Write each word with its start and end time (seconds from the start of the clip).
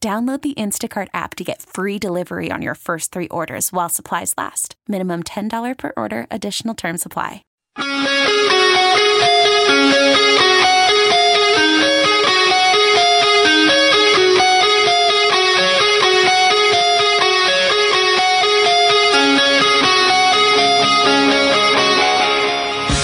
Download 0.00 0.40
the 0.42 0.54
Instacart 0.54 1.08
app 1.14 1.34
to 1.36 1.44
get 1.44 1.62
free 1.62 1.98
delivery 1.98 2.50
on 2.50 2.62
your 2.62 2.74
first 2.74 3.12
three 3.12 3.28
orders 3.28 3.72
while 3.72 3.88
supplies 3.88 4.34
last. 4.38 4.76
Minimum 4.86 5.24
$10 5.24 5.76
per 5.78 5.92
order, 5.96 6.26
additional 6.30 6.74
term 6.74 6.96
supply. 6.96 7.42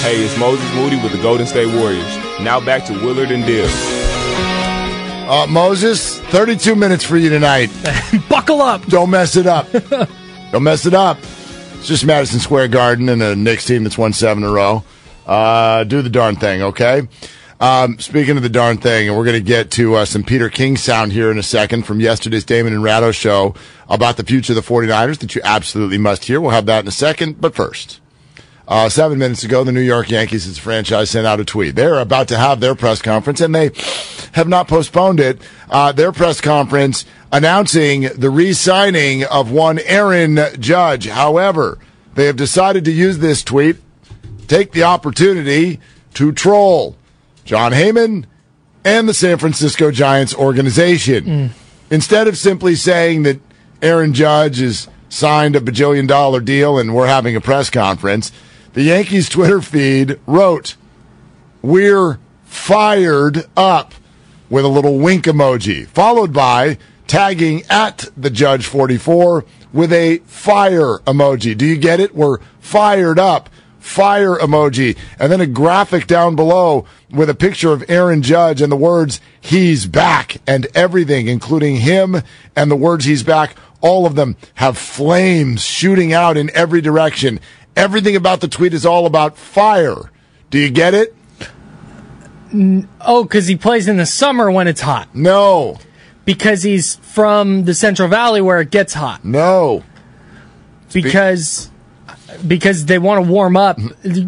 Hey, 0.03 0.23
it's 0.23 0.37
Moses 0.37 0.71
Moody 0.75 0.97
with 0.97 1.13
the 1.13 1.23
Golden 1.23 1.47
State 1.47 1.73
Warriors. 1.75 2.17
Now 2.41 2.61
back 2.61 2.85
to 2.87 2.93
Willard 2.93 3.31
and 3.31 3.47
Dibs. 3.47 3.73
Uh, 3.73 5.47
Moses, 5.49 6.21
32 6.33 6.75
minutes 6.75 7.05
for 7.05 7.19
you 7.19 7.29
tonight. 7.29 7.71
Buckle 8.31 8.63
up. 8.63 8.87
Don't 8.87 9.11
mess 9.11 9.37
it 9.37 9.47
up. 9.47 9.71
Don't 10.51 10.63
mess 10.63 10.87
it 10.87 10.95
up. 10.95 11.19
It's 11.19 11.87
just 11.87 12.07
Madison 12.07 12.41
Square 12.41 12.69
Garden 12.69 13.11
and 13.11 13.23
a 13.23 13.37
Knicks 13.37 13.67
team 13.67 13.85
that's 13.85 13.99
won 13.99 14.15
seven 14.15 14.43
in 14.43 14.49
a 14.49 14.53
row. 14.53 14.83
Uh, 15.27 15.85
do 15.85 16.01
the 16.01 16.09
darn 16.09 16.37
thing, 16.37 16.63
okay? 16.63 17.07
Um, 17.61 17.99
speaking 17.99 18.39
of 18.39 18.43
the 18.43 18.49
darn 18.49 18.79
thing, 18.79 19.09
and 19.09 19.17
we're 19.17 19.27
going 19.27 19.39
to 19.39 19.47
get 19.47 19.71
to 19.73 19.97
uh, 19.97 20.05
some 20.07 20.25
Peter 20.25 20.49
King 20.49 20.79
sound 20.79 21.13
here 21.13 21.31
in 21.31 21.39
a 21.39 21.43
second 21.43 21.83
from 21.83 22.01
yesterday's 22.01 22.45
Damon 22.45 22.73
and 22.73 22.83
Ratto 22.83 23.13
show 23.13 23.55
about 23.91 24.17
the 24.17 24.25
future 24.25 24.55
of 24.55 24.57
the 24.57 24.63
49ers 24.63 25.19
that 25.19 25.35
you 25.35 25.43
absolutely 25.45 25.99
must 25.99 26.25
hear. 26.25 26.41
We'll 26.41 26.53
have 26.53 26.65
that 26.65 26.83
in 26.83 26.89
a 26.89 26.93
second. 26.93 27.43
But 27.43 27.55
first, 27.55 28.01
uh, 28.73 28.89
seven 28.89 29.19
minutes 29.19 29.45
ago, 29.45 29.65
the 29.65 29.71
New 29.71 29.83
York 29.83 30.11
Yankees, 30.11 30.49
a 30.49 30.59
franchise, 30.59 31.11
sent 31.11 31.27
out 31.27 31.39
a 31.39 31.45
tweet. 31.45 31.75
They're 31.75 31.99
about 31.99 32.29
to 32.29 32.39
have 32.39 32.61
their 32.61 32.75
press 32.75 33.03
conference, 33.03 33.43
and 33.43 33.55
they 33.55 33.71
have 34.33 34.49
not 34.49 34.67
postponed 34.67 35.21
it. 35.21 35.43
Uh, 35.69 35.93
their 35.93 36.11
press 36.11 36.41
conference 36.41 37.05
announcing 37.31 38.09
the 38.17 38.31
re-signing 38.31 39.25
of 39.25 39.51
one 39.51 39.79
Aaron 39.81 40.39
Judge. 40.59 41.07
However, 41.07 41.79
they 42.15 42.25
have 42.25 42.37
decided 42.37 42.87
to 42.87 42.93
use 42.93 43.19
this 43.19 43.43
tweet, 43.43 43.77
take 44.49 44.73
the 44.73 44.85
opportunity 44.85 45.79
to 46.15 46.33
troll 46.33 46.97
Jon 47.45 47.73
Heyman 47.73 48.25
and 48.87 49.07
the 49.07 49.13
San 49.13 49.37
Francisco 49.37 49.91
Giants 49.91 50.35
organization. 50.35 51.27
Instead 51.91 52.27
of 52.27 52.39
simply 52.39 52.75
saying 52.75 53.25
that 53.25 53.39
Aaron 53.83 54.15
Judge 54.15 54.61
has 54.61 54.89
signed 55.11 55.57
a 55.57 55.61
bajillion 55.61 56.09
dollar 56.09 56.41
deal 56.41 56.79
and 56.79 56.95
we're 56.95 57.07
having 57.07 57.37
a 57.37 57.41
press 57.43 57.69
conference, 57.69 58.33
the 58.73 58.83
Yankees 58.83 59.29
Twitter 59.29 59.61
feed 59.61 60.19
wrote, 60.27 60.77
We're 61.61 62.19
fired 62.45 63.47
up 63.57 63.95
with 64.49 64.65
a 64.65 64.69
little 64.69 64.99
wink 64.99 65.25
emoji, 65.25 65.87
followed 65.87 66.33
by 66.33 66.79
tagging 67.07 67.63
at 67.69 68.09
the 68.17 68.31
Judge 68.31 68.67
44 68.67 69.45
with 69.73 69.93
a 69.93 70.19
fire 70.19 70.99
emoji. 71.01 71.57
Do 71.57 71.67
you 71.67 71.77
get 71.77 72.01
it? 72.01 72.15
We're 72.15 72.39
fired 72.61 73.19
up. 73.19 73.49
Fire 73.79 74.37
emoji. 74.37 74.97
And 75.19 75.33
then 75.33 75.41
a 75.41 75.47
graphic 75.47 76.07
down 76.07 76.37
below 76.37 76.87
with 77.11 77.29
a 77.29 77.35
picture 77.35 77.73
of 77.73 77.85
Aaron 77.89 78.23
Judge 78.23 78.63
and 78.63 78.71
the 78.71 78.77
words, 78.77 79.21
he's 79.41 79.87
back 79.87 80.37
and 80.47 80.67
everything, 80.75 81.27
including 81.27 81.77
him 81.77 82.23
and 82.55 82.71
the 82.71 82.77
words 82.77 83.05
he's 83.05 83.23
back. 83.23 83.57
All 83.81 84.07
of 84.07 84.15
them 84.15 84.37
have 84.55 84.79
flames 84.79 85.65
shooting 85.65 86.13
out 86.13 86.37
in 86.37 86.51
every 86.55 86.81
direction. 86.81 87.41
Everything 87.77 88.17
about 88.17 88.41
the 88.41 88.49
tweet 88.49 88.75
is 88.75 88.85
all 88.85 89.07
about 89.07 89.37
fire. 89.37 90.11
Do 90.51 90.59
you 90.59 90.71
get 90.71 90.95
it? 90.95 91.15
Oh, 93.01 93.23
because 93.23 93.47
he 93.47 93.57
plays 93.57 93.89
in 93.89 93.97
the 93.97 94.07
summer 94.07 94.51
when 94.51 94.69
it's 94.69 94.83
hot. 94.83 95.15
No. 95.15 95.79
Because 96.25 96.63
he's 96.63 96.97
from 96.97 97.65
the 97.65 97.75
Central 97.75 98.09
Valley 98.09 98.41
where 98.41 98.61
it 98.61 98.71
gets 98.71 98.95
hot. 98.95 99.25
No. 99.25 99.83
Because 100.93 101.71
because 102.47 102.87
they 102.87 102.99
want 102.99 103.25
to 103.25 103.31
warm 103.31 103.57
up 103.57 103.79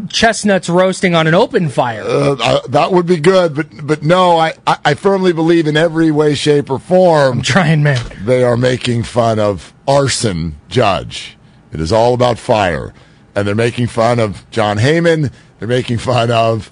chestnuts 0.08 0.68
roasting 0.68 1.14
on 1.14 1.26
an 1.26 1.34
open 1.34 1.68
fire. 1.68 2.02
Uh, 2.02 2.36
uh, 2.40 2.66
that 2.68 2.92
would 2.92 3.06
be 3.06 3.18
good, 3.18 3.54
but 3.54 3.66
but 3.86 4.02
no, 4.02 4.36
I, 4.36 4.54
I, 4.66 4.78
I 4.84 4.94
firmly 4.94 5.32
believe 5.32 5.66
in 5.66 5.76
every 5.76 6.10
way, 6.10 6.34
shape, 6.34 6.70
or 6.70 6.78
form. 6.78 7.38
I'm 7.38 7.42
trying, 7.42 7.82
man. 7.82 8.04
They 8.24 8.44
are 8.44 8.56
making 8.56 9.04
fun 9.04 9.38
of 9.38 9.72
arson 9.86 10.56
judge. 10.68 11.36
It 11.72 11.80
is 11.80 11.92
all 11.92 12.14
about 12.14 12.38
fire, 12.38 12.92
and 13.34 13.46
they're 13.46 13.54
making 13.54 13.86
fun 13.88 14.18
of 14.18 14.48
Jon 14.50 14.78
Heyman. 14.78 15.32
They're 15.58 15.68
making 15.68 15.98
fun 15.98 16.30
of 16.30 16.70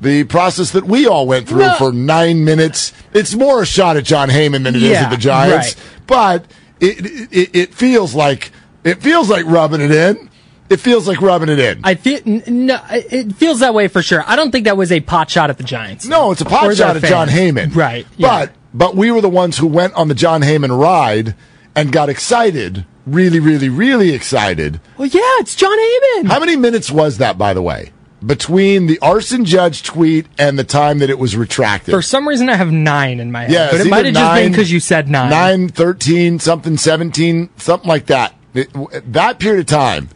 the 0.00 0.24
process 0.24 0.72
that 0.72 0.84
we 0.84 1.06
all 1.06 1.26
went 1.26 1.48
through 1.48 1.60
No. 1.60 1.74
for 1.78 1.92
nine 1.92 2.44
minutes. 2.44 2.92
It's 3.14 3.34
more 3.34 3.62
a 3.62 3.66
shot 3.66 3.96
at 3.96 4.04
Jon 4.04 4.28
Heyman 4.28 4.64
than 4.64 4.74
it 4.76 4.82
is 4.82 4.90
Yeah, 4.90 5.04
at 5.04 5.10
the 5.10 5.16
Giants, 5.16 5.74
right. 5.76 5.86
but 6.06 6.44
it, 6.80 7.32
it 7.32 7.50
it 7.56 7.74
feels 7.74 8.14
like 8.14 8.50
it 8.84 9.02
feels 9.02 9.30
like 9.30 9.44
rubbing 9.46 9.80
it 9.80 9.90
in. 9.90 10.28
It 10.68 10.80
feels 10.80 11.06
like 11.06 11.20
rubbing 11.22 11.48
it 11.48 11.58
in. 11.60 11.80
I 11.84 11.94
feel 11.94 12.20
no, 12.24 12.80
it 12.90 13.34
feels 13.36 13.60
that 13.60 13.72
way 13.72 13.86
for 13.88 14.02
sure. 14.02 14.22
I 14.26 14.34
don't 14.36 14.50
think 14.50 14.64
that 14.64 14.76
was 14.76 14.90
a 14.92 15.00
pot 15.00 15.30
shot 15.30 15.48
at 15.48 15.58
the 15.58 15.64
Giants. 15.64 16.06
No, 16.06 16.32
it's 16.32 16.40
a 16.40 16.44
pot 16.44 16.74
shot 16.76 16.96
at 16.96 17.04
Jon. 17.04 17.28
Heyman. 17.28 17.74
Right. 17.74 18.06
yeah. 18.16 18.28
But 18.46 18.52
but 18.74 18.96
we 18.96 19.10
were 19.12 19.20
the 19.22 19.28
ones 19.30 19.56
who 19.58 19.66
went 19.68 19.94
on 19.94 20.08
the 20.08 20.14
Jon 20.14 20.42
Heyman 20.42 20.76
ride 20.78 21.34
and 21.74 21.90
got 21.92 22.08
excited, 22.08 22.84
really, 23.06 23.40
really, 23.40 23.68
really 23.68 24.12
excited. 24.12 24.80
well, 24.98 25.06
yeah, 25.08 25.20
it's 25.38 25.54
Jon 25.54 25.70
Heyman. 25.78 26.28
How 26.28 26.40
many 26.40 26.56
minutes 26.56 26.90
was 26.90 27.18
that, 27.18 27.38
by 27.38 27.54
the 27.54 27.62
way, 27.62 27.92
between 28.24 28.86
the 28.86 28.98
arson 29.00 29.44
judge 29.44 29.82
tweet 29.82 30.26
and 30.38 30.58
the 30.58 30.64
time 30.64 30.98
that 30.98 31.08
it 31.10 31.18
was 31.18 31.36
retracted? 31.36 31.92
For 31.92 32.02
some 32.02 32.26
reason, 32.26 32.48
I 32.48 32.56
have 32.56 32.72
nine 32.72 33.20
in 33.20 33.30
my 33.30 33.42
head, 33.42 33.50
yeah, 33.52 33.70
but 33.70 33.80
it 33.80 33.88
might 33.88 34.04
have 34.06 34.14
just 34.14 34.34
been 34.34 34.52
because 34.52 34.72
you 34.72 34.80
said 34.80 35.08
nine. 35.08 35.30
nine, 35.30 35.68
13, 35.68 36.38
something, 36.40 36.76
17, 36.76 37.50
something 37.56 37.88
like 37.88 38.06
that. 38.06 38.34
It- 38.54 38.70
that 39.12 39.38
period 39.38 39.60
of 39.60 39.66
time, 39.66 40.08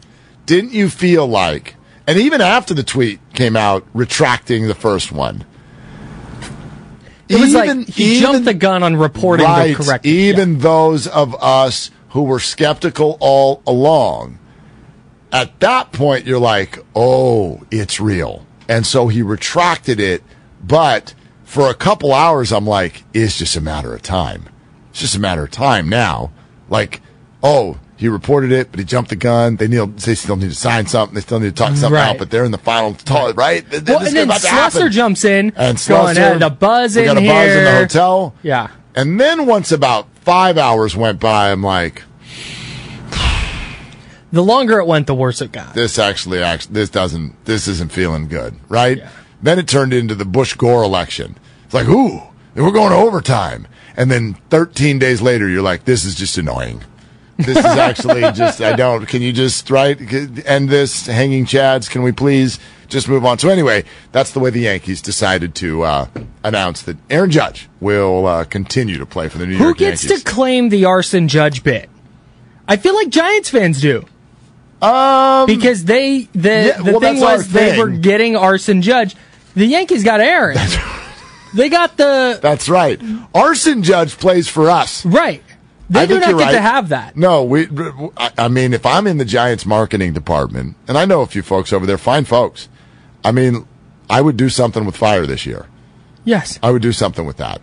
didn't 0.45 0.73
you 0.73 0.89
feel 0.89 1.27
like, 1.27 1.75
and 2.07 2.17
even 2.17 2.41
after 2.41 2.73
the 2.73 2.83
tweet 2.83 3.19
came 3.33 3.55
out 3.55 3.85
retracting 3.93 4.67
the 4.67 4.75
first 4.75 5.11
one, 5.11 5.45
It 7.29 7.39
was 7.39 7.53
like 7.53 7.87
he 7.87 8.19
jumped 8.19 8.43
the 8.45 8.53
gun 8.53 8.83
on 8.83 8.97
reporting 8.97 9.45
right, 9.45 9.77
the 9.77 9.83
correct. 9.83 10.05
Even 10.05 10.59
those 10.59 11.07
of 11.07 11.33
us 11.41 11.89
who 12.11 12.23
were 12.23 12.39
skeptical 12.39 13.17
all 13.19 13.61
along, 13.67 14.37
at 15.31 15.59
that 15.61 15.91
point, 15.91 16.25
you're 16.25 16.39
like, 16.39 16.79
oh, 16.95 17.61
it's 17.71 17.99
real. 17.99 18.45
And 18.67 18.85
so 18.85 19.07
he 19.07 19.21
retracted 19.21 19.99
it. 19.99 20.23
But 20.63 21.13
for 21.43 21.69
a 21.69 21.73
couple 21.73 22.13
hours, 22.13 22.51
I'm 22.51 22.65
like, 22.67 23.03
it's 23.13 23.37
just 23.37 23.55
a 23.55 23.61
matter 23.61 23.93
of 23.93 24.01
time. 24.01 24.49
It's 24.91 24.99
just 24.99 25.15
a 25.15 25.19
matter 25.19 25.43
of 25.43 25.51
time 25.51 25.89
now 25.89 26.31
like, 26.69 27.01
oh, 27.43 27.77
he 27.97 28.07
reported 28.07 28.51
it, 28.51 28.71
but 28.71 28.79
he 28.79 28.85
jumped 28.85 29.09
the 29.11 29.15
gun. 29.15 29.57
They 29.57 29.67
need, 29.67 29.97
they 29.99 30.15
still 30.15 30.35
need 30.35 30.49
to 30.49 30.55
sign 30.55 30.87
something. 30.87 31.13
They 31.13 31.21
still 31.21 31.39
need 31.39 31.55
to 31.55 31.63
talk 31.63 31.75
something 31.75 31.93
Right. 31.93 32.09
out, 32.09 32.17
but 32.17 32.31
they're 32.31 32.45
in 32.45 32.51
the 32.51 32.57
final, 32.57 32.93
t- 32.95 33.13
right? 33.35 33.63
Well, 33.71 34.05
and 34.05 34.15
then. 34.15 34.29
Slusser 34.29 34.89
jumps 34.89 35.23
in, 35.23 35.53
and 35.55 35.77
going, 35.87 36.15
Slusser, 36.15 36.33
"Hey, 36.33 36.37
the 36.39 36.49
buzz 36.49 36.95
we 36.95 37.03
in 37.03 37.07
got 37.07 37.17
a 37.17 37.27
buzz 37.27 37.51
in 37.55 37.63
the 37.63 37.71
hotel. 37.71 38.33
Yeah. 38.41 38.69
And 38.95 39.19
then 39.19 39.45
once 39.45 39.71
about 39.71 40.07
five 40.21 40.57
hours 40.57 40.95
went 40.95 41.19
by, 41.19 41.51
I'm 41.51 41.63
like, 41.63 42.03
The 44.31 44.41
longer 44.43 44.79
it 44.79 44.87
went, 44.87 45.07
the 45.07 45.15
worse 45.15 45.41
it 45.41 45.51
got. 45.51 45.73
this 45.73 45.99
actually, 45.99 46.41
actually 46.41 46.73
this 46.73 46.89
doesn't, 46.89 47.43
this 47.45 47.67
isn't 47.67 47.91
feeling 47.91 48.27
good, 48.27 48.55
right? 48.69 49.03
Then 49.41 49.59
it 49.59 49.67
turned 49.67 49.93
into 49.93 50.15
the 50.15 50.25
Bush 50.25 50.53
Gore 50.55 50.83
election. 50.83 51.37
It's 51.65 51.73
like, 51.73 51.87
ooh, 51.87 52.21
we're 52.55 52.71
going 52.71 52.91
to 52.91 52.95
overtime. 52.95 53.67
And 53.97 54.09
then 54.09 54.35
13 54.49 54.99
days 54.99 55.21
later, 55.21 55.49
you're 55.49 55.61
like, 55.61 55.83
this 55.83 56.05
is 56.05 56.15
just 56.15 56.37
annoying. 56.37 56.81
This 57.37 57.57
is 57.57 57.65
actually 57.65 58.21
just, 58.31 58.61
I 58.61 58.75
don't, 58.75 59.05
can 59.05 59.21
you 59.21 59.33
just, 59.33 59.69
right, 59.69 59.99
end 60.45 60.69
this, 60.69 61.07
hanging 61.07 61.45
chads? 61.45 61.89
Can 61.89 62.03
we 62.03 62.11
please 62.11 62.59
just 62.91 63.09
move 63.09 63.25
on? 63.25 63.39
So 63.39 63.49
anyway, 63.49 63.83
that's 64.11 64.31
the 64.31 64.39
way 64.39 64.51
the 64.51 64.59
Yankees 64.61 65.01
decided 65.01 65.55
to 65.55 65.81
uh, 65.83 66.07
announce 66.43 66.83
that 66.83 66.97
Aaron 67.09 67.31
Judge 67.31 67.67
will 67.79 68.27
uh, 68.27 68.43
continue 68.43 68.97
to 68.99 69.05
play 69.07 69.27
for 69.29 69.39
the 69.39 69.47
New 69.47 69.57
Who 69.57 69.63
York 69.63 69.79
Yankees. 69.79 70.03
Who 70.03 70.09
gets 70.09 70.23
to 70.23 70.29
claim 70.29 70.69
the 70.69 70.85
arson 70.85 71.27
judge 71.27 71.63
bit? 71.63 71.89
I 72.67 72.77
feel 72.77 72.93
like 72.93 73.09
Giants 73.09 73.49
fans 73.49 73.81
do. 73.81 74.05
um, 74.81 75.45
Because 75.47 75.85
they 75.85 76.29
the 76.33 76.49
Yeah, 76.49 76.81
the 76.81 76.91
well, 76.91 76.99
thing 76.99 77.19
was 77.19 77.47
they 77.51 77.77
were 77.77 77.89
getting 77.89 78.35
arson 78.35 78.81
judge. 78.81 79.15
The 79.55 79.65
Yankees 79.65 80.03
got 80.03 80.21
Aaron. 80.21 80.57
they 81.55 81.67
got 81.69 81.97
the 81.97 82.39
that's 82.41 82.69
right. 82.69 83.01
Arson 83.35 83.83
Judge 83.83 84.17
plays 84.17 84.47
for 84.47 84.69
us. 84.69 85.05
right. 85.05 85.43
They 85.89 85.99
I 85.99 86.05
do 86.05 86.21
not 86.21 86.27
get 86.29 86.35
right. 86.37 86.51
to 86.53 86.61
have 86.61 86.87
that. 86.89 87.17
No, 87.17 87.43
we. 87.43 87.67
I 88.15 88.31
I 88.37 88.47
mean, 88.47 88.71
if 88.73 88.85
I'm 88.85 89.07
in 89.07 89.17
the 89.17 89.25
Giants 89.25 89.65
marketing 89.65 90.13
department, 90.13 90.77
and 90.87 90.97
I 90.97 91.03
know 91.03 91.19
a 91.19 91.25
few 91.25 91.41
folks 91.41 91.73
over 91.73 91.85
there, 91.85 91.97
fine 91.97 92.23
folks. 92.23 92.69
I 93.23 93.31
mean, 93.31 93.67
I 94.09 94.21
would 94.21 94.37
do 94.37 94.49
something 94.49 94.85
with 94.85 94.97
fire 94.97 95.25
this 95.25 95.45
year. 95.45 95.67
Yes. 96.23 96.59
I 96.61 96.71
would 96.71 96.81
do 96.81 96.91
something 96.91 97.25
with 97.25 97.37
that. 97.37 97.61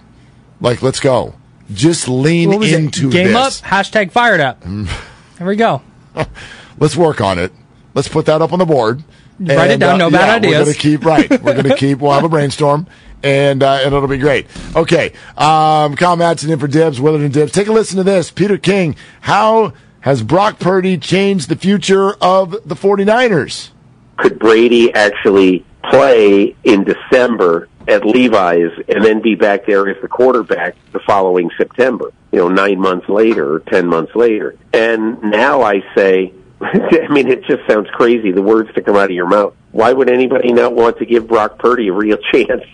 Like, 0.60 0.82
let's 0.82 1.00
go. 1.00 1.34
Just 1.72 2.08
lean 2.08 2.52
into 2.62 3.08
it? 3.08 3.12
Game 3.12 3.28
this. 3.28 3.62
up. 3.62 3.68
Hashtag 3.68 4.10
fired 4.10 4.40
up. 4.40 4.62
There 4.62 5.46
we 5.46 5.56
go. 5.56 5.82
Let's 6.78 6.96
work 6.96 7.20
on 7.20 7.38
it. 7.38 7.52
Let's 7.94 8.08
put 8.08 8.26
that 8.26 8.40
up 8.40 8.52
on 8.52 8.58
the 8.58 8.64
board. 8.64 9.02
Write 9.38 9.70
it 9.72 9.80
down, 9.80 9.98
no 9.98 10.10
bad 10.10 10.42
yeah, 10.42 10.50
We're 10.50 10.64
going 10.64 10.72
to 10.72 10.78
keep 10.78 11.04
right. 11.04 11.30
We're 11.30 11.52
going 11.52 11.62
to 11.68 11.76
keep. 11.76 11.98
We'll 11.98 12.12
have 12.12 12.24
a 12.24 12.28
brainstorm, 12.28 12.88
and 13.22 13.62
uh, 13.62 13.80
and 13.84 13.94
it'll 13.94 14.08
be 14.08 14.18
great. 14.18 14.46
Okay, 14.74 15.12
um, 15.36 15.94
Kyle 15.94 16.16
Madson 16.16 16.50
in 16.50 16.58
for 16.58 16.66
Dibs, 16.66 17.00
Willard 17.00 17.20
and 17.20 17.32
Dibs. 17.32 17.52
Take 17.52 17.68
a 17.68 17.72
listen 17.72 17.98
to 17.98 18.02
this. 18.02 18.32
Peter 18.32 18.58
King. 18.58 18.96
How 19.20 19.74
has 20.00 20.22
Brock 20.22 20.58
Purdy 20.58 20.98
changed 20.98 21.48
the 21.48 21.56
future 21.56 22.14
of 22.14 22.52
the 22.64 22.74
49ers? 22.74 23.70
Could 24.18 24.38
Brady 24.38 24.92
actually 24.92 25.64
play 25.82 26.54
in 26.64 26.84
December 26.84 27.68
at 27.86 28.04
Levi's 28.04 28.72
and 28.88 29.02
then 29.02 29.22
be 29.22 29.34
back 29.34 29.64
there 29.64 29.88
as 29.88 29.96
the 30.02 30.08
quarterback 30.08 30.76
the 30.92 30.98
following 31.06 31.50
September? 31.56 32.12
You 32.32 32.40
know, 32.40 32.48
nine 32.48 32.78
months 32.78 33.08
later 33.08 33.54
or 33.54 33.60
ten 33.60 33.86
months 33.86 34.14
later. 34.14 34.56
And 34.74 35.22
now 35.22 35.62
I 35.62 35.82
say, 35.96 36.34
I 36.60 37.08
mean, 37.08 37.28
it 37.28 37.44
just 37.44 37.66
sounds 37.66 37.88
crazy 37.92 38.32
the 38.32 38.42
words 38.42 38.74
to 38.74 38.82
come 38.82 38.96
out 38.96 39.04
of 39.04 39.12
your 39.12 39.28
mouth. 39.28 39.54
Why 39.70 39.92
would 39.92 40.10
anybody 40.10 40.52
not 40.52 40.74
want 40.74 40.98
to 40.98 41.06
give 41.06 41.28
Brock 41.28 41.58
Purdy 41.58 41.88
a 41.88 41.92
real 41.92 42.18
chance? 42.32 42.64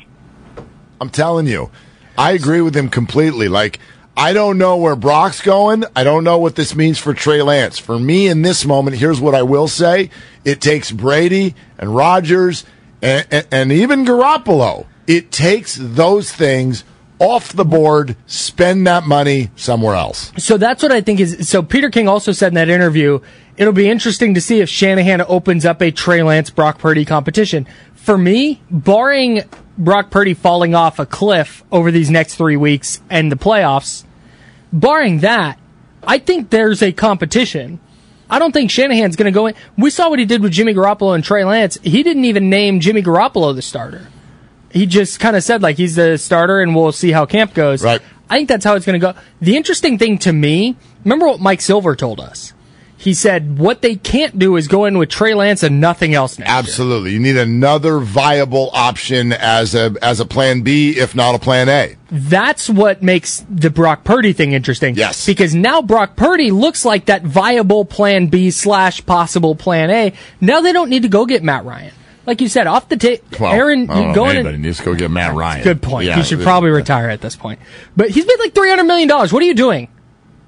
I'm 1.01 1.11
telling 1.11 1.47
you, 1.47 1.71
I 2.17 2.33
agree 2.33 2.63
with 2.63 2.75
him 2.75 2.89
completely. 2.89 3.49
Like, 3.49 3.79
I 4.17 4.33
don't 4.33 4.59
know 4.59 4.77
where 4.77 4.95
Brock's 4.95 5.41
going. 5.43 5.85
I 5.97 6.05
don't 6.05 6.23
know 6.23 6.39
what 6.39 6.55
this 6.55 6.75
means 6.77 6.99
for 6.99 7.15
Trey 7.15 7.43
Lance. 7.43 7.79
For 7.79 7.99
me 7.99 8.29
in 8.29 8.43
this 8.43 8.65
moment, 8.65 8.97
here's 8.97 9.21
what 9.21 9.35
I 9.35 9.43
will 9.43 9.67
say. 9.67 10.11
It 10.45 10.61
takes 10.61 10.93
Brady 10.93 11.55
and 11.79 11.95
Rodgers 11.95 12.65
and, 13.03 13.27
and, 13.31 13.47
and 13.51 13.73
even 13.73 14.05
Garoppolo. 14.05 14.87
It 15.07 15.33
takes 15.33 15.77
those 15.81 16.33
things 16.33 16.85
off 17.19 17.53
the 17.53 17.65
board, 17.65 18.17
spend 18.27 18.87
that 18.87 19.05
money 19.05 19.51
somewhere 19.57 19.95
else. 19.95 20.33
So 20.39 20.57
that's 20.59 20.83
what 20.83 20.93
I 20.93 21.01
think 21.01 21.21
is. 21.21 21.49
So 21.49 21.63
Peter 21.63 21.91
King 21.91 22.09
also 22.09 22.33
said 22.33 22.49
in 22.49 22.55
that 22.55 22.69
interview, 22.69 23.21
it'll 23.57 23.73
be 23.73 23.89
interesting 23.89 24.35
to 24.35 24.41
see 24.41 24.61
if 24.61 24.69
Shanahan 24.69 25.23
opens 25.23 25.65
up 25.65 25.81
a 25.83 25.91
Trey 25.91 26.23
Lance 26.23 26.51
Brock 26.51 26.79
Purdy 26.79 27.05
competition. 27.05 27.67
For 27.95 28.19
me, 28.19 28.63
barring 28.71 29.43
Brock 29.77 30.11
Purdy 30.11 30.35
falling 30.35 30.75
off 30.75 30.99
a 30.99 31.07
cliff 31.07 31.65
over 31.73 31.91
these 31.91 32.11
next 32.11 32.37
three 32.37 32.57
weeks 32.57 33.01
and 33.11 33.31
the 33.31 33.37
playoffs, 33.37 34.05
barring 34.73 35.21
that, 35.21 35.59
I 36.07 36.19
think 36.19 36.51
there's 36.51 36.83
a 36.83 36.93
competition. 36.93 37.81
I 38.31 38.39
don't 38.39 38.53
think 38.53 38.71
Shanahan's 38.71 39.17
going 39.17 39.33
to 39.33 39.35
go 39.35 39.47
in. 39.47 39.55
We 39.77 39.91
saw 39.91 40.11
what 40.11 40.19
he 40.19 40.25
did 40.25 40.43
with 40.43 40.53
Jimmy 40.53 40.75
Garoppolo 40.75 41.15
and 41.15 41.23
Trey 41.23 41.45
Lance. 41.45 41.79
He 41.83 42.03
didn't 42.03 42.25
even 42.25 42.51
name 42.51 42.81
Jimmy 42.81 43.03
Garoppolo 43.03 43.55
the 43.55 43.63
starter. 43.63 44.09
He 44.71 44.87
just 44.87 45.21
kind 45.21 45.37
of 45.37 45.45
said 45.45 45.63
like 45.63 45.77
he's 45.77 45.95
the 45.95 46.19
starter 46.19 46.61
and 46.61 46.75
we'll 46.75 46.93
see 46.93 47.13
how 47.13 47.27
camp 47.27 47.55
goes. 47.55 47.83
Right. 47.83 48.01
I 48.29 48.37
think 48.37 48.49
that's 48.49 48.65
how 48.65 48.75
it's 48.75 48.87
going 48.87 48.99
to 48.99 49.13
go. 49.13 49.19
The 49.41 49.57
interesting 49.57 49.99
thing 49.99 50.19
to 50.19 50.33
me, 50.33 50.77
remember 51.05 51.27
what 51.27 51.41
Mike 51.41 51.61
Silver 51.61 51.95
told 51.95 52.19
us? 52.21 52.54
He 53.05 53.13
said 53.13 53.59
what 53.59 53.83
they 53.83 53.97
can't 53.97 54.39
do 54.39 54.57
is 54.57 54.67
go 54.67 54.87
in 54.87 54.97
with 54.97 55.11
Trey 55.11 55.35
Lance 55.35 55.63
and 55.63 55.79
nothing 55.79 56.15
else 56.15 56.39
next 56.39 56.49
year. 56.49 56.59
Absolutely. 56.59 57.13
You 57.13 57.19
need 57.19 57.37
another 57.37 57.99
viable 57.99 58.71
option 58.73 59.31
as 59.35 59.75
a 59.75 59.95
as 60.01 60.21
a 60.21 60.25
plan 60.25 60.63
B, 60.63 60.93
if 60.93 61.15
not 61.15 61.35
a 61.35 61.39
plan 61.39 61.69
A. 61.69 61.97
That's 62.11 62.71
what 62.71 63.03
makes 63.03 63.45
the 63.51 63.69
Brock 63.69 64.05
Purdy 64.05 64.33
thing 64.33 64.55
interesting. 64.55 64.95
Yes. 64.95 65.27
Because 65.27 65.55
now 65.55 65.83
Brock 65.83 66.17
Purdy 66.17 66.51
looks 66.51 66.87
like 66.87 67.05
that 67.05 67.23
viable 67.25 67.85
plan 67.85 68.29
B 68.29 68.51
slash 68.51 69.05
possible 69.05 69.55
plan 69.55 69.91
A. 69.91 70.15
Now 70.41 70.63
they 70.63 70.73
don't 70.73 70.89
need 70.89 71.03
to 71.03 71.11
go 71.11 71.27
get 71.27 71.43
Matt 71.43 71.67
Ryan. 71.67 71.93
Like 72.25 72.41
you 72.41 72.49
said, 72.49 72.67
off 72.67 72.89
the 72.89 72.97
tape, 72.97 73.23
Aaron, 73.39 73.91
I 73.91 73.95
don't 73.97 74.03
know 74.05 74.09
if 74.09 74.15
going 74.15 74.37
anybody 74.37 74.55
in. 74.55 74.63
needs 74.63 74.79
to 74.79 74.85
go 74.85 74.95
get 74.95 75.11
Matt 75.11 75.35
Ryan. 75.35 75.63
Good 75.63 75.83
point. 75.83 76.07
Yeah, 76.07 76.17
he 76.17 76.23
should 76.23 76.41
probably 76.41 76.71
retire 76.71 77.11
at 77.11 77.21
this 77.21 77.37
point. 77.37 77.61
But 77.99 78.09
he's 78.09 78.27
made 78.27 78.39
like 78.39 78.55
three 78.55 78.71
hundred 78.71 78.85
million 78.85 79.09
dollars. 79.09 79.31
What 79.31 79.43
are 79.43 79.47
you 79.47 79.53
doing? 79.53 79.89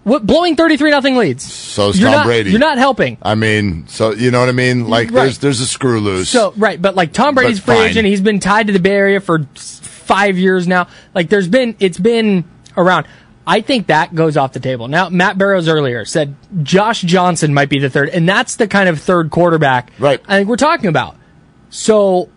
What 0.06 0.24
blowing 0.24 0.54
thirty 0.54 0.76
three 0.76 0.92
nothing 0.92 1.16
leads? 1.16 1.42
So 1.42 1.90
Tom 1.90 2.00
not, 2.02 2.26
Brady. 2.26 2.50
You're 2.50 2.60
not 2.60 2.78
helping. 2.78 3.18
I 3.22 3.34
mean, 3.34 3.88
so 3.88 4.12
you 4.12 4.30
know 4.30 4.38
what 4.38 4.48
I 4.48 4.52
mean? 4.52 4.86
Like 4.88 5.10
Right. 5.10 5.24
there's 5.24 5.38
there's 5.38 5.60
a 5.60 5.66
screw 5.66 5.98
loose. 5.98 6.28
So 6.28 6.54
right, 6.56 6.80
but 6.80 6.94
like 6.94 7.12
Tom 7.12 7.34
Brady's 7.34 7.58
free 7.58 7.74
agent. 7.78 8.06
He's 8.06 8.20
been 8.20 8.38
tied 8.38 8.68
to 8.68 8.72
the 8.72 8.78
Bay 8.78 8.92
Area 8.94 9.18
for 9.20 9.40
five 9.56 10.38
years 10.38 10.68
now. 10.68 10.86
Like 11.12 11.28
there's 11.28 11.48
been 11.48 11.74
it's 11.80 11.98
been 11.98 12.44
around. 12.76 13.08
I 13.48 13.62
think 13.62 13.88
that 13.88 14.14
goes 14.14 14.36
off 14.36 14.52
the 14.52 14.60
table. 14.60 14.86
Now 14.86 15.08
Matt 15.08 15.38
Barrows 15.38 15.66
earlier 15.66 16.04
said 16.04 16.36
Josh 16.62 17.00
Johnson 17.00 17.52
might 17.52 17.68
be 17.68 17.80
the 17.80 17.90
third, 17.90 18.10
and 18.10 18.28
that's 18.28 18.54
the 18.54 18.68
kind 18.68 18.88
of 18.88 19.00
third 19.00 19.32
quarterback 19.32 19.90
Right. 19.98 20.20
I 20.28 20.36
think 20.36 20.48
we're 20.48 20.54
talking 20.54 20.86
about. 20.86 21.16
So 21.70 22.28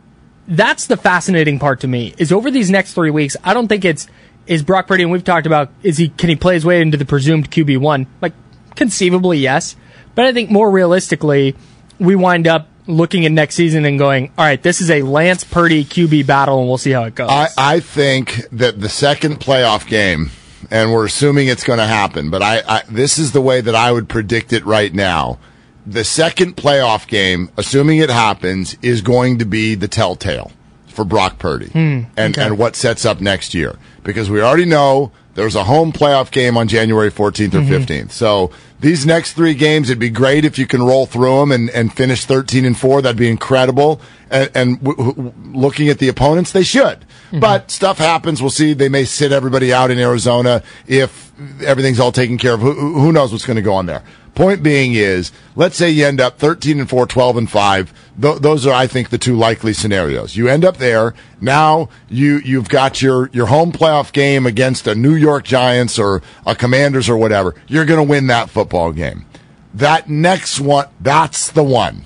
that's 0.47 0.88
the 0.88 0.97
fascinating 0.97 1.59
part 1.59 1.81
to 1.81 1.88
me 1.88 2.15
is 2.17 2.31
over 2.31 2.49
these 2.49 2.71
next 2.71 2.93
three 2.95 3.11
weeks. 3.11 3.38
I 3.43 3.53
don't 3.53 3.67
think 3.67 3.85
it's 3.85 4.07
is 4.50 4.63
Brock 4.63 4.88
Purdy, 4.88 5.03
and 5.03 5.12
we've 5.12 5.24
talked 5.24 5.46
about 5.46 5.72
is 5.84 5.98
he 5.98 6.10
can 6.10 6.27
he 6.27 6.36
play 6.36 6.56
his 6.56 6.65
way 6.65 6.82
into 6.82 6.98
the 6.98 7.06
presumed 7.06 7.50
QB 7.50 7.77
one? 7.77 8.08
Like 8.20 8.34
conceivably 8.75 9.38
yes, 9.38 9.77
but 10.15 10.25
I 10.25 10.34
think 10.34 10.50
more 10.50 10.70
realistically, 10.70 11.56
we 12.00 12.15
wind 12.15 12.48
up 12.48 12.68
looking 12.88 13.25
at 13.25 13.32
next 13.32 13.53
season 13.56 13.86
and 13.86 14.00
going, 14.00 14.32
all 14.38 14.46
right, 14.46 14.62
this 14.62 14.82
is 14.82 14.89
a 14.89 15.03
Lance 15.03 15.44
Purdy 15.44 15.86
QB 15.86 16.25
battle, 16.25 16.60
and 16.60 16.68
we'll 16.68 16.79
see 16.79 16.91
how 16.91 17.03
it 17.03 17.13
goes. 17.13 17.29
I, 17.29 17.50
I 17.58 17.79
think 17.79 18.48
that 18.51 18.82
the 18.82 18.89
second 18.89 19.39
playoff 19.39 19.88
game, 19.88 20.32
and 20.72 20.91
we're 20.91 21.06
assuming 21.06 21.48
it's 21.48 21.63
going 21.63 21.79
to 21.79 21.86
happen, 21.86 22.32
but 22.32 22.41
I, 22.41 22.63
I 22.68 22.82
this 22.89 23.20
is 23.20 23.32
the 23.32 23.41
way 23.41 23.62
that 23.62 23.75
I 23.75 23.91
would 23.91 24.10
predict 24.10 24.51
it 24.51 24.65
right 24.65 24.94
now. 24.94 25.38
The 25.86 26.03
second 26.03 26.56
playoff 26.56 27.08
game, 27.08 27.51
assuming 27.56 28.00
it 28.00 28.10
happens, 28.10 28.75
is 28.82 29.01
going 29.01 29.38
to 29.39 29.46
be 29.46 29.75
the 29.75 29.88
telltale 29.88 30.51
for 31.00 31.06
Brock 31.06 31.39
Purdy 31.39 31.68
hmm. 31.68 32.01
and, 32.18 32.38
and 32.38 32.58
what 32.58 32.75
sets 32.75 33.06
up 33.06 33.22
next 33.22 33.53
year. 33.53 33.77
Because 34.03 34.29
we 34.29 34.41
already 34.41 34.65
know 34.65 35.13
there's 35.36 35.56
a 35.56 35.63
home 35.63 35.94
playoff 35.94 36.29
game 36.29 36.58
on 36.58 36.68
January 36.68 37.10
14th 37.10 37.53
or 37.53 37.62
mm-hmm. 37.62 37.72
15th. 37.72 38.12
So 38.12 38.51
these 38.82 39.06
next 39.06 39.32
three 39.32 39.53
games, 39.53 39.89
it'd 39.89 39.98
be 39.98 40.10
great 40.10 40.44
if 40.44 40.60
you 40.60 40.68
can 40.68 40.84
roll 40.84 41.06
through 41.06 41.39
them 41.39 41.53
and, 41.53 41.70
and 41.70 41.94
finish 41.94 42.25
13 42.25 42.65
and 42.65 42.77
4. 42.77 43.01
That'd 43.01 43.18
be 43.18 43.29
incredible. 43.29 44.01
And, 44.29 44.51
and 44.53 44.84
w- 44.84 45.13
w- 45.13 45.34
looking 45.53 45.88
at 45.88 46.00
the 46.00 46.10
opponents, 46.10 46.51
they 46.51 46.63
should. 46.63 47.00
Mm-hmm. 47.00 47.39
But 47.39 47.72
stuff 47.72 47.98
happens. 47.98 48.41
We'll 48.41 48.50
see. 48.50 48.74
They 48.74 48.89
may 48.89 49.06
sit 49.06 49.32
everybody 49.32 49.72
out 49.72 49.91
in 49.91 50.00
Arizona 50.00 50.63
if 50.86 51.32
everything's 51.63 52.01
all 52.01 52.12
taken 52.12 52.38
care 52.38 52.56
of. 52.56 52.60
Who, 52.60 52.74
who 52.74 53.13
knows 53.13 53.32
what's 53.32 53.46
going 53.46 53.56
to 53.56 53.62
go 53.62 53.75
on 53.75 53.86
there? 53.86 54.03
Point 54.39 54.63
being 54.63 54.93
is, 54.93 55.34
let's 55.58 55.75
say 55.75 55.89
you 55.89 56.05
end 56.05 56.22
up 56.22 56.39
13 56.39 56.79
and 56.79 56.89
4, 56.89 57.05
12 57.05 57.36
and 57.36 57.51
5. 57.51 57.93
Th- 58.22 58.38
those 58.38 58.65
are, 58.65 58.74
I 58.74 58.88
think, 58.88 59.10
the 59.10 59.17
two 59.17 59.36
likely 59.36 59.74
scenarios. 59.74 60.38
You 60.38 60.48
end 60.48 60.63
up 60.63 60.77
there. 60.77 61.13
Now 61.41 61.89
you, 62.08 62.38
you've 62.46 62.69
got 62.69 63.01
your, 63.01 63.29
your 63.34 63.48
home 63.48 63.74
playoff 63.74 64.13
game 64.13 64.46
against 64.46 64.88
a 64.88 64.96
New 64.96 65.13
York 65.13 65.43
Giants 65.43 66.00
or 66.00 66.22
a 66.46 66.55
Commanders 66.55 67.10
or 67.10 67.17
whatever. 67.17 67.53
You're 67.67 67.84
going 67.84 68.00
to 68.00 68.10
win 68.10 68.27
that 68.27 68.50
football 68.50 68.93
game. 68.93 69.25
That 69.74 70.10
next 70.10 70.62
one, 70.62 70.88
that's 71.01 71.51
the 71.51 71.65
one. 71.65 72.05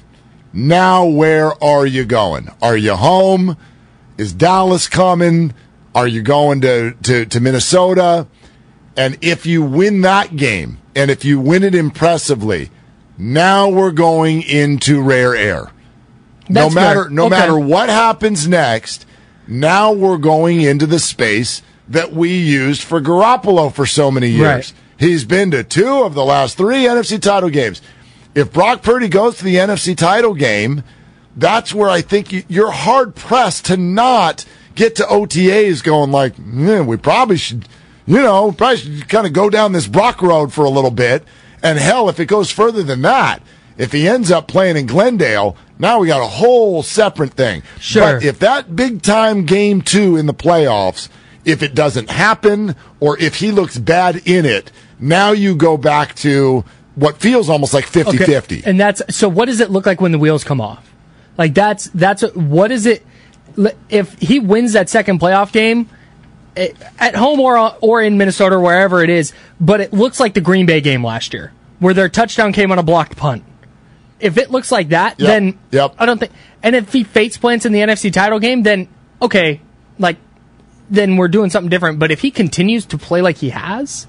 Now 0.52 1.06
where 1.06 1.64
are 1.64 1.86
you 1.86 2.04
going? 2.04 2.50
Are 2.64 2.76
you 2.76 2.96
home? 2.96 3.58
Is 4.18 4.34
Dallas 4.34 4.88
coming? 4.88 5.54
Are 5.94 6.08
you 6.08 6.24
going 6.24 6.62
to, 6.62 6.96
to, 7.04 7.28
to 7.28 7.40
Minnesota? 7.40 8.26
And 8.96 9.18
if 9.22 9.46
you 9.46 9.64
win 9.64 10.02
that 10.02 10.36
game, 10.36 10.78
and 10.96 11.10
if 11.10 11.26
you 11.26 11.40
win 11.40 11.64
it 11.64 11.74
impressively, 11.74 12.70
now 13.18 13.70
we're 13.70 13.92
going 13.92 14.44
into 14.44 15.02
rare 15.02 15.36
air. 15.36 15.70
That's 16.50 16.70
no 16.74 16.82
matter 16.82 17.04
fair. 17.04 17.10
no 17.10 17.26
Okay. 17.26 17.36
matter 17.38 17.58
what 17.58 17.90
happens 17.90 18.48
next, 18.48 19.06
now 19.48 19.92
we're 19.92 20.18
going 20.18 20.62
into 20.62 20.86
the 20.86 21.00
space 21.00 21.62
that 21.88 22.14
we 22.14 22.30
used 22.38 22.82
for 22.84 23.02
Garoppolo 23.02 23.74
for 23.74 23.86
so 23.86 24.12
many 24.12 24.28
years. 24.30 24.42
Right. 24.42 24.74
He's 24.98 25.26
been 25.26 25.52
to 25.52 25.64
two 25.64 26.04
of 26.04 26.14
the 26.14 26.24
last 26.24 26.58
three 26.58 26.84
NFC 26.86 27.20
title 27.20 27.50
games. 27.50 27.82
If 28.36 28.54
Brock 28.54 28.82
Purdy 28.84 29.08
goes 29.08 29.38
to 29.38 29.44
the 29.44 29.56
NFC 29.58 29.96
title 29.96 30.34
game, 30.34 30.84
that's 31.36 31.74
where 31.74 31.90
I 31.90 32.02
think 32.02 32.32
you- 32.32 32.44
you're 32.48 32.72
hard 32.72 33.16
pressed 33.16 33.66
to 33.66 33.78
not 33.78 34.46
get 34.76 34.96
to 34.96 35.06
OTAs 35.08 35.82
going 35.84 36.12
like, 36.12 36.36
"Hmm, 36.36 36.86
we 36.86 36.98
probably 36.98 37.38
should, 37.38 37.68
you 38.06 38.18
know, 38.18 38.52
probably 38.52 38.78
should 38.78 39.10
kind 39.10 39.28
of 39.28 39.34
go 39.34 39.50
down 39.50 39.72
this 39.72 39.88
Brock 39.88 40.22
road 40.22 40.54
for 40.54 40.66
a 40.66 40.70
little 40.70 40.92
bit. 40.92 41.24
And 41.62 41.80
hell, 41.80 42.10
if 42.10 42.20
it 42.20 42.26
goes 42.26 42.52
further 42.52 42.84
than 42.84 43.02
that, 43.04 43.42
if 43.78 43.92
he 43.92 44.08
ends 44.08 44.32
up 44.32 44.48
playing 44.48 44.78
in 44.78 44.86
Glendale, 44.86 45.56
now 45.80 46.00
we 46.00 46.08
got 46.08 46.22
a 46.22 46.28
whole 46.28 46.84
separate 46.84 47.34
thing. 47.34 47.64
Sure. 47.80 48.16
But 48.16 48.24
if 48.24 48.40
that 48.40 48.76
big 48.76 49.02
time 49.02 49.46
game 49.46 49.82
two 49.82 50.18
in 50.18 50.26
the 50.26 50.34
playoffs, 50.34 51.10
if 51.46 51.64
it 51.64 51.74
doesn't 51.74 52.10
happen 52.10 52.76
or 53.00 53.18
if 53.20 53.36
he 53.36 53.52
looks 53.52 53.78
bad 53.78 54.28
in 54.28 54.46
it, 54.46 54.72
now 55.00 55.32
you 55.32 55.56
go 55.56 55.78
back 55.78 56.16
to 56.16 56.64
what 56.96 57.18
feels 57.18 57.50
almost 57.50 57.74
like 57.74 57.86
50 57.86 58.18
Okay. 58.18 58.26
50. 58.26 58.64
And 58.66 58.80
that's 58.80 59.02
so. 59.10 59.28
What 59.28 59.46
does 59.46 59.60
it 59.60 59.72
look 59.72 59.86
like 59.86 60.00
when 60.00 60.12
the 60.12 60.20
wheels 60.20 60.44
come 60.44 60.62
off? 60.62 60.94
Like 61.38 61.54
that's 61.54 61.86
that's 61.86 62.22
what 62.34 62.72
is 62.72 62.86
it? 62.86 63.06
If 63.90 64.14
he 64.20 64.40
wins 64.40 64.74
that 64.74 64.90
second 64.90 65.20
playoff 65.20 65.52
game 65.52 65.90
at 66.56 67.16
home 67.16 67.40
or 67.40 67.76
or 67.82 68.02
in 68.02 68.18
Minnesota 68.18 68.56
or 68.56 68.60
wherever 68.62 69.04
it 69.04 69.10
is, 69.10 69.34
but 69.60 69.82
it 69.82 69.94
looks 69.94 70.20
like 70.20 70.34
the 70.34 70.42
Green 70.42 70.66
Bay 70.66 70.82
game 70.82 71.04
last 71.04 71.34
year 71.34 71.52
where 71.80 71.94
their 71.94 72.10
touchdown 72.10 72.54
came 72.54 72.72
on 72.72 72.80
a 72.80 72.84
blocked 72.84 73.18
punt. 73.18 73.44
If 74.20 74.38
it 74.38 74.52
looks 74.52 74.72
like 74.72 74.90
that, 74.90 75.20
Yep. 75.20 75.28
then 75.28 75.60
Yep. 75.72 75.96
I 76.00 76.06
don't 76.06 76.18
think. 76.20 76.32
And 76.62 76.76
if 76.76 76.94
he 76.94 77.04
fates 77.04 77.38
plants 77.38 77.66
in 77.66 77.74
the 77.74 77.80
NFC 77.80 78.12
title 78.12 78.40
game, 78.40 78.64
then 78.64 78.88
okay, 79.22 79.60
like 80.00 80.18
then 80.90 81.18
we're 81.18 81.28
doing 81.28 81.50
something 81.50 81.70
different. 81.70 82.00
But 82.00 82.12
if 82.12 82.22
he 82.22 82.32
continues 82.32 82.86
to 82.88 82.98
play 82.98 83.22
like 83.22 83.38
he 83.38 83.50
has, 83.50 84.08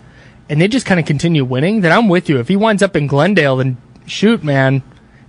and 0.48 0.60
they 0.60 0.68
just 0.68 0.86
kind 0.86 1.00
of 1.00 1.06
continue 1.06 1.44
winning, 1.44 1.80
then 1.80 1.90
I'm 1.92 2.08
with 2.08 2.28
you. 2.28 2.38
If 2.38 2.48
he 2.48 2.56
winds 2.56 2.82
up 2.82 2.94
in 2.96 3.06
Glendale, 3.06 3.56
then 3.56 3.76
shoot, 4.06 4.44
man. 4.44 4.82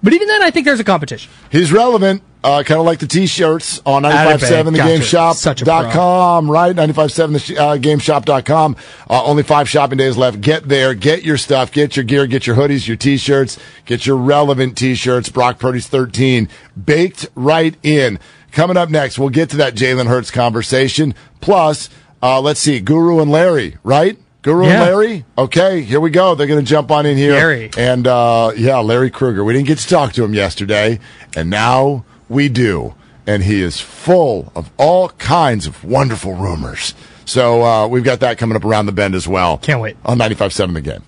But 0.04 0.14
even 0.14 0.28
then, 0.28 0.44
I 0.44 0.52
think 0.52 0.66
there's 0.66 0.80
a 0.80 0.84
competition. 0.84 1.32
He's 1.50 1.72
relevant, 1.72 2.22
uh, 2.46 2.64
kind 2.64 2.80
of 2.80 2.86
like 2.86 3.00
the 3.00 3.08
T-shirts 3.08 3.82
on 3.88 4.06
Atta 4.06 4.14
957 4.14 4.74
Gotcha. 4.76 5.38
Such 5.38 5.62
a 5.64 5.66
pro. 5.66 5.74
thegameshop.com, 5.74 6.52
right? 6.52 6.76
957 6.76 7.34
the 7.34 7.58
uh, 7.58 7.78
gameshop.com. 7.78 8.76
Uh, 9.10 9.24
only 9.24 9.42
five 9.42 9.68
shopping 9.68 9.98
days 9.98 10.16
left. 10.16 10.42
Get 10.42 10.68
there, 10.70 10.94
get 10.94 11.24
your 11.24 11.38
stuff, 11.38 11.72
get 11.72 11.96
your 11.96 12.06
gear, 12.06 12.28
get 12.28 12.46
your 12.46 12.56
hoodies, 12.56 12.88
your 12.88 12.98
T-shirts, 12.98 13.58
get 13.86 14.06
your 14.06 14.18
relevant 14.18 14.78
T-shirts. 14.78 15.30
Brock 15.30 15.58
Purdy's 15.58 15.88
13, 15.88 16.48
baked 16.82 17.28
right 17.34 17.76
in. 17.82 18.20
Coming 18.52 18.78
up 18.78 18.90
next, 18.90 19.18
we'll 19.18 19.30
get 19.30 19.50
to 19.50 19.58
that 19.58 19.74
Jalen 19.74 20.06
Hurts 20.06 20.30
conversation. 20.30 21.16
Plus, 21.42 21.90
uh, 22.22 22.40
let's 22.40 22.60
see, 22.60 22.80
Guru 22.80 23.22
and 23.22 23.32
Larry, 23.32 23.78
right? 23.84 24.18
Guru 24.44 24.66
and 24.66 24.82
Larry? 24.82 25.26
Okay, 25.36 25.82
here 25.82 26.00
we 26.00 26.12
go. 26.12 26.36
They're 26.36 26.46
going 26.46 26.64
to 26.64 26.70
jump 26.70 26.92
on 26.92 27.08
in 27.08 27.18
here. 27.18 27.34
Larry. 27.34 27.72
And 27.76 28.06
uh, 28.06 28.52
yeah, 28.56 28.78
Larry 28.78 29.10
Krueger. 29.10 29.44
We 29.44 29.54
didn't 29.54 29.66
get 29.68 29.80
to 29.80 29.88
talk 29.88 30.14
to 30.14 30.24
him 30.24 30.36
yesterday, 30.36 31.00
and 31.36 31.50
now 31.50 32.06
we 32.30 32.50
do. 32.50 32.96
And 33.28 33.44
he 33.44 33.62
is 33.62 33.80
full 33.82 34.52
of 34.56 34.70
all 34.78 35.10
kinds 35.10 35.66
of 35.66 35.84
wonderful 35.84 36.34
rumors. 36.36 36.94
So 37.26 37.64
uh, 37.64 37.88
we've 37.88 38.04
got 38.04 38.20
that 38.20 38.38
coming 38.38 38.56
up 38.56 38.64
around 38.64 38.86
the 38.86 38.92
bend 38.92 39.16
as 39.16 39.28
well. 39.28 39.58
Can't 39.58 39.82
wait. 39.82 39.98
On 40.06 40.18
95.7 40.18 40.74
The 40.74 40.82
Game. 40.82 41.04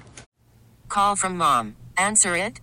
Call 0.90 1.16
from 1.16 1.38
mom. 1.38 1.76
Answer 1.96 2.36
it. 2.36 2.60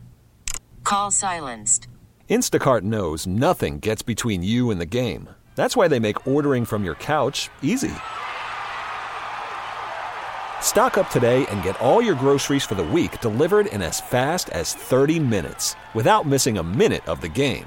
Call 0.82 1.10
silenced. 1.12 1.86
Instacart 2.28 2.82
knows 2.82 3.26
nothing 3.26 3.78
gets 3.78 4.02
between 4.02 4.42
you 4.42 4.70
and 4.70 4.80
the 4.80 4.86
game. 4.86 5.28
That's 5.54 5.76
why 5.76 5.86
they 5.86 6.00
make 6.00 6.26
ordering 6.26 6.64
from 6.64 6.84
your 6.84 6.96
couch 6.96 7.48
easy. 7.62 7.94
Stock 10.60 10.98
up 10.98 11.10
today 11.10 11.46
and 11.46 11.62
get 11.62 11.80
all 11.80 12.02
your 12.02 12.14
groceries 12.14 12.64
for 12.64 12.74
the 12.74 12.84
week 12.84 13.20
delivered 13.20 13.66
in 13.66 13.82
as 13.82 14.00
fast 14.00 14.48
as 14.48 14.74
30 14.74 15.20
minutes 15.20 15.76
without 15.94 16.26
missing 16.26 16.58
a 16.58 16.62
minute 16.62 17.06
of 17.06 17.20
the 17.20 17.28
game. 17.28 17.66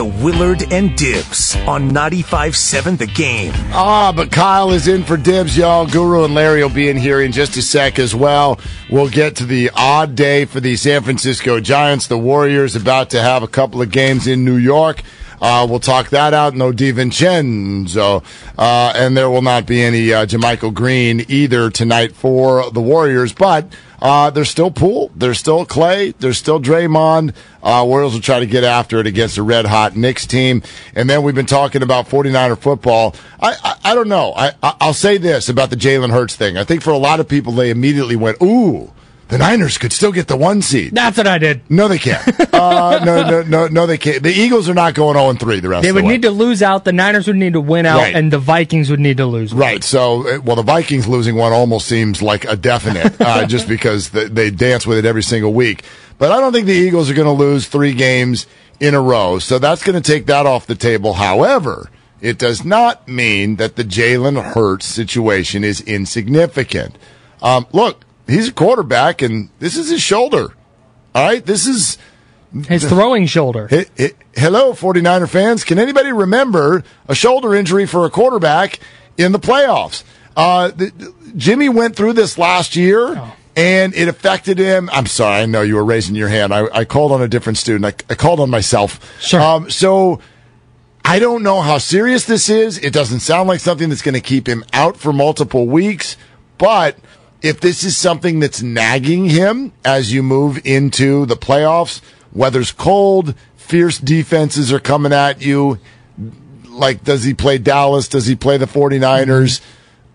To 0.00 0.06
Willard 0.06 0.72
and 0.72 0.96
Dibs 0.96 1.56
on 1.66 1.90
95.7 1.90 2.96
The 2.96 3.06
Game. 3.06 3.52
Ah, 3.70 4.10
but 4.16 4.32
Kyle 4.32 4.70
is 4.70 4.88
in 4.88 5.04
for 5.04 5.18
dibs, 5.18 5.58
y'all. 5.58 5.86
Guru 5.86 6.24
and 6.24 6.34
Larry 6.34 6.62
will 6.62 6.70
be 6.70 6.88
in 6.88 6.96
here 6.96 7.20
in 7.20 7.32
just 7.32 7.54
a 7.58 7.60
sec 7.60 7.98
as 7.98 8.14
well. 8.14 8.58
We'll 8.88 9.10
get 9.10 9.36
to 9.36 9.44
the 9.44 9.70
odd 9.76 10.14
day 10.14 10.46
for 10.46 10.58
the 10.58 10.76
San 10.76 11.02
Francisco 11.02 11.60
Giants. 11.60 12.06
The 12.06 12.16
Warriors 12.16 12.74
about 12.74 13.10
to 13.10 13.20
have 13.20 13.42
a 13.42 13.46
couple 13.46 13.82
of 13.82 13.90
games 13.90 14.26
in 14.26 14.42
New 14.42 14.56
York. 14.56 15.02
Uh, 15.38 15.66
we'll 15.68 15.80
talk 15.80 16.08
that 16.10 16.32
out. 16.32 16.54
No 16.54 16.72
DiVincenzo. 16.72 18.24
Uh, 18.56 18.92
and 18.96 19.14
there 19.14 19.28
will 19.28 19.42
not 19.42 19.66
be 19.66 19.82
any 19.82 20.14
uh, 20.14 20.24
JaMychal 20.24 20.72
Green 20.72 21.26
either 21.28 21.68
tonight 21.68 22.12
for 22.12 22.70
the 22.70 22.80
Warriors. 22.80 23.34
But 23.34 23.70
uh, 24.00 24.30
there's 24.30 24.48
still 24.48 24.70
Poole. 24.70 25.10
There's 25.14 25.38
still 25.38 25.64
Clay. 25.66 26.12
There's 26.12 26.38
still 26.38 26.60
Draymond. 26.60 27.34
Uh, 27.62 27.84
Warriors 27.86 28.14
will 28.14 28.20
try 28.20 28.40
to 28.40 28.46
get 28.46 28.64
after 28.64 28.98
it 28.98 29.06
against 29.06 29.36
a 29.36 29.42
red 29.42 29.66
hot 29.66 29.96
Knicks 29.96 30.26
team. 30.26 30.62
And 30.94 31.08
then 31.08 31.22
we've 31.22 31.34
been 31.34 31.46
talking 31.46 31.82
about 31.82 32.08
49er 32.08 32.58
football. 32.58 33.14
I, 33.38 33.54
I, 33.62 33.92
I 33.92 33.94
don't 33.94 34.08
know. 34.08 34.32
I, 34.34 34.52
I, 34.62 34.76
I'll 34.80 34.94
say 34.94 35.18
this 35.18 35.48
about 35.48 35.70
the 35.70 35.76
Jalen 35.76 36.10
Hurts 36.10 36.36
thing. 36.36 36.56
I 36.56 36.64
think 36.64 36.82
for 36.82 36.90
a 36.90 36.98
lot 36.98 37.20
of 37.20 37.28
people, 37.28 37.52
they 37.52 37.70
immediately 37.70 38.16
went, 38.16 38.40
ooh, 38.42 38.92
the 39.30 39.38
Niners 39.38 39.78
could 39.78 39.92
still 39.92 40.12
get 40.12 40.26
the 40.28 40.36
one 40.36 40.60
seed. 40.60 40.94
That's 40.94 41.16
what 41.16 41.26
I 41.26 41.38
did. 41.38 41.62
No, 41.70 41.88
they 41.88 41.98
can't. 41.98 42.22
uh, 42.54 43.02
no, 43.04 43.22
no, 43.28 43.42
no, 43.42 43.66
no, 43.68 43.86
they 43.86 43.96
can't. 43.98 44.22
The 44.22 44.32
Eagles 44.32 44.68
are 44.68 44.74
not 44.74 44.94
going 44.94 45.16
0 45.16 45.32
3 45.34 45.60
the 45.60 45.68
rest 45.68 45.82
They 45.82 45.92
would 45.92 46.04
the 46.04 46.08
need 46.08 46.22
to 46.22 46.30
lose 46.30 46.62
out. 46.62 46.84
The 46.84 46.92
Niners 46.92 47.26
would 47.26 47.36
need 47.36 47.54
to 47.54 47.60
win 47.60 47.86
out, 47.86 47.98
Right. 47.98 48.14
and 48.14 48.32
the 48.32 48.38
Vikings 48.38 48.90
would 48.90 49.00
need 49.00 49.16
to 49.16 49.26
lose. 49.26 49.54
one. 49.54 49.60
Right. 49.60 49.84
So, 49.84 50.28
uh, 50.28 50.40
well, 50.40 50.56
the 50.56 50.62
Vikings 50.62 51.08
losing 51.08 51.36
one 51.36 51.52
almost 51.52 51.86
seems 51.86 52.20
like 52.20 52.44
a 52.44 52.56
definite, 52.56 53.20
uh, 53.20 53.46
just 53.48 53.68
because 53.68 54.10
th- 54.10 54.30
they 54.32 54.50
dance 54.50 54.86
with 54.86 54.98
it 54.98 55.04
every 55.04 55.22
single 55.22 55.52
week. 55.54 55.84
But 56.18 56.32
I 56.32 56.40
don't 56.40 56.52
think 56.52 56.66
the 56.66 56.72
Eagles 56.72 57.08
are 57.08 57.14
going 57.14 57.26
to 57.26 57.32
lose 57.32 57.66
three 57.66 57.94
games 57.94 58.46
in 58.78 58.94
a 58.94 59.00
row. 59.00 59.38
So 59.38 59.58
that's 59.58 59.82
going 59.82 60.00
to 60.00 60.12
take 60.12 60.26
that 60.26 60.44
off 60.46 60.66
the 60.66 60.74
table. 60.74 61.14
However, 61.14 61.88
it 62.20 62.38
does 62.38 62.64
not 62.64 63.08
mean 63.08 63.56
that 63.56 63.76
the 63.76 63.84
Jalen 63.84 64.42
Hurts 64.52 64.84
situation 64.84 65.64
is 65.64 65.80
insignificant. 65.80 66.96
Um, 67.42 67.66
look, 67.72 68.04
he's 68.30 68.48
a 68.48 68.52
quarterback, 68.52 69.22
and 69.22 69.50
this 69.58 69.76
is 69.76 69.90
his 69.90 70.00
shoulder. 70.02 70.54
All 71.14 71.24
right. 71.26 71.44
This 71.44 71.66
is 71.66 71.98
His 72.68 72.84
throwing 72.88 73.26
shoulder. 73.26 73.68
Hi- 73.70 73.86
hi- 73.98 74.12
Hello, 74.36 74.72
49er 74.72 75.28
fans. 75.28 75.64
Can 75.64 75.78
anybody 75.78 76.12
remember 76.12 76.84
a 77.08 77.14
shoulder 77.14 77.54
injury 77.54 77.84
for 77.86 78.04
a 78.06 78.10
quarterback 78.10 78.78
in 79.16 79.32
the 79.32 79.38
playoffs? 79.40 80.04
Uh, 80.36 80.68
the, 80.68 81.12
Jimmy 81.36 81.68
went 81.68 81.96
through 81.96 82.12
this 82.14 82.38
last 82.38 82.76
year. 82.76 83.20
And 83.56 83.92
it 83.94 84.06
affected 84.06 84.58
him. 84.58 84.88
I'm 84.92 85.06
sorry. 85.06 85.42
I 85.42 85.46
know 85.46 85.62
you 85.62 85.74
were 85.74 85.84
raising 85.84 86.14
your 86.14 86.28
hand. 86.28 86.54
I, 86.54 86.66
I 86.72 86.84
called 86.84 87.10
on 87.10 87.20
a 87.20 87.26
different 87.26 87.58
student. 87.58 87.84
I, 87.84 88.12
I 88.12 88.14
called 88.14 88.38
on 88.38 88.48
myself. 88.48 89.20
Sure. 89.20 89.40
Um, 89.40 89.68
so 89.68 90.20
I 91.04 91.18
don't 91.18 91.42
know 91.42 91.60
how 91.60 91.78
serious 91.78 92.24
this 92.26 92.48
is. 92.48 92.78
It 92.78 92.92
doesn't 92.92 93.20
sound 93.20 93.48
like 93.48 93.58
something 93.58 93.88
that's 93.88 94.02
going 94.02 94.14
to 94.14 94.20
keep 94.20 94.46
him 94.48 94.64
out 94.72 94.96
for 94.96 95.12
multiple 95.12 95.66
weeks. 95.66 96.16
But 96.58 96.96
if 97.42 97.60
this 97.60 97.84
is 97.84 97.96
something 97.96 98.40
that's 98.40 98.62
nagging 98.62 99.26
him 99.28 99.72
as 99.84 100.12
you 100.12 100.22
move 100.22 100.60
into 100.64 101.26
the 101.26 101.36
playoffs, 101.36 102.00
weather's 102.32 102.72
cold, 102.72 103.34
fierce 103.56 103.98
defenses 103.98 104.72
are 104.72 104.80
coming 104.80 105.12
at 105.12 105.40
you. 105.42 105.78
Like, 106.68 107.04
does 107.04 107.24
he 107.24 107.34
play 107.34 107.58
Dallas? 107.58 108.08
Does 108.08 108.26
he 108.26 108.34
play 108.36 108.56
the 108.56 108.66
49ers? 108.66 109.60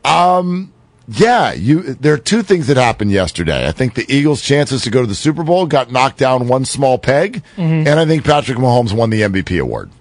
Um, 0.04 0.72
yeah, 1.08 1.54
you, 1.54 1.94
there 1.96 2.14
are 2.14 2.18
two 2.18 2.42
things 2.44 2.68
that 2.68 2.78
happened 2.78 3.12
yesterday. 3.12 3.68
I 3.68 3.72
think 3.72 3.94
the 3.96 4.06
Eagles' 4.12 4.42
chances 4.42 4.82
to 4.84 4.90
go 4.90 5.02
to 5.02 5.08
the 5.08 5.16
Super 5.16 5.44
Bowl 5.44 5.66
got 5.68 5.92
knocked 5.92 6.18
down 6.18 6.48
one 6.48 6.66
small 6.66 6.98
peg, 6.98 7.44
Mhm. 7.58 7.88
and 7.88 8.00
I 8.00 8.06
think 8.06 8.24
Patrick 8.24 8.58
Mahomes 8.58 8.94
won 8.94 9.10
the 9.10 9.22
MVP 9.24 9.60
award. 9.60 9.92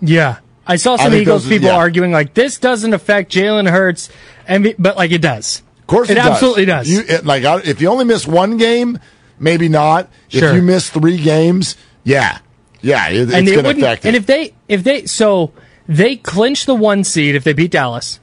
Yeah. 0.00 0.36
I 0.66 0.76
saw 0.76 0.96
some 0.96 1.10
think 1.10 1.22
Eagles 1.22 1.44
those- 1.44 1.50
people 1.52 1.68
yeah. 1.68 1.76
arguing 1.76 2.12
like 2.12 2.34
this 2.34 2.58
doesn't 2.58 2.94
affect 2.94 3.32
Jalen 3.32 3.68
Hurts, 3.68 4.08
and 4.46 4.74
but 4.78 4.96
like 4.96 5.10
it 5.10 5.20
does. 5.20 5.62
Of 5.92 5.96
course, 5.98 6.10
it, 6.10 6.16
it 6.16 6.20
absolutely 6.24 6.64
does. 6.64 6.88
You, 6.88 7.02
it, 7.06 7.26
like, 7.26 7.44
I- 7.44 7.60
if 7.60 7.80
you 7.82 7.88
only 7.88 8.04
miss 8.06 8.26
one 8.26 8.56
game, 8.56 8.98
maybe 9.38 9.68
not. 9.68 10.08
Sure. 10.28 10.48
If 10.48 10.54
you 10.56 10.62
miss 10.62 10.88
three 10.88 11.18
games, 11.18 11.76
yeah, 12.04 12.38
yeah, 12.80 13.08
it, 13.08 13.20
and 13.20 13.30
it's 13.32 13.50
going 13.52 13.64
to 13.64 13.68
wouldn't- 13.82 14.04
And 14.04 14.16
if 14.16 14.26
they 14.26 14.54
if 14.68 14.82
they 14.84 15.04
so 15.06 15.52
they 15.86 16.16
clinch 16.16 16.64
the 16.66 16.74
one 16.74 17.04
seed 17.04 17.34
if 17.34 17.44
they 17.44 17.52
beat 17.52 17.70
Dallas, 17.72 18.20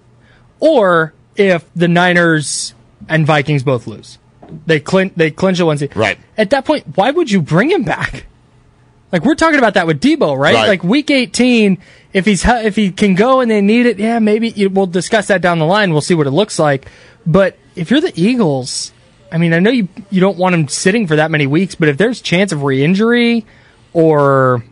or 0.59 1.13
if 1.35 1.65
the 1.75 1.87
Niners 1.87 2.73
and 3.07 3.25
Vikings 3.25 3.63
both 3.63 3.85
lose, 3.87 4.17
they 4.65 4.79
clinch 4.79 5.13
they 5.15 5.31
clinch 5.31 5.59
the 5.59 5.65
one 5.65 5.77
seed. 5.77 5.95
Right. 5.95 6.17
At 6.37 6.49
that 6.49 6.65
point, 6.65 6.85
why 6.95 7.11
would 7.11 7.29
you 7.29 7.41
bring 7.41 7.69
him 7.69 7.83
back? 7.83 8.25
Like 9.11 9.23
we're 9.25 9.35
talking 9.35 9.57
about 9.59 9.73
that 9.75 9.87
with 9.87 10.01
Deebo, 10.01 10.37
right? 10.37 10.53
Right. 10.53 10.67
Like 10.67 10.83
week 10.83 11.09
eighteen, 11.09 11.77
if 12.13 12.25
he's 12.25 12.43
he- 12.43 12.65
if 12.65 12.75
he 12.75 12.91
can 12.91 13.15
go 13.15 13.39
and 13.39 13.49
they 13.49 13.61
need 13.61 13.85
it, 13.85 13.97
yeah, 13.99 14.19
maybe 14.19 14.67
we'll 14.67 14.85
discuss 14.87 15.27
that 15.27 15.41
down 15.41 15.59
the 15.59 15.65
line. 15.65 15.91
We'll 15.91 16.01
see 16.01 16.13
what 16.15 16.27
it 16.27 16.31
looks 16.31 16.59
like. 16.59 16.87
But 17.29 17.57
if 17.75 17.91
you're 17.91 18.01
the 18.01 18.11
Eagles, 18.19 18.91
I 19.31 19.37
mean, 19.37 19.53
I 19.53 19.59
know 19.59 19.69
you 19.71 19.87
you 20.09 20.19
don't 20.19 20.37
want 20.37 20.55
him 20.55 20.67
sitting 20.67 21.05
for 21.05 21.15
that 21.17 21.29
many 21.29 21.45
weeks, 21.47 21.75
but 21.75 21.87
if 21.87 21.97
there's 21.97 22.21
chance 22.21 22.51
of 22.51 22.63
re-injury 22.63 23.45
or 23.93 24.63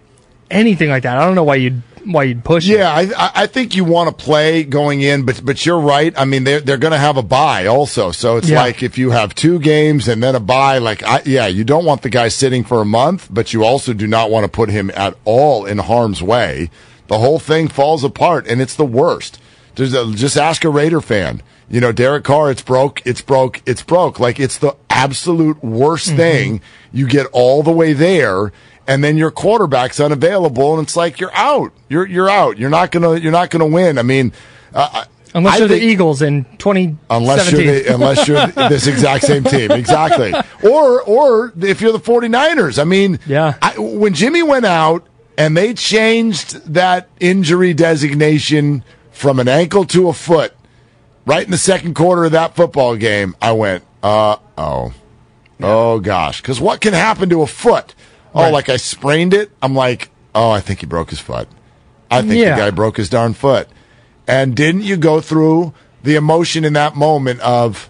anything 0.50 0.90
like 0.90 1.04
that, 1.04 1.18
I 1.18 1.26
don't 1.26 1.36
know 1.36 1.44
why 1.44 1.56
you'd 1.56 1.84
why 2.06 2.24
you'd 2.24 2.44
push 2.46 2.68
it. 2.70 2.78
Yeah, 2.80 2.90
I, 2.90 3.02
I- 3.18 3.32
I 3.44 3.48
think 3.48 3.76
you 3.76 3.84
want 3.84 4.10
to 4.10 4.26
play 4.26 4.64
going 4.64 5.02
in, 5.02 5.24
but 5.26 5.42
but 5.46 5.66
you're 5.66 5.80
right. 5.80 6.14
I 6.18 6.26
mean, 6.26 6.46
they're 6.46 6.62
they're 6.62 6.78
going 6.78 6.94
to 6.94 6.98
have 6.98 7.18
a 7.18 7.22
bye 7.24 7.68
also, 7.68 8.12
so 8.12 8.38
it's 8.38 8.50
Yeah. 8.50 8.62
like 8.62 8.82
if 8.82 8.98
you 8.98 9.12
have 9.12 9.36
two 9.36 9.60
games 9.60 10.08
and 10.08 10.24
then 10.24 10.34
a 10.34 10.40
bye, 10.40 10.80
like 10.80 11.04
I, 11.04 11.22
yeah, 11.26 11.48
you 11.48 11.64
don't 11.64 11.86
want 11.86 12.02
the 12.02 12.10
guy 12.10 12.30
sitting 12.30 12.64
for 12.64 12.82
a 12.82 12.86
month, 12.86 13.28
but 13.30 13.54
you 13.54 13.64
also 13.64 13.94
do 13.94 14.08
not 14.08 14.32
want 14.32 14.46
to 14.46 14.50
put 14.50 14.70
him 14.70 14.90
at 14.96 15.16
all 15.26 15.66
in 15.66 15.78
harm's 15.80 16.24
way. 16.24 16.70
The 17.08 17.20
whole 17.20 17.40
thing 17.40 17.68
falls 17.68 18.04
apart, 18.04 18.48
and 18.48 18.62
it's 18.62 18.76
the 18.76 18.86
worst. 18.86 19.40
There's 19.76 19.94
a, 19.94 20.12
just 20.14 20.38
ask 20.38 20.64
a 20.66 20.70
Raider 20.70 21.02
fan. 21.02 21.44
You 21.70 21.82
know, 21.82 21.92
Derek 21.92 22.24
Carr, 22.24 22.50
it's 22.52 22.62
broke, 22.62 23.02
it's 23.06 23.22
broke, 23.22 23.62
it's 23.66 23.84
broke. 23.84 24.20
Like 24.20 24.40
it's 24.40 24.58
the 24.58 24.76
absolute 24.90 25.62
worst 25.64 26.16
thing. 26.16 26.62
You 26.94 27.08
get 27.08 27.26
all 27.34 27.62
the 27.62 27.72
way 27.72 27.92
there, 27.94 28.54
and 28.88 29.04
then 29.04 29.18
your 29.18 29.32
quarterback's 29.32 30.00
unavailable, 30.00 30.76
and 30.80 30.84
it's 30.88 30.96
like 30.96 31.20
you're 31.20 31.36
out. 31.36 31.74
You're 31.90 32.06
you're 32.08 32.30
out. 32.30 32.58
You're 32.58 32.70
not 32.70 32.92
gonna 32.92 33.16
you're 33.18 33.34
not 33.34 33.50
gonna 33.50 33.66
win. 33.68 33.98
I 33.98 34.04
mean, 34.04 34.32
uh, 34.74 35.04
Unless 35.34 35.56
I 35.56 35.58
you're 35.58 35.68
think- 35.68 35.82
the 35.82 35.88
Eagles 35.88 36.22
in 36.22 36.46
2017. 36.58 36.98
Unless 37.10 37.52
you're 37.52 37.64
the, 37.64 37.94
unless 37.94 38.28
you're 38.30 38.48
this 38.70 38.88
exact 38.88 39.26
same 39.26 39.44
team, 39.44 39.72
exactly. 39.72 40.34
Or 40.64 41.02
or 41.04 41.54
if 41.62 41.82
you're 41.82 41.92
the 41.92 42.00
49ers, 42.00 42.80
I 42.80 42.86
mean, 42.86 43.20
Yeah. 43.28 43.56
I, 43.62 43.78
when 43.78 44.14
Jimmy 44.14 44.42
went 44.42 44.66
out 44.66 45.06
and 45.38 45.56
they 45.56 45.74
changed 45.74 46.74
that 46.74 47.10
injury 47.20 47.74
designation 47.74 48.84
from 49.12 49.40
an 49.40 49.48
ankle 49.50 49.84
to 49.86 50.08
a 50.10 50.14
foot, 50.14 50.54
right 51.28 51.46
in 51.46 51.52
the 51.52 51.58
second 51.60 51.94
quarter 51.94 52.26
of 52.26 52.32
that 52.32 52.56
football 52.56 52.96
game, 52.96 53.36
I 53.40 53.52
went, 53.52 53.84
uh 54.02 54.38
oh, 54.58 54.94
oh 55.62 56.00
gosh, 56.00 56.42
because 56.42 56.60
what 56.60 56.82
can 56.82 56.94
happen 56.94 57.30
to 57.30 57.44
a 57.44 57.48
foot? 57.48 57.94
Oh, 58.34 58.42
Right. 58.44 58.54
like 58.54 58.70
I 58.70 58.78
sprained 58.78 59.34
it. 59.34 59.52
I'm 59.62 59.76
like, 59.76 60.10
oh, 60.34 60.50
I 60.50 60.60
think 60.62 60.80
he 60.80 60.86
broke 60.86 61.10
his 61.12 61.20
foot. 61.20 61.48
I 62.10 62.22
think 62.22 62.34
Yeah. 62.36 62.56
the 62.56 62.62
guy 62.62 62.72
broke 62.72 62.98
his 62.98 63.10
darn 63.10 63.34
foot. 63.34 63.68
And 64.28 64.56
didn't 64.56 64.82
you 64.84 64.98
go 64.98 65.22
through 65.22 65.74
the 66.04 66.16
emotion 66.16 66.64
in 66.66 66.74
that 66.74 66.96
moment 66.96 67.40
of, 67.42 67.90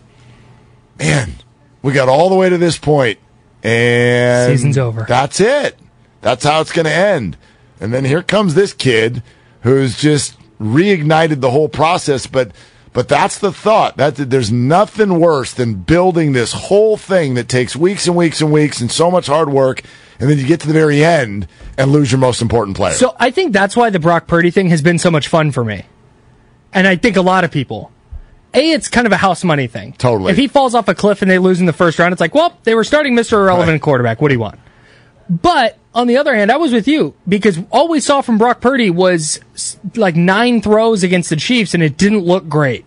man, 1.00 1.36
we 1.82 1.94
got 1.94 2.10
all 2.10 2.30
the 2.30 2.36
way 2.36 2.50
to 2.50 2.58
this 2.58 2.78
point, 2.78 3.20
and 3.64 4.52
Season's 4.52 4.78
over. 4.78 5.06
That's 5.08 5.40
it. 5.40 5.78
That's 6.22 6.44
how 6.44 6.62
it's 6.62 6.72
going 6.72 6.86
to 6.86 6.94
end. 6.94 7.38
And 7.80 7.94
then 7.94 8.06
here 8.06 8.24
comes 8.24 8.54
this 8.56 8.74
kid 8.74 9.22
who's 9.62 9.98
just 10.00 10.36
reignited 10.60 11.42
the 11.42 11.52
whole 11.52 11.70
process. 11.70 12.26
But 12.28 12.52
but 12.98 13.08
that's 13.08 13.38
the 13.38 13.52
thought. 13.52 13.98
That 13.98 14.16
there's 14.16 14.52
nothing 14.52 15.20
worse 15.20 15.54
than 15.54 15.76
building 15.76 16.32
this 16.34 16.52
whole 16.52 16.98
thing 16.98 17.36
that 17.36 17.48
takes 17.48 17.76
weeks 17.76 18.08
and 18.08 18.16
weeks 18.16 18.42
and 18.42 18.52
weeks 18.52 18.82
and 18.82 18.92
so 18.92 19.12
much 19.12 19.28
hard 19.28 19.50
work, 19.52 19.84
and 20.20 20.28
then 20.28 20.40
you 20.40 20.48
get 20.48 20.62
to 20.62 20.68
the 20.68 20.74
very 20.74 21.06
end 21.06 21.48
and 21.78 21.92
lose 21.92 22.12
your 22.12 22.18
most 22.18 22.42
important 22.42 22.76
player. 22.76 22.96
So 22.96 23.16
I 23.20 23.30
think 23.30 23.54
that's 23.54 23.78
why 23.78 23.92
the 23.92 24.00
Brock 24.00 24.26
Purdy 24.26 24.50
thing 24.50 24.70
has 24.70 24.82
been 24.82 24.98
so 24.98 25.12
much 25.12 25.28
fun 25.28 25.52
for 25.52 25.64
me. 25.64 25.84
And 26.74 26.88
I 26.88 26.96
think 26.96 27.18
a 27.18 27.22
lot 27.22 27.44
of 27.44 27.52
people. 27.52 27.92
A, 28.56 28.72
it's 28.72 28.88
kind 28.88 29.06
of 29.06 29.14
a 29.14 29.18
house 29.18 29.44
money 29.44 29.68
thing. 29.68 29.94
Totally. 30.00 30.32
If 30.32 30.38
he 30.38 30.48
falls 30.48 30.74
off 30.74 30.88
a 30.88 30.96
cliff 30.96 31.22
and 31.22 31.30
they 31.30 31.38
lose 31.38 31.60
in 31.60 31.68
the 31.68 31.74
first 31.74 32.00
round, 32.00 32.14
it's 32.14 32.20
like, 32.20 32.34
well, 32.34 32.58
they 32.64 32.74
were 32.74 32.84
starting 32.84 33.14
Mr. 33.14 33.34
Irrelevant 33.34 33.74
Right. 33.74 33.82
quarterback. 33.84 34.22
What 34.24 34.30
do 34.30 34.34
you 34.34 34.40
want? 34.40 34.58
But 35.30 35.78
on 35.94 36.08
the 36.08 36.18
other 36.18 36.36
hand, 36.36 36.52
I 36.52 36.58
was 36.58 36.72
with 36.72 36.88
you 36.88 37.14
because 37.28 37.60
all 37.72 37.88
we 37.88 38.00
saw 38.00 38.22
from 38.22 38.38
Brock 38.38 38.62
Purdy 38.62 38.90
was 38.90 39.40
like 39.96 40.16
nine 40.16 40.62
throws 40.62 41.04
against 41.04 41.30
the 41.30 41.36
Chiefs 41.36 41.74
and 41.74 41.84
it 41.84 41.98
didn't 41.98 42.22
look 42.22 42.48
great. 42.48 42.86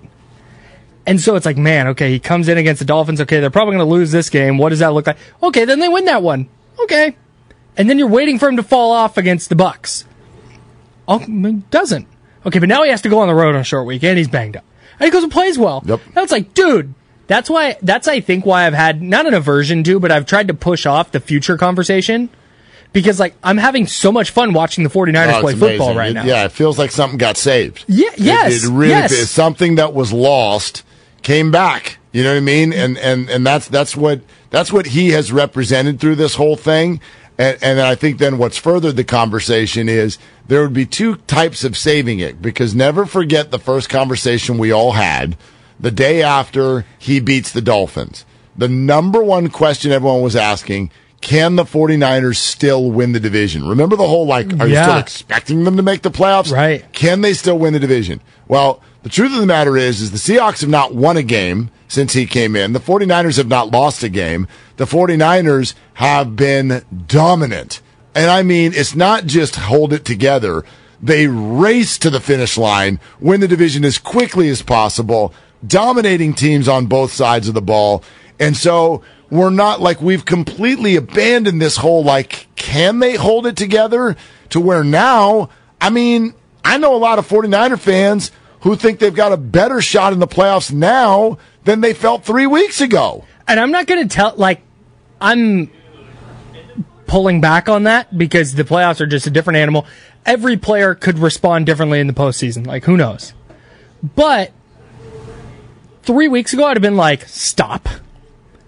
And 1.06 1.20
so 1.20 1.34
it's 1.34 1.46
like, 1.46 1.56
man, 1.56 1.88
okay, 1.88 2.10
he 2.10 2.18
comes 2.18 2.48
in 2.48 2.56
against 2.56 2.78
the 2.78 2.84
Dolphins. 2.84 3.20
Okay, 3.20 3.40
they're 3.40 3.50
probably 3.50 3.76
going 3.76 3.88
to 3.88 3.92
lose 3.92 4.12
this 4.12 4.30
game. 4.30 4.58
What 4.58 4.68
does 4.68 4.78
that 4.78 4.92
look 4.92 5.06
like? 5.06 5.18
Okay, 5.42 5.64
then 5.64 5.80
they 5.80 5.88
win 5.88 6.04
that 6.04 6.22
one. 6.22 6.48
Okay. 6.78 7.16
And 7.76 7.88
then 7.88 7.98
you're 7.98 8.08
waiting 8.08 8.38
for 8.38 8.48
him 8.48 8.56
to 8.56 8.62
fall 8.62 8.92
off 8.92 9.16
against 9.16 9.48
the 9.48 9.56
Bucks. 9.56 10.04
Oh, 11.08 11.18
doesn't. 11.70 12.06
Okay, 12.46 12.58
but 12.58 12.68
now 12.68 12.84
he 12.84 12.90
has 12.90 13.02
to 13.02 13.08
go 13.08 13.18
on 13.18 13.28
the 13.28 13.34
road 13.34 13.54
on 13.54 13.60
a 13.60 13.64
short 13.64 13.86
week 13.86 14.04
and 14.04 14.16
he's 14.16 14.28
banged 14.28 14.56
up. 14.56 14.64
And 14.98 15.06
he 15.06 15.10
goes 15.10 15.22
and 15.22 15.32
plays 15.32 15.58
well. 15.58 15.82
Yep. 15.84 16.00
Now 16.14 16.22
it's 16.22 16.32
like, 16.32 16.54
dude, 16.54 16.94
that's 17.30 17.48
why, 17.48 17.76
that's 17.80 18.08
I 18.08 18.18
think 18.20 18.44
why 18.44 18.66
I've 18.66 18.74
had 18.74 19.00
not 19.00 19.24
an 19.24 19.34
aversion 19.34 19.84
to, 19.84 20.00
but 20.00 20.10
I've 20.10 20.26
tried 20.26 20.48
to 20.48 20.54
push 20.54 20.84
off 20.84 21.12
the 21.12 21.20
future 21.20 21.56
conversation 21.56 22.28
because 22.92 23.20
like 23.20 23.34
I'm 23.44 23.56
having 23.56 23.86
so 23.86 24.10
much 24.10 24.30
fun 24.30 24.52
watching 24.52 24.82
the 24.82 24.90
49ers 24.90 25.34
Oh, 25.34 25.40
play 25.42 25.52
it's 25.52 25.60
football 25.60 25.94
right 25.94 26.10
It- 26.10 26.14
now. 26.14 26.24
Yeah, 26.24 26.44
it 26.46 26.50
feels 26.52 26.76
like 26.76 26.90
something 26.90 27.18
got 27.18 27.36
saved. 27.36 27.84
Yeah, 27.86 28.10
yes, 28.16 28.64
It, 28.64 28.68
really 28.70 28.88
yes. 28.90 29.12
is 29.12 29.30
something 29.30 29.76
that 29.76 29.94
was 29.94 30.12
lost 30.12 30.82
came 31.22 31.52
back. 31.52 31.98
You 32.12 32.24
know 32.24 32.30
what 32.32 32.38
I 32.38 32.40
mean? 32.40 32.72
And 32.72 32.98
and 32.98 33.30
and 33.30 33.46
that's 33.46 33.68
that's 33.68 33.96
what 33.96 34.22
that's 34.50 34.72
what 34.72 34.86
he 34.86 35.10
has 35.10 35.30
represented 35.30 36.00
through 36.00 36.16
this 36.16 36.34
whole 36.34 36.56
thing. 36.56 37.00
And, 37.38 37.56
and 37.62 37.80
I 37.80 37.94
think 37.94 38.18
then 38.18 38.36
what's 38.38 38.58
furthered 38.58 38.96
the 38.96 39.04
conversation 39.04 39.88
is 39.88 40.18
there 40.48 40.62
would 40.62 40.74
be 40.74 40.84
two 40.84 41.14
types 41.28 41.62
of 41.62 41.76
saving 41.78 42.18
it 42.18 42.42
because 42.42 42.74
never 42.74 43.06
forget 43.06 43.52
the 43.52 43.60
first 43.60 43.88
conversation 43.88 44.58
we 44.58 44.72
all 44.72 44.90
had 44.92 45.36
the 45.80 45.90
day 45.90 46.22
after 46.22 46.84
he 46.98 47.20
beats 47.20 47.52
the 47.52 47.62
Dolphins. 47.62 48.24
The 48.56 48.68
number 48.68 49.22
one 49.22 49.48
question 49.48 49.92
everyone 49.92 50.22
was 50.22 50.36
asking 50.36 50.90
can 51.20 51.56
the 51.56 51.64
49ers 51.64 52.36
still 52.36 52.90
win 52.90 53.12
the 53.12 53.20
division? 53.20 53.68
Remember 53.68 53.94
the 53.94 54.06
whole 54.06 54.26
like, 54.26 54.58
are 54.58 54.66
you 54.66 54.76
still 54.76 54.96
expecting 54.96 55.64
them 55.64 55.76
to 55.76 55.82
make 55.82 56.02
the 56.02 56.10
playoffs? 56.10 56.50
Right. 56.50 56.90
Can 56.92 57.20
they 57.20 57.34
still 57.34 57.58
win 57.58 57.74
the 57.74 57.78
division? 57.78 58.22
Well, 58.48 58.80
the 59.02 59.10
truth 59.10 59.32
of 59.34 59.40
the 59.40 59.46
matter 59.46 59.76
is, 59.76 60.00
is 60.00 60.12
the 60.12 60.16
Seahawks 60.16 60.62
have 60.62 60.70
not 60.70 60.94
won 60.94 61.16
a 61.16 61.22
game 61.22 61.70
since 61.88 62.14
he 62.14 62.24
came 62.24 62.56
in. 62.56 62.72
The 62.72 62.80
49ers 62.80 63.36
have 63.36 63.48
not 63.48 63.70
lost 63.70 64.02
a 64.02 64.08
game. 64.08 64.48
The 64.76 64.86
49ers 64.86 65.74
have 65.94 66.36
been 66.36 66.84
dominant. 67.06 67.82
And 68.14 68.30
I 68.30 68.42
mean, 68.42 68.72
it's 68.74 68.94
not 68.94 69.26
just 69.26 69.56
hold 69.56 69.92
it 69.92 70.04
together. 70.04 70.64
They 71.02 71.26
race 71.26 71.98
to 71.98 72.10
the 72.10 72.20
finish 72.20 72.56
line, 72.56 72.98
win 73.20 73.40
the 73.40 73.48
division 73.48 73.84
as 73.84 73.98
quickly 73.98 74.48
as 74.48 74.62
possible, 74.62 75.32
dominating 75.66 76.34
teams 76.34 76.68
on 76.68 76.86
both 76.86 77.12
sides 77.12 77.48
of 77.48 77.54
the 77.54 77.62
ball. 77.62 78.02
And 78.38 78.56
so 78.56 79.02
we're 79.30 79.50
not 79.50 79.80
like 79.80 80.00
we've 80.00 80.24
completely 80.24 80.96
abandoned 80.96 81.60
this 81.60 81.76
whole 81.76 82.02
like, 82.02 82.48
can 82.56 82.98
they 82.98 83.14
hold 83.14 83.46
it 83.46 83.56
together 83.56 84.16
to 84.50 84.60
where 84.60 84.84
now, 84.84 85.50
I 85.80 85.90
mean, 85.90 86.34
I 86.64 86.78
know 86.78 86.94
a 86.94 86.98
lot 86.98 87.18
of 87.18 87.28
49er 87.28 87.78
fans 87.78 88.32
who 88.60 88.76
think 88.76 88.98
they've 88.98 89.14
got 89.14 89.32
a 89.32 89.36
better 89.36 89.80
shot 89.80 90.12
in 90.12 90.18
the 90.18 90.26
playoffs 90.26 90.72
now 90.72 91.38
than 91.64 91.80
they 91.80 91.94
felt 91.94 92.24
three 92.24 92.46
weeks 92.46 92.80
ago. 92.80 93.24
And 93.48 93.58
I'm 93.58 93.70
not 93.70 93.86
going 93.86 94.06
to 94.06 94.14
tell, 94.14 94.34
like, 94.36 94.60
I'm 95.20 95.70
pulling 97.06 97.40
back 97.40 97.68
on 97.68 97.84
that 97.84 98.16
because 98.16 98.54
the 98.54 98.64
playoffs 98.64 99.00
are 99.00 99.06
just 99.06 99.26
a 99.26 99.30
different 99.30 99.56
animal. 99.56 99.86
Every 100.26 100.56
player 100.56 100.94
could 100.94 101.18
respond 101.18 101.66
differently 101.66 102.00
in 102.00 102.06
the 102.06 102.12
postseason. 102.12 102.66
Like, 102.66 102.84
who 102.84 102.96
knows? 102.96 103.32
But 104.02 104.52
three 106.02 106.28
weeks 106.28 106.52
ago, 106.52 106.64
I'd 106.66 106.76
have 106.76 106.82
been 106.82 106.96
like, 106.96 107.26
stop. 107.28 107.88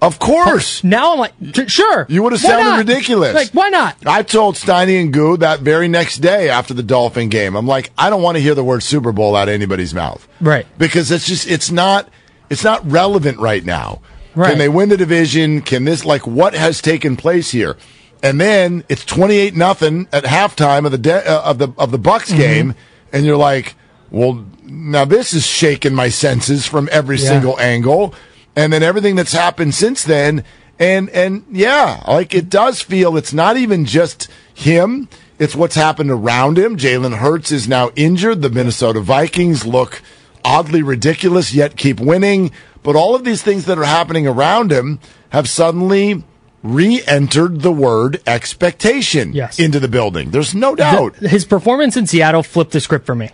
Of 0.01 0.19
course. 0.19 0.83
Now 0.83 1.13
I'm 1.13 1.19
like, 1.21 1.33
sure. 1.69 2.07
You 2.09 2.25
would 2.25 2.33
have 2.33 2.41
sounded 2.41 2.77
ridiculous. 2.89 3.35
Like, 3.35 3.51
why 3.51 3.69
not? 3.69 3.97
I 4.05 4.23
told 4.25 4.57
Steiny 4.57 5.01
and 5.01 5.13
Goo 5.13 5.37
that 5.37 5.61
very 5.61 5.87
next 5.87 6.19
day 6.19 6.49
after 6.49 6.75
the 6.75 6.83
Dolphin 6.83 7.29
game. 7.29 7.55
I'm 7.55 7.69
like, 7.69 7.93
I 7.97 8.11
don't 8.11 8.21
want 8.21 8.37
to 8.37 8.43
hear 8.43 8.57
the 8.57 8.65
word 8.65 8.83
Super 8.83 9.13
Bowl 9.13 9.37
out 9.37 9.47
of 9.49 9.55
anybody's 9.55 9.95
mouth. 9.95 10.27
Right. 10.41 10.67
Because 10.77 11.13
it's 11.13 11.25
just 11.27 11.49
it's 11.49 11.71
not 11.71 12.09
it's 12.51 12.65
not 12.65 12.85
relevant 12.91 13.39
right 13.39 13.65
now. 13.65 14.03
Right. 14.35 14.51
Can 14.51 14.59
they 14.59 14.69
win 14.69 14.89
the 14.89 14.97
division? 14.97 15.61
Can 15.63 15.85
this 15.85 16.05
like 16.05 16.27
what 16.27 16.55
has 16.55 16.83
taken 16.83 17.17
place 17.17 17.53
here? 17.53 17.77
And 18.25 18.41
then 18.41 18.83
it's 18.89 19.05
28 19.05 19.55
nothing 19.55 20.09
at 20.13 20.25
halftime 20.25 20.85
of 20.85 20.91
the 20.91 20.99
de- 20.99 21.29
uh, 21.31 21.43
of 21.43 21.59
the 21.59 21.69
of 21.79 21.93
the 21.93 21.99
Bucks 21.99 22.29
Mm-hmm. 22.31 22.39
game 22.41 22.75
and 23.13 23.25
you're 23.25 23.37
like, 23.37 23.77
well, 24.13 24.45
now 24.65 25.05
this 25.05 25.35
is 25.35 25.45
shaking 25.45 25.95
my 25.95 26.09
senses 26.11 26.67
from 26.67 26.89
every 26.93 27.17
Yeah. 27.17 27.29
single 27.29 27.59
angle. 27.59 28.15
And 28.55 28.73
then 28.73 28.83
everything 28.83 29.17
that's 29.17 29.33
happened 29.33 29.75
since 29.75 30.05
then 30.05 30.45
and 30.79 31.09
and 31.11 31.45
yeah, 31.51 32.03
like 32.07 32.35
it 32.35 32.49
does 32.51 32.81
feel 32.83 33.17
it's 33.17 33.33
not 33.33 33.57
even 33.57 33.85
just 33.87 34.29
him. 34.55 35.09
It's 35.39 35.57
what's 35.57 35.75
happened 35.75 36.11
around 36.11 36.59
him. 36.59 36.77
Jalen 36.77 37.17
Hurts 37.17 37.51
is 37.51 37.67
now 37.67 37.91
injured. 37.97 38.43
The 38.43 38.51
Minnesota 38.51 39.01
Vikings 39.01 39.67
look 39.67 40.03
oddly 40.45 40.83
ridiculous, 40.83 41.53
yet 41.55 41.77
keep 41.77 41.99
winning. 41.99 42.51
But 42.83 42.95
all 42.97 43.15
of 43.15 43.25
these 43.25 43.43
things 43.43 43.65
that 43.67 43.79
are 43.79 43.85
happening 43.85 44.27
around 44.27 44.71
him 44.73 44.99
have 45.31 45.49
suddenly 45.49 46.23
re-entered 46.63 47.63
the 47.63 47.73
word 47.73 48.21
expectation 48.27 49.33
Yes. 49.33 49.59
into 49.59 49.81
the 49.81 49.89
building. 49.89 50.31
There's 50.31 50.55
no 50.55 50.75
doubt. 50.75 51.15
The- 51.21 51.29
his 51.29 51.45
performance 51.45 51.97
in 51.97 52.07
Seattle 52.07 52.43
flipped 52.43 52.73
the 52.73 52.81
script 52.81 53.07
for 53.07 53.15
me. 53.15 53.31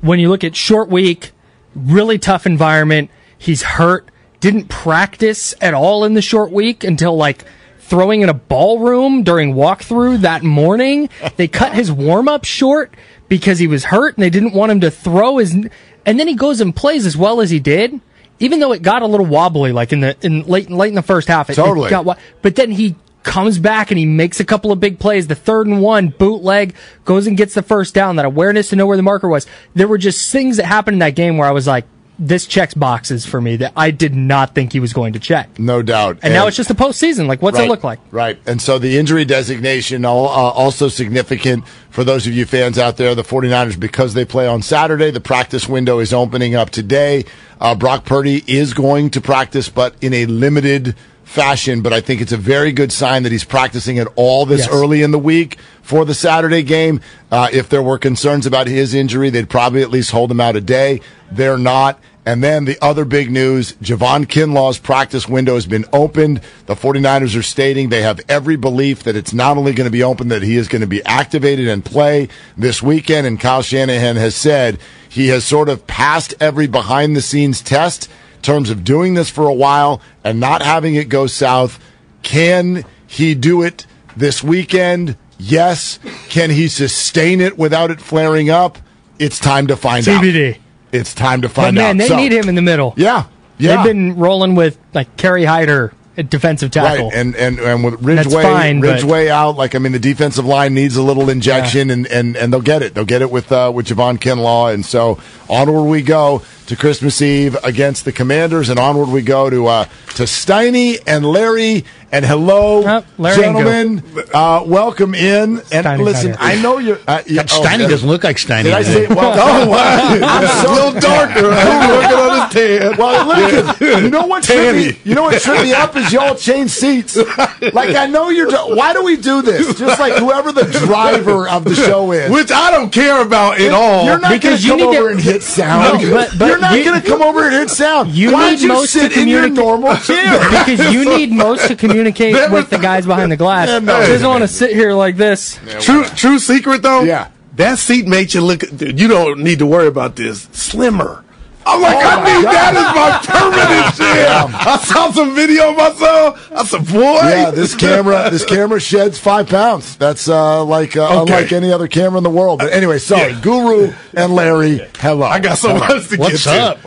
When 0.00 0.18
you 0.18 0.28
look 0.28 0.44
at 0.44 0.56
short 0.56 0.88
week, 0.88 1.32
really 1.74 2.18
tough 2.18 2.46
environment, 2.46 3.10
he's 3.36 3.62
hurt, 3.62 4.10
didn't 4.40 4.68
practice 4.68 5.54
at 5.60 5.74
all 5.74 6.04
in 6.04 6.14
the 6.14 6.22
short 6.22 6.50
week 6.52 6.84
until 6.84 7.16
like 7.16 7.44
throwing 7.80 8.22
in 8.22 8.28
a 8.28 8.34
ballroom 8.34 9.22
during 9.24 9.54
walkthrough 9.54 10.20
that 10.22 10.42
morning. 10.42 11.08
They 11.36 11.48
cut 11.48 11.74
his 11.74 11.90
warm 11.92 12.28
up 12.28 12.44
short 12.44 12.94
because 13.28 13.58
he 13.58 13.66
was 13.66 13.84
hurt 13.84 14.16
and 14.16 14.22
they 14.22 14.30
didn't 14.30 14.54
want 14.54 14.72
him 14.72 14.80
to 14.80 14.90
throw 14.90 15.36
his, 15.38 15.52
and 15.52 15.70
then 16.04 16.28
he 16.28 16.34
goes 16.34 16.60
and 16.60 16.74
plays 16.74 17.04
as 17.04 17.16
well 17.16 17.40
as 17.40 17.50
he 17.50 17.58
did. 17.60 18.00
Even 18.42 18.58
though 18.58 18.72
it 18.72 18.80
got 18.80 19.02
a 19.02 19.06
little 19.06 19.26
wobbly, 19.26 19.70
like 19.70 19.92
in 19.92 20.00
the 20.00 20.16
in 20.22 20.44
late 20.44 20.70
late 20.70 20.88
in 20.88 20.94
the 20.94 21.02
first 21.02 21.28
half, 21.28 21.50
it, 21.50 21.52
it 21.52 21.56
Totally. 21.56 21.90
got 21.90 22.06
wa- 22.06 22.16
but 22.40 22.56
then 22.56 22.70
he 22.70 22.94
comes 23.22 23.58
back 23.58 23.90
and 23.90 23.98
he 23.98 24.06
makes 24.06 24.40
a 24.40 24.44
couple 24.44 24.72
of 24.72 24.80
big 24.80 24.98
plays. 24.98 25.26
The 25.26 25.34
third 25.34 25.66
and 25.66 25.82
one, 25.82 26.08
bootleg, 26.08 26.74
goes 27.04 27.26
and 27.26 27.36
gets 27.36 27.54
the 27.54 27.62
first 27.62 27.94
down. 27.94 28.16
That 28.16 28.24
awareness 28.24 28.70
to 28.70 28.76
know 28.76 28.86
where 28.86 28.96
the 28.96 29.02
marker 29.02 29.28
was. 29.28 29.46
There 29.74 29.88
were 29.88 29.98
just 29.98 30.30
things 30.32 30.56
that 30.56 30.66
happened 30.66 30.96
in 30.96 30.98
that 31.00 31.14
game 31.14 31.36
where 31.36 31.48
I 31.48 31.52
was 31.52 31.66
like, 31.66 31.84
this 32.20 32.46
checks 32.46 32.74
boxes 32.74 33.24
for 33.24 33.40
me 33.40 33.56
that 33.56 33.72
I 33.74 33.90
did 33.90 34.14
not 34.14 34.54
think 34.54 34.74
he 34.74 34.80
was 34.80 34.92
going 34.92 35.14
to 35.14 35.18
check. 35.18 35.58
No 35.58 35.80
doubt. 35.80 36.18
And, 36.22 36.34
now 36.34 36.46
it's 36.46 36.56
just 36.56 36.68
a 36.68 36.74
postseason. 36.74 37.26
Like, 37.26 37.40
what's 37.40 37.56
Right, 37.56 37.64
it 37.64 37.70
look 37.70 37.82
like? 37.82 37.98
Right. 38.10 38.38
And 38.46 38.60
so 38.60 38.78
the 38.78 38.98
injury 38.98 39.24
designation 39.24 40.04
uh, 40.04 40.10
also 40.10 40.88
significant 40.88 41.66
for 41.88 42.04
those 42.04 42.26
of 42.26 42.34
you 42.34 42.44
fans 42.44 42.78
out 42.78 42.98
there. 42.98 43.14
The 43.14 43.22
49ers, 43.22 43.80
because 43.80 44.12
they 44.12 44.26
play 44.26 44.46
on 44.46 44.60
Saturday, 44.60 45.10
the 45.10 45.20
practice 45.20 45.66
window 45.66 45.98
is 45.98 46.12
opening 46.12 46.54
up 46.54 46.68
today. 46.68 47.24
Uh, 47.58 47.74
Brock 47.74 48.04
Purdy 48.04 48.44
is 48.46 48.74
going 48.74 49.08
to 49.10 49.22
practice, 49.22 49.70
but 49.70 49.94
in 50.02 50.12
a 50.12 50.26
limited 50.26 50.94
fashion. 51.30 51.80
But 51.80 51.92
I 51.92 52.00
think 52.00 52.20
it's 52.20 52.32
a 52.32 52.36
very 52.36 52.72
good 52.72 52.90
sign 52.90 53.22
that 53.22 53.30
he's 53.32 53.44
practicing 53.44 53.98
at 54.00 54.08
all 54.16 54.44
this 54.46 54.62
Yes. 54.62 54.68
early 54.72 55.02
in 55.02 55.12
the 55.12 55.18
week 55.18 55.58
for 55.80 56.04
the 56.04 56.12
Saturday 56.14 56.62
game. 56.64 57.00
Uh, 57.30 57.48
if 57.52 57.68
there 57.68 57.82
were 57.82 57.98
concerns 57.98 58.46
about 58.46 58.66
his 58.66 58.94
injury, 58.94 59.30
they'd 59.30 59.48
probably 59.48 59.80
at 59.82 59.90
least 59.90 60.10
hold 60.10 60.30
him 60.30 60.40
out 60.40 60.56
a 60.56 60.60
day. 60.60 61.00
They're 61.30 61.56
not. 61.58 62.00
And 62.26 62.42
then 62.44 62.64
the 62.64 62.76
other 62.82 63.04
big 63.04 63.30
news, 63.30 63.72
Javon 63.82 64.28
Kinlaw's 64.28 64.78
practice 64.78 65.26
window 65.28 65.54
has 65.54 65.66
been 65.66 65.86
opened. 65.92 66.40
The 66.66 66.74
49ers 66.74 67.36
are 67.38 67.42
stating 67.42 67.88
they 67.88 68.02
have 68.02 68.20
every 68.28 68.56
belief 68.56 69.04
that 69.04 69.16
it's 69.16 69.32
not 69.32 69.56
only 69.56 69.72
going 69.72 69.86
to 69.86 69.90
be 69.90 70.02
open, 70.02 70.28
that 70.28 70.42
he 70.42 70.56
is 70.56 70.68
going 70.68 70.82
to 70.82 70.86
be 70.86 71.02
activated 71.06 71.66
and 71.68 71.82
play 71.84 72.28
this 72.58 72.82
weekend. 72.82 73.26
And 73.26 73.40
Kyle 73.40 73.62
Shanahan 73.62 74.16
has 74.16 74.34
said 74.34 74.78
he 75.08 75.28
has 75.28 75.44
sort 75.44 75.68
of 75.68 75.86
passed 75.86 76.34
every 76.40 76.66
behind 76.66 77.16
the 77.16 77.22
scenes 77.22 77.62
test 77.62 78.08
in 78.40 78.42
terms 78.42 78.70
of 78.70 78.84
doing 78.84 79.12
this 79.12 79.28
for 79.28 79.46
a 79.48 79.52
while 79.52 80.00
and 80.24 80.40
not 80.40 80.62
having 80.62 80.94
it 80.94 81.10
go 81.10 81.26
south. 81.26 81.78
Can 82.22 82.84
he 83.06 83.34
do 83.34 83.60
it 83.62 83.84
this 84.16 84.42
weekend? 84.42 85.16
Yes. 85.38 85.98
Can 86.30 86.48
he 86.48 86.66
sustain 86.68 87.42
it 87.42 87.58
without 87.58 87.90
it 87.90 88.00
flaring 88.00 88.48
up? 88.48 88.78
It's 89.18 89.38
time 89.38 89.66
to 89.66 89.76
find 89.76 90.08
out. 90.08 90.22
TBD. 90.24 90.56
It's 90.90 91.12
time 91.12 91.42
to 91.42 91.48
But 91.48 91.54
find 91.54 91.76
man, 91.76 91.96
out. 91.96 91.98
they 92.02 92.08
So- 92.08 92.16
need 92.16 92.32
him 92.32 92.48
in 92.48 92.54
the 92.54 92.62
middle. 92.62 92.94
Yeah, 92.96 93.24
yeah. 93.58 93.76
They've 93.76 93.84
been 93.84 94.16
rolling 94.16 94.54
with 94.54 94.78
like 94.94 95.14
Kerry 95.18 95.44
Hyder 95.44 95.92
defensive 96.16 96.70
tackle. 96.70 97.06
Right, 97.08 97.16
and 97.16 97.36
and 97.36 97.58
and 97.58 97.84
with 97.84 98.02
Ridgeway, 98.02 98.42
fine, 98.42 98.80
but- 98.80 98.94
Ridgeway 98.94 99.28
out. 99.28 99.56
Like 99.56 99.74
I 99.74 99.78
mean, 99.78 99.92
the 99.92 99.98
defensive 99.98 100.44
line 100.44 100.74
needs 100.74 100.96
a 100.96 101.02
little 101.02 101.30
injection, 101.30 101.90
and, 101.90 102.06
and 102.06 102.36
and 102.36 102.52
they'll 102.52 102.60
get 102.60 102.82
it. 102.82 102.94
They'll 102.94 103.04
get 103.04 103.22
it 103.22 103.30
with 103.30 103.50
uh, 103.52 103.70
with 103.74 103.86
Javon 103.86 104.18
Kinlaw, 104.18 104.74
and 104.74 104.84
so 104.84 105.18
onward 105.48 105.84
we 105.84 106.02
go 106.02 106.42
to 106.66 106.76
Christmas 106.76 107.20
Eve 107.22 107.56
against 107.64 108.04
the 108.04 108.12
Commanders, 108.12 108.68
and 108.68 108.78
onward 108.78 109.08
we 109.08 109.22
go 109.22 109.50
to 109.50 109.66
uh, 109.66 109.84
to 110.14 110.24
Steiny 110.24 110.98
and 111.06 111.24
Larry. 111.24 111.84
And 112.12 112.24
hello, 112.24 113.04
Larry 113.18 113.40
gentlemen. 113.40 114.02
Uh, 114.34 114.64
welcome 114.66 115.14
in. 115.14 115.58
And 115.58 115.62
Steiny's 115.86 116.00
listen, 116.00 116.30
not. 116.32 116.40
I 116.42 116.56
know 116.60 116.78
you're. 116.78 116.98
Uh, 117.06 117.22
yeah, 117.24 117.42
oh, 117.42 117.62
Steiny 117.62 117.82
yeah. 117.82 117.88
doesn't 117.88 118.08
look 118.08 118.24
like 118.24 118.36
Steiny. 118.36 118.64
Did 118.64 118.72
I 118.72 118.82
say? 118.82 119.06
Well, 119.06 119.32
oh, 119.38 119.68
wow. 119.70 120.18
I'm 120.20 120.64
so 120.64 120.72
a 120.72 120.74
little 120.74 121.00
darker. 121.00 121.42
Working 121.50 122.18
on 122.18 122.50
his 122.50 122.52
tan. 122.80 122.96
Well, 122.96 123.28
look, 123.28 123.80
you 123.80 124.10
know 124.10 124.26
what? 124.26 124.42
tripped 124.42 124.76
me- 124.76 124.98
You 125.08 125.14
know 125.14 125.22
what 125.22 125.40
tripped 125.40 125.62
me 125.62 125.72
up 125.72 125.94
is 125.94 126.12
y'all 126.12 126.34
change 126.34 126.72
seats. 126.72 127.16
Like 127.16 127.94
I 127.94 128.06
know 128.06 128.28
you're. 128.30 128.50
Why 128.50 128.92
do 128.92 129.04
we 129.04 129.16
do 129.16 129.40
this? 129.42 129.78
Just 129.78 130.00
like 130.00 130.14
whoever 130.14 130.50
the 130.50 130.64
driver 130.64 131.48
of 131.48 131.62
the 131.62 131.76
show 131.76 132.10
is. 132.10 132.28
Which 132.28 132.50
I 132.50 132.72
don't 132.72 132.90
care 132.92 133.22
about 133.22 133.60
at 133.60 133.70
all. 133.72 134.04
You're 134.04 134.18
not 134.18 134.30
going 134.30 134.40
Because 134.40 134.60
to 134.62 134.66
you 134.66 134.72
come 134.72 134.78
need 134.80 134.92
to- 134.94 134.98
over 134.98 135.10
and 135.10 135.20
hit 135.20 135.44
sound. 135.44 136.02
No, 136.02 136.10
but- 136.10 136.36
but 136.36 136.46
you're 136.48 136.58
not 136.58 136.76
you- 136.76 136.82
going 136.84 137.00
to 137.00 137.06
come 137.06 137.22
over 137.22 137.44
and 137.44 137.52
hit 137.54 137.70
sound. 137.70 138.10
You 138.10 138.32
Why 138.32 138.50
need 138.50 138.56
don't 138.56 138.62
you 138.62 138.68
most 138.68 138.92
to 138.94 138.98
sit 138.98 139.12
in 139.16 139.28
your 139.28 139.42
communicate- 139.42 139.64
normal 139.64 139.96
chair? 139.98 140.38
because 140.66 140.92
you 140.92 141.04
need 141.04 141.30
most 141.30 141.68
to 141.68 141.76
communicate 141.76 141.99
with 142.04 142.70
the 142.70 142.78
guys 142.80 143.06
behind 143.06 143.30
the 143.32 143.36
glass. 143.36 143.68
Yeah, 143.68 143.78
no. 143.80 144.00
He 144.00 144.08
doesn't 144.08 144.26
want 144.28 144.42
to 144.42 144.48
sit 144.48 144.70
here 144.70 144.92
like 144.92 145.16
this. 145.16 145.58
True, 145.80 146.04
true 146.04 146.38
secret 146.38 146.82
though. 146.82 147.02
Yeah. 147.02 147.28
that 147.56 147.78
seat 147.78 148.06
makes 148.06 148.34
you 148.34 148.40
look. 148.40 148.62
You 148.80 149.08
don't 149.08 149.40
need 149.40 149.58
to 149.60 149.66
worry 149.66 149.86
about 149.88 150.16
this. 150.16 150.48
Slimmer. 150.52 151.24
I'm 151.66 151.82
like, 151.82 151.94
Oh 151.94 152.00
I 152.00 152.36
need 152.36 152.42
God. 152.44 152.54
that 152.54 152.74
as 152.74 152.94
my 152.96 153.40
permanent 153.40 153.94
chair. 153.96 154.72
I 154.72 154.78
saw 154.78 155.10
some 155.12 155.34
video 155.34 155.70
of 155.70 155.76
myself. 155.76 156.52
I 156.52 156.64
said, 156.64 156.86
boy. 156.86 157.20
Yeah, 157.28 157.50
this 157.50 157.74
camera, 157.76 158.30
this 158.30 158.46
camera 158.46 158.80
sheds 158.80 159.18
five 159.18 159.46
pounds. 159.48 159.94
That's 159.96 160.26
uh, 160.26 160.64
like 160.64 160.96
uh, 160.96 161.20
Okay. 161.22 161.34
unlike 161.34 161.52
any 161.52 161.70
other 161.70 161.86
camera 161.86 162.16
in 162.16 162.24
the 162.24 162.30
world. 162.30 162.60
But 162.60 162.72
anyway, 162.72 162.98
sorry, 162.98 163.34
Guru 163.42 163.92
and 164.14 164.34
Larry. 164.34 164.80
Hello. 164.98 165.26
I 165.26 165.38
got 165.38 165.58
so 165.58 165.74
much 165.78 166.08
to 166.08 166.16
What's 166.16 166.44
get 166.46 166.54
to. 166.54 166.62
up? 166.62 166.78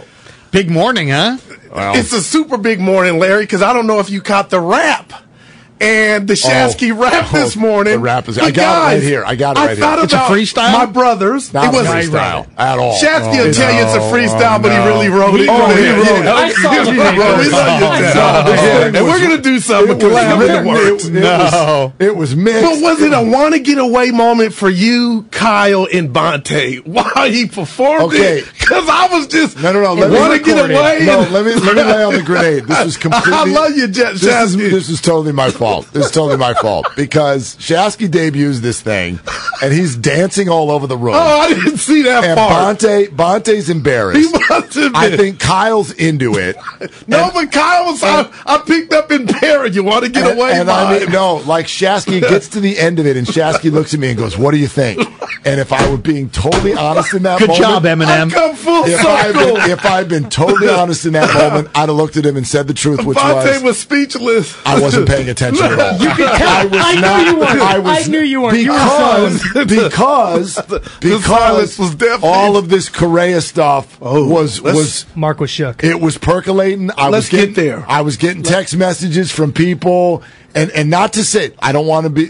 Big 0.50 0.72
morning, 0.72 1.10
huh? 1.10 1.38
Well, 1.74 1.96
It's 1.96 2.14
a 2.14 2.22
super 2.22 2.58
big 2.58 2.80
morning, 2.80 3.18
Larry, 3.18 3.44
because 3.44 3.62
I 3.64 3.74
don't 3.74 3.88
know 3.88 4.00
if 4.00 4.10
you 4.10 4.22
caught 4.22 4.50
the 4.50 4.60
rap. 4.60 5.12
And 5.82 6.28
the 6.28 6.34
oh. 6.34 6.36
Shasky 6.50 6.98
rap 6.98 7.28
oh, 7.30 7.36
this 7.36 7.56
morning. 7.56 7.94
Oh, 7.94 7.98
the 7.98 8.04
rap 8.04 8.30
is- 8.30 8.38
I 8.38 8.52
got 8.52 8.52
it 8.52 8.86
right 8.86 8.94
guys, 8.96 9.04
here. 9.04 9.24
I 9.26 9.36
got 9.36 9.58
it 9.58 9.60
right 9.60 9.70
I 9.70 9.74
here. 9.76 9.84
thought 9.84 10.04
It's 10.04 10.14
a 10.14 10.18
freestyle? 10.18 10.72
My 10.74 10.86
brothers. 10.86 11.54
Not 11.54 11.74
it 11.74 11.78
was 11.78 11.88
a 11.88 11.92
freestyle 11.92 12.48
at 12.58 12.80
all. 12.80 12.94
Shasky 12.96 13.40
Oh, 13.40 13.46
will 13.48 13.54
tell 13.54 13.74
you 13.74 13.82
it's 13.84 13.94
a 13.96 14.00
freestyle, 14.00 14.60
oh, 14.60 14.62
but 14.62 14.72
he 14.72 14.78
really 14.78 15.10
wrote 15.10 15.40
it. 15.40 15.50
Oh, 15.50 15.68
he 15.76 15.90
wrote 15.90 16.22
it. 16.22 16.28
I 16.28 16.50
saw 16.54 16.72
He 16.72 16.92
the 16.92 16.98
wrote 16.98 17.14
it. 17.14 17.46
We 17.46 17.50
love 17.52 17.80
you, 17.82 17.86
I 17.88 18.02
Dad. 18.02 18.14
saw 18.14 18.44
the. 18.44 18.98
And 18.98 19.06
we're 19.08 19.20
gonna 19.22 19.42
do 19.42 19.60
something. 19.60 20.00
It 20.00 20.04
was 20.04 20.14
collab 20.14 20.42
in 20.42 20.66
the 20.66 20.72
mixed. 20.72 21.12
works. 21.12 21.94
It 22.00 22.16
was- 22.16 22.36
mixed. 22.36 22.62
But 22.64 22.82
was 22.82 23.02
it 23.02 23.14
a 23.14 23.22
want 23.22 23.54
to 23.54 23.60
get 23.60 23.78
away 23.78 24.12
moment 24.12 24.54
for 24.54 24.70
you, 24.70 25.26
Kyle, 25.32 25.88
and 25.92 26.14
Bonta 26.14 26.86
while 26.86 27.30
he 27.30 27.46
performed 27.48 28.06
Okay. 28.06 28.40
it? 28.40 28.46
Because 28.60 28.88
I 28.90 29.08
was 29.12 29.28
just 29.28 29.60
No, 29.60 29.74
no, 29.74 29.82
no. 29.96 30.10
Want 30.20 30.34
to 30.34 30.40
get 30.40 30.58
away. 30.70 31.00
No, 31.06 31.20
let 31.30 31.46
me 31.46 31.54
let 31.56 31.76
me 31.76 31.84
lay 31.84 32.04
on 32.04 32.14
the 32.14 32.22
grenade. 32.24 32.66
This 32.68 32.86
was 32.86 32.98
completely. 32.98 33.34
I 33.34 33.44
love 33.46 33.76
you, 33.76 33.88
Shasky. 33.88 34.72
this 34.72 34.90
is 34.90 35.02
totally 35.02 35.32
my 35.34 35.50
fault. 35.52 35.73
This 35.82 36.06
is 36.06 36.12
totally 36.12 36.38
my 36.38 36.54
fault 36.54 36.88
because 36.96 37.56
Shasky 37.56 38.10
debuts 38.10 38.62
this 38.62 38.82
thing, 38.82 39.20
and 39.62 39.74
he's 39.74 39.96
dancing 39.96 40.50
all 40.50 40.72
over 40.72 40.88
the 40.88 40.98
room. 40.98 41.16
Oh, 41.16 41.18
I 41.18 41.54
didn't 41.54 41.78
see 41.78 42.04
that 42.04 42.24
and 42.24 42.38
part. 42.38 42.80
Bonta, 42.80 43.08
Bonta's 43.08 43.70
embarrassed. 43.70 44.36
He 44.74 44.90
I 44.94 45.16
think 45.16 45.40
Kyle's 45.40 45.92
into 45.92 46.36
it. 46.38 46.56
No, 47.06 47.30
but 47.34 47.52
Kyle 47.52 47.86
was. 47.86 48.02
I, 48.02 48.30
I 48.46 48.64
picked 48.66 48.94
up 48.94 49.12
in 49.12 49.28
Parrot. 49.28 49.74
You 49.74 49.84
want 49.84 50.06
to 50.06 50.12
get 50.12 50.30
and, 50.32 50.40
away? 50.40 50.52
and 50.54 50.70
I 50.70 51.00
mean, 51.00 51.12
no, 51.12 51.36
like 51.36 51.66
Shasky 51.66 52.22
gets 52.30 52.48
to 52.50 52.60
the 52.60 52.78
end 52.80 53.00
of 53.00 53.06
it, 53.06 53.18
and 53.18 53.28
Shasky 53.28 53.72
looks 53.72 53.94
at 53.94 54.00
me 54.00 54.10
and 54.10 54.18
goes, 54.18 54.38
"What 54.38 54.52
do 54.52 54.58
you 54.58 54.68
think?" 54.68 55.00
And 55.46 55.60
if 55.60 55.74
I 55.74 55.90
were 55.90 55.98
being 55.98 56.30
totally 56.30 56.74
honest 56.74 57.14
in 57.14 57.24
that 57.24 57.40
Good 57.40 57.50
moment, 57.50 57.66
job, 57.66 57.84
Eminem. 57.84 58.08
I've 58.08 58.32
come 58.32 58.56
full 58.56 58.86
if 58.86 59.06
I 59.06 59.18
had 59.18 59.36
circle. 59.36 59.56
been, 59.56 59.70
if 59.72 59.86
I 59.86 59.98
had 59.98 60.10
been 60.10 60.30
totally 60.30 60.70
honest 60.70 61.06
in 61.06 61.14
that 61.14 61.34
moment, 61.34 61.70
I'd 61.76 61.90
have 61.90 61.98
looked 61.98 62.16
at 62.16 62.26
him 62.26 62.38
and 62.38 62.48
said 62.48 62.68
the 62.68 62.74
truth, 62.74 63.04
which 63.04 63.18
Bonta 63.18 63.54
was, 63.56 63.64
was 63.64 63.80
speechless. 63.80 64.58
I 64.66 64.80
wasn't 64.80 65.08
paying 65.08 65.30
attention 65.30 65.66
at 65.66 65.80
all. 65.80 65.98
You 66.00 66.10
could 66.16 66.30
tell. 66.30 66.48
I 66.48 66.66
was 66.66 66.82
I 66.82 66.96
knew 66.96 67.02
not. 67.02 67.26
you 67.28 67.40
weren't. 67.40 67.62
I, 67.62 67.80
was, 67.80 68.08
I 68.08 68.12
knew 68.12 68.20
you 68.22 68.42
weren't. 68.42 68.58
You 68.58 68.72
were 68.72 68.78
because 68.78 69.52
because 69.54 70.62
because 71.02 71.26
silence 71.26 71.80
was 71.80 71.96
all 72.24 72.56
of 72.56 72.70
this 72.70 72.90
Correa 72.90 73.42
stuff 73.42 73.98
oh, 74.02 74.33
was 74.34 74.62
was 74.62 75.06
Mark 75.16 75.40
was 75.40 75.50
shook. 75.50 75.84
it 75.84 76.00
was 76.00 76.18
percolating. 76.18 76.92
I 76.98 77.10
Let's 77.10 77.26
was 77.26 77.30
getting, 77.30 77.54
get 77.54 77.62
there. 77.62 77.86
I 77.88 78.02
was 78.02 78.18
getting 78.18 78.44
text 78.44 78.76
messages 78.76 79.32
from 79.32 79.54
people, 79.54 80.24
and 80.54 80.72
and 80.72 80.90
not 80.90 81.14
to 81.14 81.24
say 81.24 81.54
I 81.60 81.72
don't 81.72 81.88
want 81.88 82.06
to 82.06 82.10
be. 82.10 82.30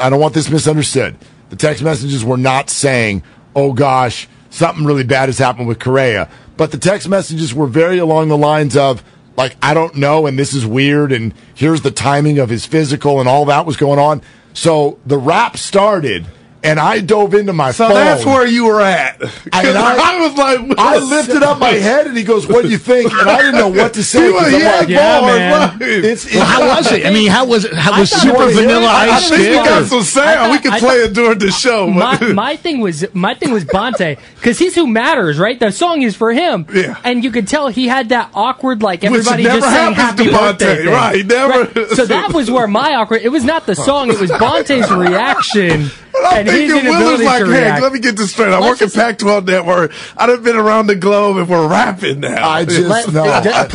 I 0.00 0.10
don't 0.10 0.20
want 0.20 0.34
this 0.34 0.50
misunderstood. 0.50 1.16
The 1.50 1.56
text 1.56 1.82
messages 1.82 2.24
were 2.24 2.36
not 2.36 2.70
saying, 2.70 3.22
"Oh 3.56 3.72
gosh, 3.72 4.28
something 4.50 4.84
really 4.84 5.04
bad 5.04 5.28
has 5.28 5.38
happened 5.38 5.68
with 5.68 5.78
Correa," 5.78 6.28
but 6.56 6.70
the 6.70 6.78
text 6.78 7.08
messages 7.08 7.54
were 7.54 7.66
very 7.66 7.98
along 7.98 8.28
the 8.28 8.38
lines 8.38 8.76
of. 8.76 9.02
Like 9.36 9.56
I 9.62 9.72
don't 9.72 9.94
know, 9.94 10.26
and 10.26 10.36
this 10.36 10.52
is 10.52 10.66
weird, 10.66 11.12
and 11.12 11.32
here's 11.54 11.82
the 11.82 11.92
timing 11.92 12.40
of 12.40 12.48
his 12.48 12.66
physical, 12.66 13.20
and 13.20 13.28
all 13.28 13.44
that 13.44 13.66
was 13.66 13.76
going 13.76 14.00
on. 14.00 14.20
So 14.52 14.98
the 15.06 15.16
rap 15.16 15.56
started, 15.56 16.26
and 16.62 16.80
I 16.80 17.00
dove 17.00 17.34
into 17.34 17.52
my 17.52 17.70
So 17.70 17.86
phone. 17.86 17.94
that's 17.94 18.24
where 18.26 18.46
you 18.46 18.64
were 18.66 18.80
at. 18.80 19.20
'Cause 19.20 19.30
And 19.52 19.78
I- 19.78 19.96
I, 20.14 20.20
was 20.20 20.36
like, 20.36 20.78
I 20.78 20.98
lifted 20.98 21.42
up 21.42 21.58
my 21.58 21.68
head 21.70 22.06
and 22.08 22.16
he 22.16 22.24
goes, 22.24 22.46
"What 22.48 22.62
do 22.62 22.68
you 22.68 22.78
think?" 22.78 23.12
And 23.12 23.28
I 23.30 23.36
didn't 23.38 23.54
know 23.54 23.68
what 23.68 23.94
to 23.94 24.02
say. 24.02 24.30
Was- 24.30 24.42
'cause 24.42 24.54
I'm 24.54 24.60
he 24.60 24.66
had 24.66 24.78
like, 24.80 24.88
Yeah, 24.88 25.20
man. 25.20 25.78
right? 25.78 25.82
It's, 25.82 26.24
it's 26.26 26.34
Well, 26.34 26.44
how 26.44 26.66
was 26.68 26.90
it? 26.92 27.06
I 27.06 27.10
mean, 27.10 27.30
how 27.30 27.44
was 27.46 27.64
it? 27.64 27.72
How 27.74 27.98
was 28.00 28.10
Super 28.10 28.26
You 28.28 28.34
wanna 28.34 28.52
Vanilla 28.52 28.82
it? 28.82 28.86
I- 28.88 29.06
I 29.08 29.16
Ice 29.16 29.28
think 29.28 29.40
we 29.40 29.46
good? 29.46 29.64
got 29.64 29.84
some 29.86 30.02
sound. 30.02 30.38
thought- 30.38 30.50
we 30.50 30.58
can 30.58 30.70
play 30.72 30.80
thought- 30.80 30.96
it 31.10 31.12
during 31.14 31.38
the 31.38 31.50
show. 31.52 31.86
my, 31.88 32.18
my 32.32 32.56
thing 32.56 32.80
was 32.80 33.04
my 33.14 33.34
thing 33.34 33.52
was 33.52 33.64
Bonta 33.64 34.18
because 34.36 34.58
he's 34.58 34.74
who 34.74 34.86
matters, 34.86 35.38
right? 35.38 35.58
The 35.60 35.70
song 35.70 36.02
is 36.02 36.16
for 36.16 36.32
him, 36.32 36.66
Yeah. 36.74 36.96
and 37.04 37.22
you 37.22 37.30
could 37.30 37.46
tell 37.46 37.68
he 37.68 37.86
had 37.88 38.08
that 38.10 38.30
awkward, 38.34 38.82
like 38.82 39.04
everybody 39.04 39.44
never 39.44 39.60
just 39.60 39.72
saying 39.72 39.94
happy 39.94 40.24
to 40.24 40.30
Bonta, 40.32 40.58
birthday, 40.58 40.76
thing. 40.84 40.92
right, 40.92 41.26
never- 41.26 41.94
So 41.94 42.04
that 42.06 42.32
was 42.32 42.50
where 42.50 42.66
my 42.66 42.94
awkward. 42.96 43.20
It 43.22 43.28
was 43.30 43.44
not 43.44 43.66
the 43.66 43.74
song; 43.76 44.10
it 44.10 44.18
was 44.18 44.30
Bonta's 44.32 44.90
reaction 45.28 45.90
And 46.20 46.26
I'm 46.26 46.36
and 46.38 46.47
his 46.47 46.47
thinking 46.52 46.84
Willer's 46.84 47.20
inability 47.20 47.24
like, 47.24 47.44
to 47.44 47.52
hey, 47.52 47.80
let 47.80 47.92
me 47.92 47.98
get 48.00 48.16
this 48.16 48.32
straight. 48.32 48.52
I 48.52 48.58
Let's 48.58 48.80
work 48.80 48.90
at 48.90 48.94
Pac-12 48.94 49.46
Network. 49.46 49.92
I'd 50.16 50.28
have 50.28 50.42
been 50.42 50.56
around 50.56 50.86
the 50.88 50.96
globe 50.96 51.36
and 51.38 51.48
we're 51.48 51.68
rapping 51.68 52.20
now. 52.20 52.48
I 52.48 52.64
just 52.64 52.88
Let, 52.88 53.12
no. 53.12 53.24
let, 53.24 53.44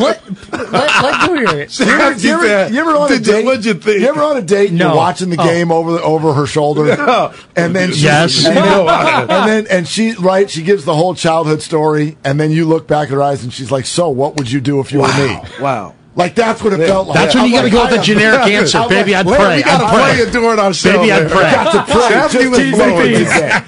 let, 0.72 0.72
let 0.72 1.30
you 1.30 1.46
hear 1.46 1.60
it. 1.60 1.78
You 1.78 1.86
ever, 1.86 2.18
you, 2.18 2.32
ever, 2.32 2.72
you 2.72 2.80
ever 2.80 2.90
on 2.96 3.12
a 3.12 3.18
date? 3.18 3.44
what'd 3.44 3.64
you 3.64 3.74
think?" 3.74 4.02
ever 4.02 4.22
on 4.22 4.36
a 4.36 4.42
date? 4.42 4.70
and 4.70 4.78
No. 4.78 4.88
You're 4.88 4.96
watching 4.96 5.30
the 5.30 5.36
Oh. 5.40 5.44
game 5.44 5.70
over 5.72 5.92
the, 5.92 6.02
over 6.02 6.32
her 6.32 6.46
shoulder, 6.46 6.90
and 7.56 7.74
then 7.74 7.92
she, 7.92 8.04
Yes. 8.04 8.44
and, 8.46 8.56
then, 8.56 8.88
and 9.30 9.48
then 9.48 9.66
and 9.68 9.88
she 9.88 10.12
right, 10.12 10.48
she 10.50 10.62
gives 10.62 10.84
the 10.84 10.94
whole 10.94 11.14
childhood 11.14 11.60
story, 11.62 12.16
and 12.24 12.38
then 12.38 12.50
you 12.50 12.66
look 12.66 12.86
back 12.86 13.08
at 13.08 13.14
her 13.14 13.22
eyes, 13.22 13.42
and 13.44 13.52
she's 13.52 13.70
like, 13.72 13.84
"So, 13.86 14.08
what 14.08 14.36
would 14.36 14.50
you 14.50 14.60
do 14.60 14.80
if 14.80 14.92
you 14.92 15.00
were 15.00 15.08
me?" 15.08 15.38
Wow. 15.60 15.94
Like 16.16 16.34
that's 16.36 16.62
what 16.62 16.72
it 16.72 16.86
felt 16.86 17.08
like. 17.08 17.16
That's 17.16 17.34
when 17.34 17.44
I'm 17.44 17.50
you 17.50 17.56
got 17.56 17.62
to 17.62 17.64
like, 17.66 17.72
go 17.72 17.84
with 17.84 17.92
I 17.92 17.96
the 17.96 18.02
generic 18.02 18.40
answer. 18.46 18.78
I'm 18.78 18.88
Baby, 18.88 19.12
like, 19.12 19.20
I'd 19.20 19.30
Larry, 19.30 19.44
pray. 19.44 19.56
we 19.56 19.62
got 19.64 19.78
to 19.78 19.84
I'd 19.84 19.90
play 19.90 20.14
pray. 20.14 20.22
it 20.28 20.32
during 20.32 20.58
our 20.60 20.72
show. 20.72 20.92
Baby, 20.98 21.12
I'd 21.12 21.20
there. 21.22 21.28
pray. 21.28 21.42
Got 21.42 21.72
to 21.86 21.92
pray. 21.92 22.02
Shasky 22.02 22.32
just 22.32 22.50
was 22.50 22.58
to 22.58 22.70
blowing 22.76 23.14
see 23.16 23.22
it. 23.22 23.26
today. 23.26 23.60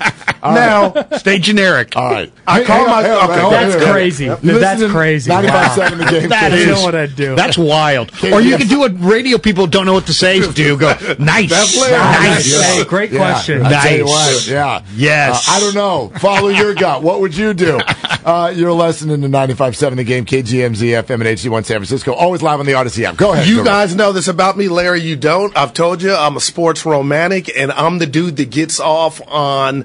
Now, 0.42 0.94
Stay 1.18 1.38
generic. 1.40 1.96
All 1.96 2.08
right. 2.08 2.32
I 2.46 2.62
call 2.62 2.86
my- 2.86 2.92
on, 2.98 3.04
hang 3.04 3.12
on, 3.16 3.24
okay, 3.24 3.34
hang 3.34 3.44
on, 3.46 3.50
That's 3.52 3.84
crazy. 3.90 4.28
That's 4.28 4.44
listen 4.44 4.78
to 4.80 4.88
crazy. 4.94 5.30
95.7 5.30 5.98
the 5.98 6.20
game. 6.20 6.28
That 6.28 6.52
I 6.52 6.82
what 6.84 6.94
I'd 6.94 7.16
do. 7.16 7.34
That's 7.34 7.58
wild. 7.58 8.12
Or 8.32 8.40
you 8.40 8.56
can 8.56 8.68
do 8.68 8.78
what 8.78 8.92
radio 9.00 9.38
people 9.38 9.66
don't 9.66 9.86
know 9.86 9.94
what 9.94 10.06
to 10.06 10.12
say. 10.14 10.40
Do 10.52 10.76
go 10.76 10.94
nice, 11.18 11.50
That's 11.50 11.80
Larry. 11.80 11.92
nice. 11.98 12.84
Great 12.84 13.10
question. 13.10 13.62
I 13.66 13.82
tell 13.82 13.96
you 13.96 14.04
Nice. 14.04 14.48
yeah. 14.48 14.82
Yes. 14.94 15.48
Uh, 15.48 15.52
I 15.52 15.60
don't 15.60 15.74
know. 15.74 16.12
Follow 16.20 16.48
your 16.48 16.74
gut. 16.74 17.02
What 17.02 17.20
would 17.20 17.36
you 17.36 17.52
do? 17.52 17.80
Uh, 18.26 18.48
you're 18.52 18.72
listening 18.72 19.22
to 19.22 19.28
95.7 19.28 19.94
The 19.94 20.02
Game, 20.02 20.24
KGMZ, 20.24 21.00
FM, 21.04 21.14
and 21.14 21.22
HD1 21.38 21.64
San 21.64 21.76
Francisco. 21.76 22.12
Always 22.12 22.35
live 22.42 22.60
on 22.60 22.66
the 22.66 22.72
Audacy 22.72 23.04
app. 23.04 23.16
Go 23.16 23.32
ahead. 23.32 23.46
You 23.46 23.64
guys 23.64 23.94
know 23.94 24.12
this 24.12 24.28
about 24.28 24.56
me, 24.56 24.68
Larry. 24.68 25.00
You 25.00 25.16
don't. 25.16 25.56
I've 25.56 25.72
told 25.72 26.02
you 26.02 26.14
I'm 26.14 26.36
a 26.36 26.40
sports 26.40 26.84
romantic, 26.86 27.56
and 27.56 27.72
I'm 27.72 27.98
the 27.98 28.06
dude 28.06 28.36
that 28.36 28.50
gets 28.50 28.80
off 28.80 29.20
on 29.28 29.84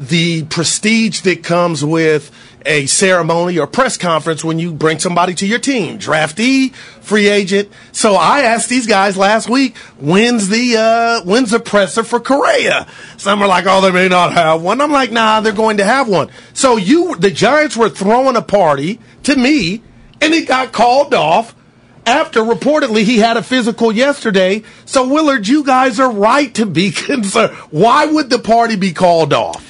the 0.00 0.44
prestige 0.44 1.22
that 1.22 1.42
comes 1.42 1.84
with 1.84 2.30
a 2.66 2.86
ceremony 2.86 3.58
or 3.58 3.66
press 3.66 3.96
conference 3.96 4.44
when 4.44 4.58
you 4.58 4.72
bring 4.72 4.98
somebody 4.98 5.34
to 5.34 5.46
your 5.46 5.58
team, 5.58 5.98
draftee, 5.98 6.74
free 6.74 7.28
agent. 7.28 7.70
So 7.92 8.14
I 8.14 8.40
asked 8.40 8.68
these 8.68 8.86
guys 8.86 9.16
last 9.16 9.48
week, 9.48 9.76
when's 9.98 10.48
the 10.48 10.76
uh, 10.76 11.22
when's 11.24 11.50
the 11.50 11.60
presser 11.60 12.04
for 12.04 12.20
Correa? 12.20 12.86
Some 13.16 13.42
are 13.42 13.48
like, 13.48 13.64
oh, 13.66 13.80
they 13.80 13.90
may 13.90 14.08
not 14.08 14.32
have 14.32 14.62
one. 14.62 14.80
I'm 14.80 14.92
like, 14.92 15.10
nah, 15.10 15.40
they're 15.40 15.52
going 15.52 15.78
to 15.78 15.84
have 15.84 16.08
one. 16.08 16.30
So 16.52 16.76
you, 16.76 17.16
the 17.16 17.30
Giants 17.30 17.76
were 17.76 17.88
throwing 17.88 18.36
a 18.36 18.42
party 18.42 19.00
to 19.24 19.34
me, 19.34 19.82
and 20.20 20.34
it 20.34 20.46
got 20.46 20.72
called 20.72 21.14
off 21.14 21.54
after 22.08 22.40
reportedly 22.40 23.04
he 23.04 23.18
had 23.18 23.36
a 23.36 23.42
physical 23.42 23.92
yesterday. 23.92 24.62
So 24.86 25.06
Willard, 25.06 25.46
you 25.46 25.62
guys 25.62 26.00
are 26.00 26.10
right 26.10 26.52
to 26.54 26.66
be 26.66 26.90
concerned. 27.06 27.52
Why 27.70 28.06
would 28.06 28.30
the 28.30 28.38
party 28.38 28.76
be 28.76 28.92
called 28.92 29.32
off? 29.32 29.64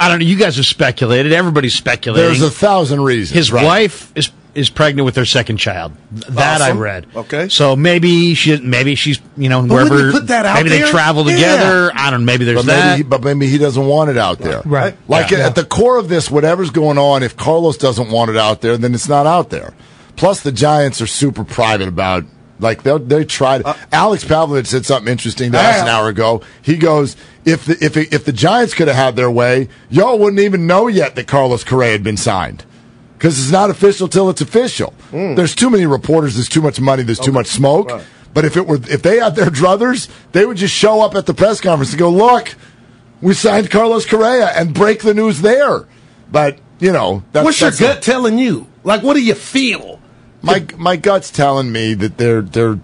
I 0.00 0.08
don't 0.08 0.20
know. 0.20 0.26
You 0.26 0.36
guys 0.38 0.56
have 0.56 0.66
speculated. 0.66 1.32
Everybody's 1.32 1.74
speculating. 1.74 2.24
There's 2.28 2.42
a 2.42 2.50
thousand 2.50 3.02
reasons. 3.02 3.30
His 3.36 3.50
right? 3.52 3.64
wife 3.64 4.12
is 4.16 4.30
is 4.54 4.70
pregnant 4.70 5.04
with 5.04 5.14
her 5.16 5.24
second 5.24 5.56
child. 5.58 5.92
That 6.10 6.60
Awesome. 6.62 6.78
I 6.78 6.80
read. 6.80 7.06
Okay. 7.14 7.48
So 7.48 7.74
maybe 7.76 8.34
she 8.34 8.58
maybe 8.60 8.94
she's 8.94 9.20
you 9.36 9.48
know 9.48 9.60
But 9.62 9.70
wherever 9.70 10.12
put 10.12 10.28
that 10.28 10.46
out 10.46 10.54
maybe 10.54 10.68
they 10.70 10.78
there? 10.80 10.88
travel 10.88 11.28
Yeah. 11.28 11.34
together. 11.36 11.92
I 11.94 12.10
don't 12.10 12.20
know. 12.20 12.26
Maybe 12.26 12.44
there's 12.44 12.58
But 12.64 12.66
that. 12.66 12.86
maybe, 12.90 12.96
he, 12.98 13.02
but 13.02 13.22
maybe 13.24 13.46
he 13.48 13.58
doesn't 13.58 13.84
want 13.86 14.10
it 14.10 14.16
out 14.16 14.38
there. 14.38 14.62
Right. 14.64 14.96
Like 15.08 15.30
Yeah. 15.32 15.46
at 15.46 15.54
the 15.56 15.64
core 15.64 15.96
of 15.98 16.08
this, 16.08 16.30
whatever's 16.30 16.70
going 16.70 16.98
on, 16.98 17.22
if 17.24 17.36
Carlos 17.36 17.76
doesn't 17.76 18.10
want 18.10 18.30
it 18.30 18.36
out 18.36 18.60
there, 18.60 18.76
then 18.76 18.94
it's 18.94 19.08
not 19.08 19.26
out 19.26 19.50
there. 19.50 19.74
Plus, 20.18 20.42
the 20.42 20.52
Giants 20.52 21.00
are 21.00 21.06
super 21.06 21.44
private 21.44 21.88
about. 21.88 22.24
Like 22.60 22.82
they 22.82 22.98
they 22.98 23.24
tried. 23.24 23.64
Uh, 23.64 23.74
Alex 23.92 24.24
Pavlovic 24.24 24.66
said 24.66 24.84
something 24.84 25.10
interesting 25.10 25.52
to 25.52 25.58
us 25.58 25.80
an 25.80 25.86
hour 25.86 26.08
ago. 26.08 26.42
He 26.60 26.76
goes, 26.76 27.16
"If 27.44 27.66
the 27.66 27.78
if 27.80 27.96
if 27.96 28.24
the 28.24 28.32
Giants 28.32 28.74
could 28.74 28.88
have 28.88 28.96
had 28.96 29.14
their 29.14 29.30
way, 29.30 29.68
y'all 29.88 30.18
wouldn't 30.18 30.40
even 30.40 30.66
know 30.66 30.88
yet 30.88 31.14
that 31.14 31.28
Carlos 31.28 31.62
Correa 31.62 31.92
had 31.92 32.02
been 32.02 32.16
signed." 32.16 32.64
Because 33.16 33.38
it's 33.38 33.52
not 33.52 33.70
official 33.70 34.08
till 34.08 34.28
it's 34.28 34.40
official. 34.40 34.92
Hmm. 35.10 35.36
There's 35.36 35.54
too 35.54 35.70
many 35.70 35.86
reporters. 35.86 36.34
There's 36.34 36.48
too 36.48 36.60
much 36.60 36.80
money. 36.80 37.04
There's 37.04 37.20
too 37.20 37.30
much 37.30 37.46
smoke. 37.46 37.90
Right. 37.90 38.04
But 38.34 38.44
if 38.44 38.56
it 38.56 38.66
were, 38.66 38.80
if 38.90 39.02
they 39.02 39.18
had 39.18 39.36
their 39.36 39.50
druthers, 39.50 40.08
they 40.32 40.44
would 40.44 40.56
just 40.56 40.74
show 40.74 41.00
up 41.00 41.14
at 41.14 41.26
the 41.26 41.34
press 41.34 41.60
conference 41.60 41.92
and 41.92 41.98
go, 42.00 42.10
"Look, 42.10 42.56
we 43.20 43.34
signed 43.34 43.70
Carlos 43.70 44.04
Correa," 44.04 44.46
and 44.48 44.74
break 44.74 45.02
the 45.02 45.14
news 45.14 45.42
there. 45.42 45.84
But 46.30 46.58
you 46.80 46.92
know, 46.92 47.22
that's, 47.32 47.44
What's 47.44 47.60
your 47.60 47.70
that's 47.70 47.80
gut 47.80 48.02
telling 48.02 48.38
you? 48.38 48.66
Like, 48.82 49.04
what 49.04 49.14
do 49.14 49.22
you 49.22 49.34
feel? 49.34 49.97
My 50.42 50.64
my 50.76 50.96
gut's 50.96 51.30
telling 51.30 51.70
me 51.72 51.94
that 51.94 52.16
they're 52.16 52.42
they're 52.42 52.78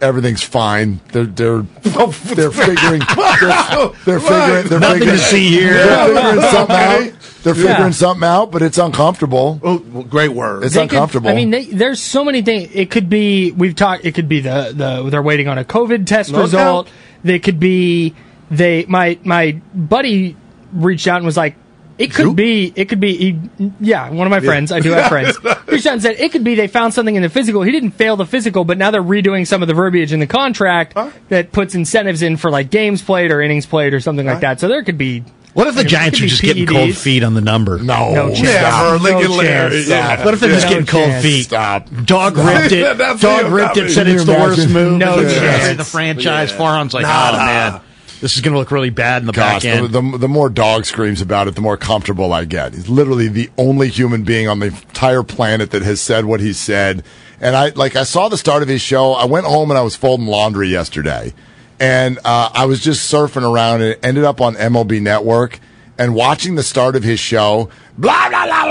everything's 0.00 0.42
fine. 0.42 1.00
They're 1.12 1.24
they're 1.26 1.62
they're 1.62 2.50
figuring 2.50 3.02
they're, 3.16 3.88
they're 4.04 4.20
figuring 4.20 4.66
they're 4.68 4.80
Nothing 4.80 4.98
figuring, 5.00 5.18
to 5.18 5.18
see 5.18 5.48
here. 5.48 5.74
They're 5.74 6.06
figuring 6.14 6.40
something 6.50 6.76
out. 6.76 7.12
They're 7.42 7.54
figuring 7.54 7.76
Yeah. 7.80 7.90
something 7.90 8.24
out, 8.28 8.50
but 8.52 8.62
it's 8.62 8.78
uncomfortable. 8.78 9.60
Oh, 9.64 9.82
well, 9.92 10.04
great 10.04 10.28
word. 10.30 10.62
It's 10.64 10.74
They 10.74 10.82
could- 10.86 10.92
uncomfortable. 10.92 11.28
I 11.30 11.34
mean, 11.34 11.50
they, 11.50 11.64
there's 11.64 12.00
so 12.00 12.24
many 12.24 12.40
things. 12.42 12.70
It 12.72 12.88
could 12.90 13.08
be 13.10 13.50
we've 13.52 13.74
talked. 13.74 14.04
It 14.04 14.14
could 14.14 14.28
be 14.28 14.40
the 14.40 14.72
the 14.74 15.08
they're 15.10 15.22
waiting 15.22 15.48
on 15.48 15.58
a 15.58 15.64
COVID 15.64 16.06
test 16.06 16.30
No 16.32 16.42
result. 16.42 16.86
doubt. 16.86 16.94
They 17.24 17.38
could 17.38 17.58
be 17.60 18.14
they. 18.50 18.84
My 18.86 19.18
my 19.24 19.60
buddy 19.74 20.36
reached 20.72 21.06
out 21.08 21.16
and 21.16 21.26
was 21.26 21.36
like, 21.36 21.54
It 21.98 22.12
could 22.14 22.34
be. 22.36 22.72
It 22.74 22.88
could 22.88 23.00
be. 23.00 23.16
He, 23.16 23.70
yeah, 23.80 24.10
one 24.10 24.26
of 24.26 24.30
my 24.30 24.40
friends. 24.40 24.72
I 24.72 24.80
do 24.80 24.90
have 24.92 25.08
friends. 25.08 25.36
Krishan 25.38 26.00
said 26.00 26.16
it 26.18 26.32
could 26.32 26.42
be 26.44 26.54
they 26.54 26.66
found 26.68 26.94
something 26.94 27.14
in 27.14 27.22
the 27.22 27.28
physical. 27.28 27.62
He 27.62 27.70
didn't 27.70 27.92
fail 27.92 28.16
the 28.16 28.26
physical, 28.26 28.64
but 28.64 28.78
now 28.78 28.90
they're 28.90 29.02
redoing 29.02 29.46
some 29.46 29.62
of 29.62 29.68
the 29.68 29.74
verbiage 29.74 30.12
in 30.12 30.20
the 30.20 30.26
contract 30.26 30.96
that 31.28 31.52
puts 31.52 31.74
incentives 31.74 32.22
in 32.22 32.36
for 32.36 32.50
like 32.50 32.70
games 32.70 33.02
played 33.02 33.30
or 33.30 33.40
innings 33.42 33.66
played 33.66 33.94
or 33.94 34.00
something 34.00 34.26
like 34.26 34.40
that. 34.40 34.58
So 34.60 34.68
there 34.68 34.82
could 34.82 34.98
be. 34.98 35.24
What 35.54 35.66
if 35.66 35.74
the 35.74 35.80
you 35.80 35.84
know, 35.84 35.88
Giants 35.90 36.18
are 36.22 36.26
just 36.28 36.40
be 36.40 36.46
getting 36.48 36.66
cold 36.66 36.96
feet 36.96 37.22
on 37.22 37.34
the 37.34 37.42
number? 37.42 37.76
No, 37.78 38.14
No 38.14 38.28
chance. 38.30 38.40
Never. 38.42 38.98
Look 38.98 39.12
No 39.28 39.40
at 39.40 39.44
chance. 39.70 39.86
Yeah. 39.86 40.24
What 40.24 40.32
if 40.32 40.40
they're 40.40 40.48
just 40.48 40.64
No 40.64 40.70
getting 40.70 40.86
cold 40.86 41.04
chance. 41.08 41.22
feet? 41.22 41.42
Stop. 41.44 41.88
Dog 42.06 42.36
ripped 42.38 42.72
it. 42.72 43.20
Dog 43.20 43.52
ripped 43.52 43.76
it. 43.76 43.90
Said 43.90 44.08
it's 44.08 44.24
the 44.24 44.32
worst 44.32 44.66
move. 44.70 44.96
No 44.98 45.18
in 45.18 45.26
the 45.26 45.30
chance. 45.30 45.42
history 45.56 45.70
of 45.72 45.76
the 45.76 45.84
franchise. 45.84 46.50
Yeah. 46.52 46.56
Farhan's 46.58 46.94
like, 46.94 47.04
oh, 47.04 47.08
Nah. 47.08 47.30
oh 47.34 47.36
man, 47.36 47.80
this 48.22 48.36
is 48.36 48.40
going 48.40 48.52
to 48.52 48.58
look 48.58 48.70
really 48.70 48.88
bad 48.88 49.22
in 49.22 49.26
the 49.26 49.32
Gosh, 49.32 49.54
back 49.54 49.62
the, 49.62 49.68
end. 49.68 49.92
the, 49.92 50.18
the 50.18 50.28
more 50.28 50.48
dog 50.48 50.84
screams 50.84 51.20
about 51.20 51.48
it, 51.48 51.56
the 51.56 51.60
more 51.60 51.76
comfortable 51.76 52.32
I 52.32 52.44
get. 52.44 52.72
He's 52.72 52.88
literally 52.88 53.26
the 53.26 53.50
only 53.58 53.88
human 53.88 54.22
being 54.22 54.46
on 54.46 54.60
the 54.60 54.66
entire 54.66 55.24
planet 55.24 55.72
that 55.72 55.82
has 55.82 56.00
said 56.00 56.24
what 56.24 56.38
he 56.38 56.52
said. 56.52 57.04
And 57.40 57.56
I 57.56 57.70
like 57.70 57.96
I 57.96 58.04
saw 58.04 58.28
the 58.28 58.38
start 58.38 58.62
of 58.62 58.68
his 58.68 58.80
show. 58.80 59.14
I 59.14 59.24
went 59.24 59.46
home 59.46 59.72
and 59.72 59.76
I 59.76 59.82
was 59.82 59.96
folding 59.96 60.28
laundry 60.28 60.68
yesterday, 60.68 61.34
and 61.80 62.20
uh, 62.24 62.50
I 62.54 62.66
was 62.66 62.80
just 62.80 63.12
surfing 63.12 63.42
around 63.42 63.82
and 63.82 63.90
it 63.90 64.00
ended 64.04 64.22
up 64.22 64.40
on 64.40 64.54
MLB 64.54 65.02
Network 65.02 65.58
and 65.98 66.14
watching 66.14 66.54
the 66.54 66.62
start 66.62 66.94
of 66.94 67.02
his 67.02 67.18
show. 67.18 67.70
Blah 67.98 68.28
blah 68.28 68.46
blah 68.46 68.61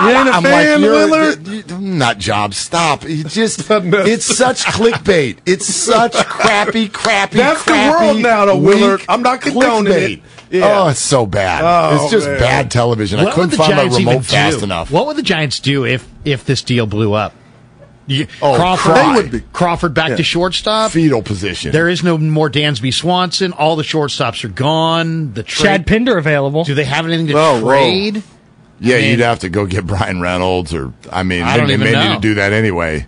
blah 0.00 0.10
blah. 0.10 0.10
blah. 0.10 0.10
You 0.10 0.18
ain't 0.18 0.28
a 0.28 0.32
I'm 0.32 0.42
fan, 0.42 0.70
like, 0.72 0.80
you're, 0.80 0.92
Willard? 0.92 1.46
you- 1.48 1.62
you- 1.68 1.80
nut 1.80 2.18
job. 2.18 2.54
Stop. 2.54 3.08
You 3.08 3.24
just 3.24 3.60
it's 3.70 4.24
such 4.24 4.64
clickbait. 4.64 5.38
It's 5.46 5.66
such 5.66 6.12
crappy, 6.26 6.88
crappy. 6.88 7.36
That's 7.38 7.64
the 7.64 7.72
world 7.72 8.18
now, 8.22 8.46
though, 8.46 8.56
weak 8.58 8.76
Willard. 8.80 9.02
I'm 9.08 9.22
not 9.22 9.40
condoning 9.40 9.92
clickbait. 9.92 10.12
it. 10.18 10.22
Yeah. 10.50 10.80
Oh, 10.82 10.88
it's 10.88 10.98
so 11.00 11.26
bad. 11.26 11.62
Oh, 11.64 11.94
it's 12.02 12.10
just 12.10 12.26
man. 12.26 12.38
bad 12.40 12.70
television. 12.70 13.20
I 13.20 13.26
couldn't 13.26 13.40
would 13.40 13.50
the 13.50 13.56
find 13.56 13.70
my 13.76 13.82
Giants 13.84 13.98
remote 13.98 14.24
fast 14.24 14.58
do? 14.58 14.64
enough. 14.64 14.90
What 14.90 15.06
would 15.06 15.16
the 15.16 15.22
Giants 15.22 15.60
do 15.60 15.84
if 15.84 16.08
if 16.24 16.44
this 16.44 16.62
deal 16.62 16.86
blew 16.86 17.12
up? 17.12 17.34
You, 18.08 18.26
Oh, 18.42 18.56
Crawford. 18.56 18.96
They 18.96 19.12
would 19.14 19.30
be- 19.30 19.40
Crawford 19.52 19.94
back 19.94 20.08
Yeah. 20.10 20.16
to 20.16 20.22
shortstop. 20.24 20.90
Fetal 20.90 21.22
position. 21.22 21.70
There 21.70 21.88
is 21.88 22.02
no 22.02 22.18
more 22.18 22.50
Dansby 22.50 22.92
Swanson. 22.92 23.52
All 23.52 23.76
the 23.76 23.84
shortstops 23.84 24.42
are 24.42 24.48
gone. 24.48 25.32
The 25.34 25.44
trade. 25.44 25.64
Chad 25.64 25.86
Pinder 25.86 26.18
available. 26.18 26.64
do 26.64 26.74
they 26.74 26.82
have 26.86 27.06
anything 27.06 27.28
to 27.28 27.34
Whoa, 27.34 27.60
whoa. 27.64 28.20
Trade? 28.80 28.88
yeah, 28.90 28.96
I 28.96 29.00
mean- 29.00 29.10
you'd 29.10 29.20
have 29.20 29.38
to 29.40 29.48
go 29.48 29.66
get 29.66 29.86
Bryan 29.86 30.20
Reynolds, 30.20 30.74
or 30.74 30.92
I 31.10 31.22
mean, 31.22 31.42
I 31.42 31.56
maybe 31.56 31.58
don't 31.58 31.66
they 31.68 31.74
even 31.74 31.92
may 31.92 32.08
need 32.08 32.14
to 32.16 32.20
do 32.20 32.34
that 32.34 32.52
anyway. 32.52 33.06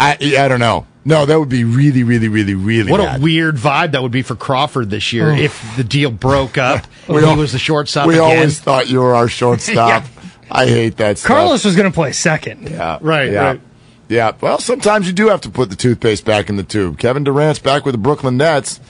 I 0.00 0.16
I 0.38 0.48
don't 0.48 0.60
know. 0.60 0.86
No, 1.06 1.26
that 1.26 1.38
would 1.38 1.50
be 1.50 1.64
really, 1.64 2.02
really, 2.02 2.28
really, 2.28 2.54
really 2.54 2.90
What 2.90 2.98
bad. 2.98 3.20
a 3.20 3.22
weird 3.22 3.56
vibe 3.56 3.92
that 3.92 4.00
would 4.02 4.10
be 4.10 4.22
for 4.22 4.34
Crawford 4.34 4.88
this 4.88 5.12
year 5.12 5.30
if 5.30 5.62
the 5.76 5.84
deal 5.84 6.10
broke 6.10 6.56
up. 6.58 6.86
We 7.08 7.16
and 7.16 7.26
he 7.26 7.30
al- 7.32 7.36
was 7.38 7.52
the 7.52 7.58
shortstop 7.58 8.06
we 8.06 8.14
again. 8.14 8.24
always 8.38 8.58
thought 8.58 8.88
you 8.88 9.00
were 9.00 9.14
our 9.14 9.28
shortstop. 9.40 10.04
I 10.50 10.66
hate 10.66 10.96
that 10.96 11.18
stuff. 11.18 11.28
Carlos 11.28 11.62
was 11.64 11.76
going 11.76 11.90
to 11.90 11.94
play 11.94 12.12
second. 12.12 12.70
Yeah. 12.70 12.96
Right, 13.02 13.30
Yeah. 13.30 13.40
right. 13.44 13.60
Yeah. 14.08 14.32
Well, 14.40 14.58
sometimes 14.58 15.06
you 15.06 15.12
do 15.12 15.28
have 15.28 15.42
to 15.42 15.50
put 15.50 15.68
the 15.68 15.76
toothpaste 15.76 16.24
back 16.24 16.48
in 16.48 16.56
the 16.56 16.62
tube. 16.62 16.98
Kevin 16.98 17.22
Durant's 17.24 17.58
back 17.58 17.84
with 17.84 17.92
the 17.92 17.98
Brooklyn 17.98 18.38
Nets. 18.38 18.80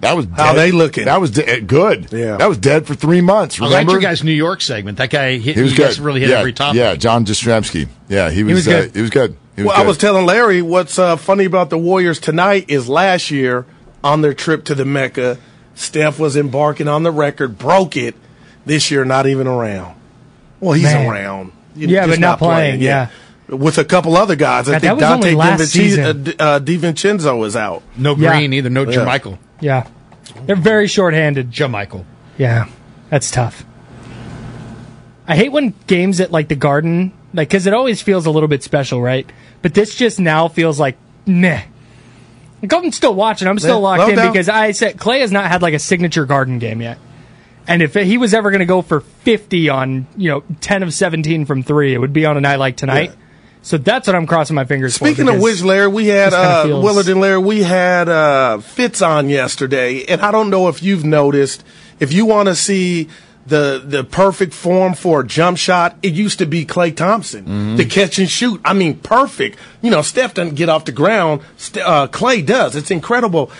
That 0.00 0.14
was 0.16 0.26
How 0.36 0.52
dead. 0.52 0.56
they 0.58 0.72
looking? 0.72 1.06
That 1.06 1.20
was 1.20 1.30
de- 1.30 1.60
good. 1.62 2.12
Yeah. 2.12 2.36
That 2.36 2.48
was 2.48 2.58
dead 2.58 2.86
for 2.86 2.94
three 2.94 3.20
months. 3.22 3.58
I 3.60 3.64
liked 3.64 3.72
Remember? 3.72 3.92
your 3.92 4.00
guys' 4.02 4.22
New 4.22 4.30
York 4.32 4.60
segment. 4.60 4.98
That 4.98 5.08
guy 5.10 5.38
hit. 5.38 5.56
he 5.56 5.62
was 5.62 5.72
you 5.72 5.78
good. 5.78 5.98
really 5.98 6.20
hit 6.20 6.28
yeah, 6.30 6.38
every 6.40 6.52
topic. 6.52 6.76
Yeah, 6.78 6.94
John 6.96 7.24
Jastremski. 7.24 7.88
Yeah, 8.08 8.30
he 8.30 8.44
was. 8.44 8.54
was 8.54 8.68
uh, 8.68 8.70
good. 8.82 8.94
he 8.94 9.00
was 9.00 9.10
good. 9.10 9.36
He 9.56 9.62
was 9.62 9.68
Well, 9.72 9.82
I 9.82 9.86
was 9.86 9.96
telling 9.96 10.26
Larry 10.26 10.60
what's 10.60 10.98
uh, 10.98 11.16
funny 11.16 11.46
about 11.46 11.70
the 11.70 11.78
Warriors 11.78 12.20
tonight 12.20 12.66
is 12.68 12.88
last 12.90 13.30
year 13.30 13.64
on 14.04 14.20
their 14.20 14.34
trip 14.34 14.64
to 14.66 14.74
the 14.74 14.84
Mecca, 14.84 15.38
Steph 15.74 16.18
was 16.18 16.36
embarking 16.36 16.88
on 16.88 17.02
the 17.02 17.10
record, 17.10 17.56
broke 17.58 17.96
it. 17.96 18.14
This 18.66 18.90
year, 18.90 19.04
not 19.04 19.26
even 19.26 19.46
around. 19.46 19.94
Well, 20.60 20.72
he's 20.74 20.84
Man. 20.84 21.06
around. 21.10 21.52
You- 21.74 21.88
Yeah, 21.88 22.06
just 22.06 22.20
but 22.20 22.20
not 22.20 22.38
playing, 22.38 22.80
yeah. 22.82 23.08
With 23.48 23.78
a 23.78 23.84
couple 23.84 24.16
other 24.16 24.34
guys. 24.34 24.68
I 24.68 24.72
God, 24.72 24.80
think 24.80 24.94
was 24.94 25.02
Donte 25.04 25.12
only 25.14 25.34
last 25.36 25.60
DiVinci- 25.60 25.66
season. 25.66 26.04
uh, 26.38 26.42
uh, 26.42 26.60
DiVincenzo 26.60 27.46
is 27.46 27.54
out. 27.54 27.82
No 27.96 28.16
Yeah. 28.16 28.32
Green 28.36 28.52
either. 28.52 28.68
No 28.70 28.82
Yeah. 28.82 29.04
JaMychal. 29.04 29.38
Yeah. 29.60 29.86
They're 30.46 30.56
very 30.56 30.86
short-handed. 30.86 31.50
JaMychal. 31.50 32.04
Yeah, 32.38 32.68
that's 33.10 33.30
tough. 33.30 33.64
I 35.26 35.36
hate 35.36 35.50
when 35.50 35.74
games 35.86 36.20
at 36.20 36.30
like 36.30 36.48
the 36.48 36.54
Garden, 36.56 37.12
like 37.34 37.48
because 37.48 37.66
it 37.66 37.74
always 37.74 38.00
feels 38.02 38.26
a 38.26 38.30
little 38.30 38.48
bit 38.48 38.62
special, 38.62 39.00
right? 39.02 39.28
But 39.62 39.74
this 39.74 39.94
just 39.94 40.20
now 40.20 40.48
feels 40.48 40.78
like 40.78 40.96
meh. 41.26 41.62
Like 42.62 42.72
I'm 42.72 42.92
still 42.92 43.14
watching. 43.14 43.48
I'm 43.48 43.58
still 43.58 43.76
Yeah, 43.76 43.96
locked 43.96 44.10
in 44.10 44.16
doubt. 44.16 44.32
because 44.32 44.48
I 44.48 44.70
said 44.72 44.96
Klay 44.96 45.20
has 45.20 45.32
not 45.32 45.50
had 45.50 45.62
like 45.62 45.74
a 45.74 45.78
signature 45.78 46.26
Garden 46.26 46.58
game 46.58 46.80
yet. 46.80 46.98
And 47.68 47.82
if 47.82 47.94
he 47.94 48.16
was 48.18 48.32
ever 48.34 48.50
going 48.52 48.60
to 48.60 48.64
go 48.66 48.80
for 48.80 49.00
50 49.00 49.68
on, 49.70 50.06
you 50.16 50.30
know, 50.30 50.44
10 50.60 50.84
of 50.84 50.94
17 50.94 51.46
from 51.46 51.64
three, 51.64 51.94
it 51.94 51.98
would 51.98 52.12
be 52.12 52.24
on 52.24 52.36
a 52.36 52.40
night 52.40 52.60
like 52.60 52.76
tonight. 52.76 53.12
So 53.66 53.78
that's 53.78 54.06
what 54.06 54.14
I'm 54.14 54.28
crossing 54.28 54.54
my 54.54 54.64
fingers 54.64 54.96
for. 54.96 55.06
Speaking 55.06 55.28
of 55.28 55.40
which, 55.40 55.60
Larry, 55.62 55.88
we 55.88 56.06
had 56.06 56.32
uh, 56.32 56.62
feels- 56.64 56.84
Willard 56.84 57.08
and 57.08 57.20
Larry. 57.20 57.38
We 57.38 57.64
had 57.64 58.08
uh, 58.08 58.58
Fitz 58.58 59.02
on 59.02 59.28
yesterday, 59.28 60.04
and 60.04 60.20
I 60.20 60.30
don't 60.30 60.50
know 60.50 60.68
if 60.68 60.84
you've 60.84 61.04
noticed. 61.04 61.64
If 61.98 62.12
you 62.12 62.26
want 62.26 62.46
to 62.48 62.54
see 62.54 63.08
the 63.44 63.82
the 63.84 64.04
perfect 64.04 64.54
form 64.54 64.94
for 64.94 65.22
a 65.22 65.26
jump 65.26 65.58
shot, 65.58 65.96
it 66.00 66.12
used 66.12 66.38
to 66.38 66.46
be 66.46 66.64
Klay 66.64 66.94
Thompson, 66.94 67.44
Mm-hmm. 67.44 67.76
the 67.76 67.84
catch 67.86 68.20
and 68.20 68.30
shoot. 68.30 68.60
I 68.64 68.72
mean, 68.72 68.98
perfect. 69.00 69.58
You 69.82 69.90
know, 69.90 70.02
Steph 70.02 70.34
doesn't 70.34 70.54
get 70.54 70.68
off 70.68 70.84
the 70.84 70.92
ground. 70.92 71.40
St- 71.56 71.84
uh, 71.84 72.06
Klay 72.06 72.46
does. 72.46 72.76
It's 72.76 72.92
incredible. 72.92 73.50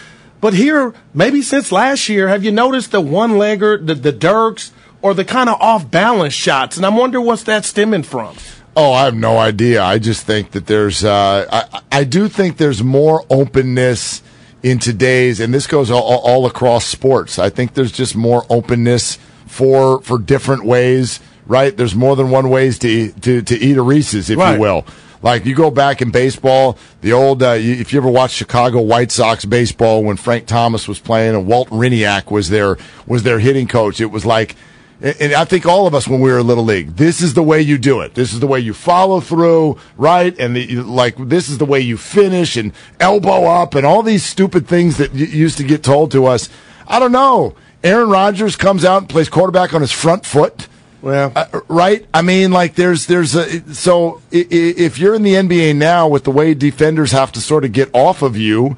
But 0.40 0.54
here, 0.54 0.94
maybe 1.14 1.42
since 1.42 1.72
last 1.72 2.08
year, 2.08 2.28
have 2.28 2.44
you 2.44 2.52
noticed 2.52 2.92
the 2.92 3.00
one 3.00 3.32
legger, 3.32 3.84
the 3.84 3.96
the 3.96 4.12
Dirks, 4.12 4.70
or 5.02 5.14
the 5.14 5.24
kind 5.24 5.48
of 5.50 5.60
off 5.60 5.90
balance 5.90 6.34
shots? 6.34 6.76
And 6.76 6.86
I'm 6.86 6.96
wondering 6.96 7.24
what's 7.26 7.42
that 7.44 7.64
stemming 7.64 8.04
from. 8.04 8.36
Oh, 8.78 8.92
I 8.92 9.06
have 9.06 9.14
no 9.14 9.38
idea. 9.38 9.82
I 9.82 9.98
just 9.98 10.26
think 10.26 10.50
that 10.50 10.66
there's, 10.66 11.02
uh, 11.02 11.46
I, 11.72 11.80
I 12.00 12.04
do 12.04 12.28
think 12.28 12.58
there's 12.58 12.82
more 12.82 13.24
openness 13.30 14.22
in 14.62 14.78
today's, 14.78 15.40
and 15.40 15.54
this 15.54 15.66
goes 15.66 15.90
all, 15.90 16.02
all 16.02 16.44
across 16.44 16.84
sports. 16.84 17.38
I 17.38 17.48
think 17.48 17.72
there's 17.74 17.92
just 17.92 18.14
more 18.14 18.44
openness 18.50 19.18
for 19.46 20.00
for 20.02 20.18
different 20.18 20.64
ways. 20.64 21.20
Right? 21.46 21.76
There's 21.76 21.94
more 21.94 22.16
than 22.16 22.30
one 22.30 22.50
ways 22.50 22.76
to 22.80 22.88
eat, 22.88 23.22
to 23.22 23.40
to 23.42 23.56
eat 23.56 23.76
a 23.76 23.82
Reese's, 23.82 24.28
if 24.30 24.36
Right. 24.38 24.54
you 24.54 24.60
will. 24.60 24.84
Like 25.22 25.46
you 25.46 25.54
go 25.54 25.70
back 25.70 26.02
in 26.02 26.10
baseball, 26.10 26.76
the 27.00 27.12
old 27.12 27.42
uh, 27.42 27.52
you, 27.52 27.74
if 27.74 27.92
you 27.92 28.00
ever 28.00 28.10
watched 28.10 28.34
Chicago 28.34 28.80
White 28.80 29.12
Sox 29.12 29.44
baseball 29.44 30.02
when 30.02 30.16
Frank 30.16 30.46
Thomas 30.46 30.88
was 30.88 30.98
playing 30.98 31.34
and 31.36 31.46
Walt 31.46 31.70
Hriniak 31.70 32.30
was 32.32 32.50
their 32.50 32.76
was 33.06 33.22
their 33.22 33.38
hitting 33.38 33.68
coach, 33.68 34.00
it 34.00 34.10
was 34.10 34.26
like 34.26 34.56
and 35.00 35.34
I 35.34 35.44
think 35.44 35.66
all 35.66 35.86
of 35.86 35.94
us 35.94 36.08
when 36.08 36.20
we 36.20 36.30
were 36.32 36.42
little 36.42 36.64
league, 36.64 36.96
this 36.96 37.20
is 37.20 37.34
the 37.34 37.42
way 37.42 37.60
you 37.60 37.76
do 37.78 38.00
it. 38.00 38.14
This 38.14 38.32
is 38.32 38.40
the 38.40 38.46
way 38.46 38.60
you 38.60 38.72
follow 38.72 39.20
through, 39.20 39.78
right? 39.96 40.36
And 40.38 40.56
the, 40.56 40.76
like 40.76 41.16
this 41.18 41.48
is 41.48 41.58
the 41.58 41.66
way 41.66 41.80
you 41.80 41.96
finish 41.96 42.56
and 42.56 42.72
elbow 42.98 43.44
up 43.44 43.74
and 43.74 43.84
all 43.86 44.02
these 44.02 44.24
stupid 44.24 44.66
things 44.66 44.96
that 44.96 45.12
y- 45.12 45.18
used 45.20 45.58
to 45.58 45.64
get 45.64 45.82
told 45.82 46.10
to 46.12 46.26
us. 46.26 46.48
I 46.88 46.98
don't 46.98 47.12
know. 47.12 47.54
Aaron 47.84 48.08
Rodgers 48.08 48.56
comes 48.56 48.84
out 48.84 49.02
and 49.02 49.08
plays 49.08 49.28
quarterback 49.28 49.74
on 49.74 49.80
his 49.82 49.92
front 49.92 50.24
foot. 50.24 50.66
Well, 51.02 51.30
Uh, 51.36 51.60
right? 51.68 52.04
I 52.14 52.22
mean, 52.22 52.50
like 52.50 52.74
there's 52.74 53.06
there's 53.06 53.34
a 53.34 53.74
so 53.74 54.22
if 54.32 54.98
you're 54.98 55.14
in 55.14 55.22
the 55.22 55.34
NBA 55.34 55.76
now 55.76 56.08
with 56.08 56.24
the 56.24 56.30
way 56.30 56.54
defenders 56.54 57.12
have 57.12 57.30
to 57.32 57.40
sort 57.40 57.64
of 57.64 57.72
get 57.72 57.90
off 57.92 58.22
of 58.22 58.36
you, 58.36 58.76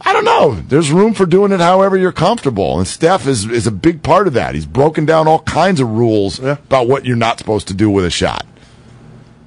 I 0.00 0.12
don't 0.12 0.24
know. 0.24 0.54
There's 0.54 0.92
room 0.92 1.12
for 1.14 1.26
doing 1.26 1.50
it 1.52 1.60
however 1.60 1.96
you're 1.96 2.12
comfortable, 2.12 2.78
and 2.78 2.86
Steph 2.86 3.26
is 3.26 3.46
is 3.46 3.66
a 3.66 3.72
big 3.72 4.02
part 4.02 4.26
of 4.26 4.34
that. 4.34 4.54
He's 4.54 4.66
broken 4.66 5.04
down 5.06 5.26
all 5.28 5.40
kinds 5.40 5.80
of 5.80 5.88
rules 5.90 6.38
about 6.38 6.86
what 6.88 7.04
you're 7.04 7.16
not 7.16 7.38
supposed 7.38 7.68
to 7.68 7.74
do 7.74 7.90
with 7.90 8.04
a 8.04 8.10
shot. 8.10 8.46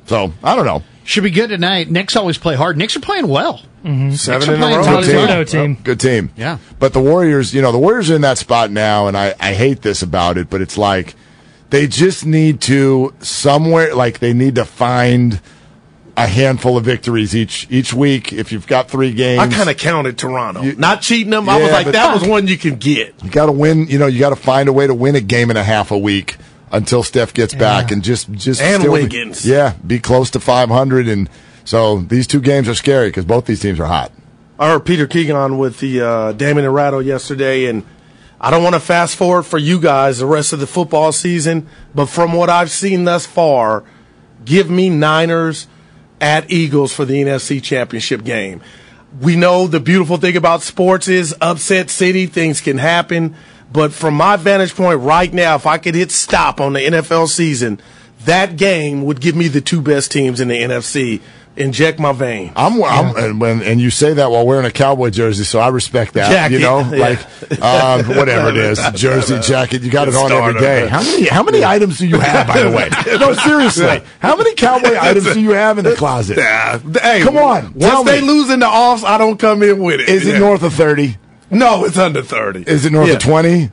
So 0.08 0.34
I 0.44 0.56
don't 0.56 0.66
know. 0.66 0.84
Should 1.04 1.24
be 1.24 1.32
good 1.32 1.50
tonight. 1.50 1.90
Knicks 1.90 2.16
always 2.16 2.38
play 2.38 2.56
hard. 2.56 2.78
Knicks 2.78 2.96
are 2.96 3.00
playing 3.00 3.28
well. 3.28 3.62
Mm-hmm. 3.84 4.12
Seven 4.12 4.40
Knicks 4.40 4.50
are 4.50 4.54
in 4.56 4.60
a 4.60 4.64
playing 4.64 4.78
row. 4.78 4.84
really 4.84 5.04
Good 5.04 5.12
team. 5.12 5.28
well. 5.28 5.46
team. 5.46 5.78
Good 5.84 6.00
team. 6.00 6.30
Yeah. 6.36 6.58
But 6.80 6.94
the 6.94 7.00
Warriors, 7.02 7.54
you 7.56 7.62
know, 7.62 7.72
the 7.72 7.80
Warriors 7.80 8.12
are 8.12 8.16
in 8.16 8.22
that 8.22 8.38
spot 8.38 8.70
now, 8.72 9.08
and 9.08 9.18
I, 9.18 9.34
I 9.40 9.54
hate 9.54 9.82
this 9.82 10.04
about 10.04 10.38
it, 10.38 10.50
but 10.50 10.62
it's 10.62 10.78
like 10.78 11.16
they 11.72 11.88
just 11.88 12.26
need 12.26 12.62
to 12.62 13.14
somewhere, 13.20 13.96
like 13.96 14.20
they 14.20 14.34
need 14.34 14.56
to 14.56 14.66
find 14.66 15.42
a 16.18 16.28
handful 16.28 16.78
of 16.78 16.84
victories 16.86 17.36
each 17.36 17.68
each 17.70 17.94
week. 17.94 18.34
If 18.34 18.52
you've 18.52 18.68
got 18.68 18.90
three 18.90 19.14
games, 19.14 19.42
I 19.42 19.48
kind 19.48 19.70
of 19.70 19.78
counted 19.78 20.18
Toronto, 20.18 20.62
not 20.74 21.02
cheating 21.02 21.32
them. 21.32 21.48
I 21.50 21.58
was 21.62 21.72
like, 21.72 21.88
that 21.88 22.14
was 22.14 22.28
one 22.28 22.48
you 22.48 22.58
can 22.58 22.76
get. 22.76 23.16
you 23.24 23.30
got 23.30 23.46
to 23.48 23.52
win. 23.52 23.88
You 23.88 24.00
know, 24.00 24.08
you 24.08 24.20
got 24.20 24.30
to 24.32 24.36
find 24.36 24.70
a 24.70 24.74
way 24.74 24.88
to 24.88 24.94
win 24.94 25.16
a 25.16 25.22
game 25.22 25.50
and 25.50 25.58
a 25.58 25.64
half 25.64 25.92
a 25.92 25.98
week 25.98 26.38
until 26.72 27.04
Steph 27.04 27.34
gets 27.34 27.54
back, 27.54 27.92
and 27.92 28.04
just 28.04 28.32
just 28.32 28.62
And 28.62 28.82
still 28.82 28.96
be- 29.08 29.34
yeah, 29.44 29.74
be 29.86 30.00
close 30.00 30.30
to 30.32 30.40
500. 30.40 31.08
And 31.08 31.30
so 31.64 32.00
these 32.00 32.28
two 32.28 32.42
games 32.42 32.68
are 32.70 32.76
scary 32.76 33.10
because 33.10 33.26
both 33.26 33.46
these 33.46 33.60
teams 33.60 33.80
are 33.80 33.86
hot. 33.88 34.12
I 34.60 34.70
heard 34.70 34.86
Peter 34.86 35.08
Keegan 35.08 35.58
with 35.58 35.80
the 35.80 36.02
uh, 36.02 36.32
Damon 36.34 36.66
and 36.66 36.74
Ratto 36.74 37.00
yesterday, 37.00 37.66
and 37.66 37.84
I 38.40 38.52
don't 38.52 38.64
want 38.64 38.76
to 38.76 38.80
fast 38.80 39.16
forward 39.16 39.44
for 39.44 39.58
you 39.58 39.80
guys 39.80 40.20
the 40.20 40.26
rest 40.28 40.54
of 40.54 40.60
the 40.60 40.68
football 40.68 41.12
season, 41.12 41.68
but 41.96 42.08
from 42.08 42.34
what 42.34 42.50
I've 42.50 42.70
seen 42.70 43.04
thus 43.06 43.26
far, 43.26 43.84
give 44.46 44.70
me 44.70 44.90
Niners 44.90 45.68
at 46.22 46.50
Eagles 46.52 46.94
for 46.94 47.04
the 47.04 47.22
NFC 47.22 47.62
Championship 47.62 48.24
game. 48.24 48.62
We 49.20 49.36
know 49.36 49.68
the 49.68 49.82
beautiful 49.82 50.16
thing 50.18 50.38
about 50.38 50.62
sports 50.62 51.10
is 51.10 51.36
upset 51.42 51.90
city, 51.90 52.28
things 52.28 52.62
can 52.62 52.78
happen, 52.78 53.36
But 53.72 53.94
from 53.94 54.16
my 54.16 54.36
vantage 54.36 54.76
point 54.76 55.00
right 55.00 55.34
now, 55.34 55.56
if 55.56 55.66
I 55.66 55.78
could 55.78 55.96
hit 55.96 56.12
stop 56.12 56.60
on 56.60 56.74
the 56.74 56.80
NFL 56.80 57.30
season, 57.30 57.80
that 58.26 58.58
game 58.58 59.04
would 59.06 59.22
give 59.22 59.36
me 59.36 59.48
the 59.48 59.62
two 59.62 59.82
best 59.82 60.12
teams 60.12 60.40
in 60.40 60.50
the 60.50 60.62
NFC. 60.62 61.22
Inject 61.58 62.00
my 62.00 62.14
vein. 62.14 62.54
I'm, 62.56 62.82
I'm 62.82 63.16
and, 63.18 63.42
when, 63.42 63.62
and 63.62 63.82
you 63.82 63.90
say 63.90 64.14
that 64.14 64.32
while 64.32 64.46
wearing 64.48 64.66
a 64.66 64.72
cowboy 64.72 65.10
jersey, 65.10 65.44
so 65.44 65.60
I 65.60 65.68
respect 65.68 66.14
that. 66.14 66.32
Jacket, 66.32 66.54
you 66.56 66.60
know, 66.62 66.80
yeah. 66.92 66.98
like 66.98 67.62
um, 67.62 68.16
whatever 68.18 68.50
it 68.50 68.58
is, 68.58 68.80
jersey, 68.96 69.38
jacket, 69.42 69.82
you 69.82 69.92
got 69.92 70.08
it 70.08 70.16
on 70.16 70.32
every 70.32 70.60
day. 70.62 70.88
How 70.88 71.02
many 71.04 71.26
how 71.28 71.44
many 71.44 71.66
items 71.66 72.00
do 72.00 72.08
you 72.08 72.20
have, 72.20 72.48
by 72.48 72.64
the 72.64 72.72
way? 72.72 72.90
No, 73.20 73.34
seriously, 73.34 74.02
how 74.20 74.38
many 74.38 74.56
cowboy 74.56 74.96
items 74.98 75.34
do 75.34 75.42
you 75.42 75.52
have 75.52 75.78
in 75.78 75.84
the 75.84 75.96
closet? 75.96 76.38
Yeah. 76.38 76.80
Hey, 76.80 77.22
Come 77.22 77.38
on, 77.38 77.74
Once 77.76 78.06
they 78.10 78.22
me. 78.22 78.28
lose 78.28 78.50
in 78.50 78.60
the 78.60 78.68
offs, 78.68 79.04
I 79.04 79.18
don't 79.18 79.38
come 79.38 79.62
in 79.62 79.80
with 79.80 80.00
it. 80.00 80.10
Is 80.10 80.26
it 80.26 80.34
Yeah. 80.34 80.40
north 80.40 80.64
of 80.64 80.74
thirty? 80.74 81.18
No, 81.52 81.84
it's 81.86 81.98
under 81.98 82.22
30. 82.22 82.64
Is 82.66 82.86
it 82.86 82.92
north 82.92 83.08
Yeah. 83.10 83.16
of 83.16 83.20
twenty? 83.20 83.70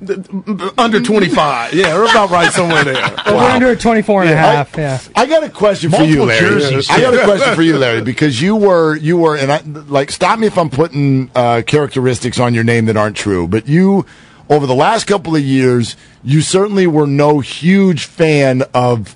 Under 0.77 1.01
25. 1.01 1.73
Yeah, 1.75 1.95
we're 1.95 2.11
about 2.11 2.31
right 2.31 2.53
somewhere 2.53 2.83
there. 2.85 2.97
Over 3.27 3.37
under 3.39 3.77
24 3.77 4.23
and 4.23 4.31
a 4.31 4.37
half. 4.37 4.77
Yeah. 4.77 4.99
I 5.15 5.27
got 5.27 5.45
a 5.45 5.49
question 5.49 5.91
for 5.91 6.03
you, 6.03 6.25
Larry. 6.25 6.41
jerseys, 6.61 6.91
I 6.91 7.01
got 7.01 7.15
a 7.15 7.25
question 7.25 7.55
for 7.55 7.63
you, 7.63 7.79
Larry, 7.85 8.03
because 8.03 8.43
you 8.43 8.57
were 8.57 8.97
you 8.97 9.17
were 9.17 9.37
and 9.37 9.53
I 9.53 9.61
like 9.65 10.11
stop 10.11 10.39
me 10.39 10.47
if 10.49 10.59
I'm 10.59 10.71
putting 10.71 11.31
uh, 11.35 11.63
characteristics 11.67 12.41
on 12.41 12.53
your 12.55 12.65
name 12.65 12.87
that 12.87 12.97
aren't 12.97 13.17
true, 13.17 13.47
but 13.47 13.69
you 13.69 14.05
over 14.51 14.67
the 14.67 14.75
last 14.75 15.07
couple 15.07 15.37
of 15.37 15.43
years, 15.43 15.95
you 16.25 16.41
certainly 16.41 16.87
were 16.87 17.07
no 17.07 17.41
huge 17.41 18.07
fan 18.07 18.63
of 18.75 19.15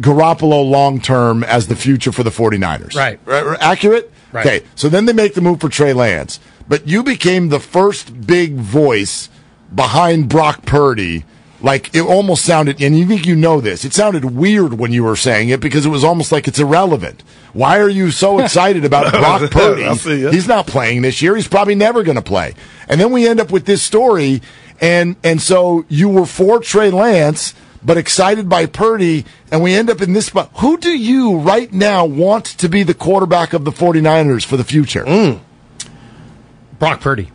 Garoppolo 0.00 0.68
long 0.68 1.00
term 1.00 1.44
as 1.44 1.66
the 1.68 1.76
future 1.76 2.10
for 2.10 2.22
the 2.22 2.30
49ers. 2.30 2.94
Right. 2.96 3.20
right 3.26 3.58
accurate? 3.60 4.10
Right. 4.32 4.46
Okay. 4.46 4.66
So 4.76 4.88
then 4.88 5.04
they 5.04 5.12
make 5.12 5.34
the 5.34 5.40
move 5.40 5.60
for 5.60 5.68
Trey 5.68 5.92
Lance. 5.92 6.40
But 6.70 6.86
you 6.86 7.02
became 7.02 7.48
the 7.48 7.58
first 7.58 8.28
big 8.28 8.54
voice 8.54 9.28
behind 9.74 10.28
Brock 10.28 10.64
Purdy. 10.64 11.24
Like 11.60 11.92
it 11.96 12.02
almost 12.02 12.44
sounded, 12.44 12.80
and 12.80 12.96
you 12.96 13.06
think 13.06 13.26
you 13.26 13.34
know 13.34 13.60
this. 13.60 13.84
It 13.84 13.92
sounded 13.92 14.24
weird 14.24 14.74
when 14.74 14.92
you 14.92 15.02
were 15.02 15.16
saying 15.16 15.48
it 15.48 15.58
because 15.58 15.84
it 15.84 15.88
was 15.88 16.04
almost 16.04 16.30
like 16.30 16.46
it's 16.46 16.60
irrelevant. 16.60 17.24
Why 17.54 17.80
are 17.80 17.88
you 17.88 18.12
so 18.12 18.38
excited 18.44 18.84
about 18.84 19.12
Brock 19.12 19.50
Purdy? 19.50 19.84
I 19.84 19.94
see 19.96 20.22
ya. 20.22 20.30
He's 20.30 20.46
not 20.46 20.68
playing 20.68 21.02
this 21.02 21.20
year. 21.20 21.34
He's 21.34 21.48
probably 21.48 21.74
never 21.74 22.04
going 22.04 22.14
to 22.14 22.22
play. 22.22 22.54
And 22.88 23.00
then 23.00 23.10
we 23.10 23.26
end 23.26 23.40
up 23.40 23.50
with 23.50 23.66
this 23.66 23.82
story, 23.82 24.40
and 24.80 25.16
and 25.24 25.42
so 25.42 25.84
you 25.88 26.08
were 26.08 26.24
for 26.24 26.60
Trey 26.60 26.92
Lance, 26.92 27.52
but 27.82 27.96
excited 27.98 28.48
by 28.48 28.66
Purdy, 28.66 29.24
and 29.50 29.60
we 29.60 29.74
end 29.74 29.90
up 29.90 30.00
in 30.00 30.12
this 30.12 30.26
spot. 30.26 30.52
Who 30.58 30.78
do 30.78 30.96
you 30.96 31.38
right 31.38 31.72
now 31.72 32.06
want 32.06 32.44
to 32.44 32.68
be 32.68 32.84
the 32.84 32.94
quarterback 32.94 33.54
of 33.54 33.64
the 33.64 33.72
49ers 33.72 34.44
for 34.44 34.56
the 34.56 34.64
future? 34.64 35.04
Mm. 35.04 35.40
Brock 36.80 37.00
Purdy. 37.00 37.30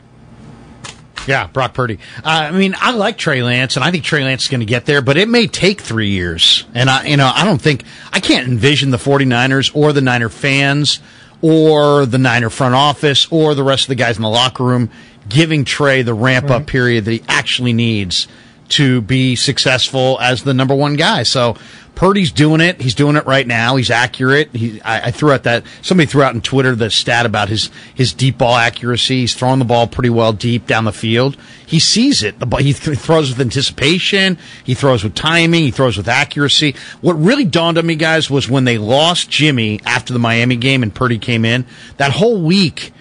Yeah, 1.27 1.47
Brock 1.47 1.73
Purdy. 1.73 1.99
Uh, 2.17 2.49
I 2.49 2.51
mean, 2.51 2.75
I 2.77 2.91
like 2.91 3.17
Trey 3.17 3.41
Lance, 3.41 3.77
and 3.77 3.85
I 3.85 3.91
think 3.91 4.03
Trey 4.03 4.23
Lance 4.23 4.43
is 4.43 4.49
going 4.49 4.59
to 4.59 4.65
get 4.65 4.85
there, 4.85 5.01
but 5.01 5.17
it 5.17 5.29
may 5.29 5.47
take 5.47 5.81
three 5.81 6.09
years. 6.09 6.65
And 6.73 6.89
I, 6.89 7.05
you 7.05 7.17
know, 7.17 7.31
I 7.33 7.45
don't 7.45 7.61
think 7.61 7.83
I 8.11 8.19
can't 8.19 8.47
envision 8.47 8.91
the 8.91 8.97
49ers 8.97 9.75
or 9.75 9.93
the 9.93 10.01
Niner 10.01 10.29
fans 10.29 10.99
or 11.41 12.05
the 12.05 12.17
Niner 12.17 12.49
front 12.49 12.75
office 12.75 13.27
or 13.31 13.55
the 13.55 13.63
rest 13.63 13.85
of 13.85 13.87
the 13.89 13.95
guys 13.95 14.17
in 14.17 14.23
the 14.23 14.29
locker 14.29 14.63
room 14.63 14.89
giving 15.27 15.65
Trey 15.65 16.01
the 16.01 16.13
ramp 16.13 16.49
up 16.51 16.67
period 16.67 17.05
that 17.05 17.11
he 17.11 17.23
actually 17.27 17.73
needs 17.73 18.27
to 18.69 19.01
be 19.01 19.35
successful 19.35 20.17
as 20.19 20.43
the 20.43 20.53
number 20.53 20.75
one 20.75 20.95
guy. 20.95 21.23
So 21.23 21.55
Purdy's 21.95 22.31
doing 22.31 22.61
it. 22.61 22.81
He's 22.81 22.93
doing 22.93 23.15
it 23.15 23.25
right 23.25 23.47
now. 23.47 23.77
He's 23.77 23.89
accurate. 23.89 24.53
He, 24.53 24.81
I, 24.81 25.07
I 25.07 25.11
threw 25.11 25.31
out 25.31 25.43
that 25.43 25.63
somebody 25.81 26.07
threw 26.07 26.23
out 26.23 26.35
on 26.35 26.41
Twitter 26.41 26.75
the 26.75 26.89
stat 26.89 27.25
about 27.25 27.47
his 27.49 27.69
his 27.93 28.13
deep 28.13 28.37
ball 28.37 28.55
accuracy. 28.55 29.21
He's 29.21 29.33
throwing 29.33 29.59
the 29.59 29.65
ball 29.65 29.87
pretty 29.87 30.09
well 30.09 30.33
deep 30.33 30.67
down 30.67 30.83
the 30.83 30.91
field. 30.91 31.37
He 31.65 31.79
sees 31.79 32.21
it. 32.21 32.39
The 32.39 32.45
ball, 32.45 32.59
he 32.59 32.73
th- 32.73 32.97
throws 32.97 33.29
with 33.29 33.39
anticipation. 33.39 34.37
He 34.63 34.73
throws 34.73 35.03
with 35.03 35.15
timing. 35.15 35.63
He 35.63 35.71
throws 35.71 35.97
with 35.97 36.07
accuracy. 36.07 36.75
What 37.01 37.13
really 37.13 37.45
dawned 37.45 37.77
on 37.77 37.85
me, 37.85 37.95
guys, 37.95 38.29
was 38.29 38.49
when 38.49 38.65
they 38.65 38.77
lost 38.77 39.29
Jimmy 39.29 39.79
after 39.85 40.11
the 40.11 40.19
Miami 40.19 40.57
game 40.57 40.83
and 40.83 40.93
Purdy 40.93 41.17
came 41.17 41.45
in. 41.45 41.65
That 41.97 42.11
whole 42.11 42.41
week, 42.41 42.91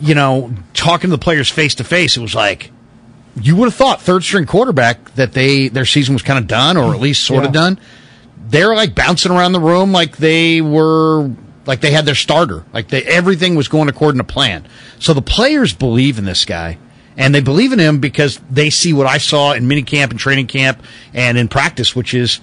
you 0.00 0.14
know, 0.14 0.52
talking 0.74 1.10
to 1.10 1.16
the 1.16 1.22
players 1.22 1.50
face 1.50 1.74
to 1.76 1.84
face, 1.84 2.16
it 2.16 2.20
was 2.20 2.34
like 2.34 2.71
you 3.40 3.56
would 3.56 3.66
have 3.66 3.74
thought 3.74 4.00
third 4.02 4.22
string 4.24 4.46
quarterback 4.46 5.14
that 5.14 5.32
they 5.32 5.68
their 5.68 5.84
season 5.86 6.14
was 6.14 6.22
kind 6.22 6.38
of 6.38 6.46
done 6.46 6.76
or 6.76 6.94
at 6.94 7.00
least 7.00 7.24
sort 7.24 7.44
of 7.44 7.54
Yeah. 7.54 7.60
done. 7.60 7.78
They're 8.48 8.74
like 8.74 8.94
bouncing 8.94 9.32
around 9.32 9.52
the 9.52 9.60
room 9.60 9.92
like 9.92 10.16
they 10.18 10.60
were 10.60 11.30
like 11.64 11.80
they 11.80 11.92
had 11.92 12.04
their 12.06 12.14
starter. 12.14 12.64
Like 12.72 12.88
they 12.88 13.02
everything 13.04 13.54
was 13.54 13.68
going 13.68 13.88
according 13.88 14.18
to 14.18 14.24
plan. 14.24 14.66
So 14.98 15.14
the 15.14 15.22
players 15.22 15.72
believe 15.72 16.18
in 16.18 16.24
this 16.24 16.44
guy. 16.44 16.78
And 17.16 17.34
they 17.34 17.40
believe 17.42 17.72
in 17.74 17.78
him 17.78 17.98
because 18.00 18.40
they 18.50 18.70
see 18.70 18.94
what 18.94 19.06
I 19.06 19.18
saw 19.18 19.52
in 19.52 19.64
minicamp 19.68 20.10
and 20.10 20.18
training 20.18 20.46
camp 20.46 20.82
and 21.12 21.36
in 21.36 21.46
practice, 21.48 21.94
which 21.94 22.14
is 22.14 22.40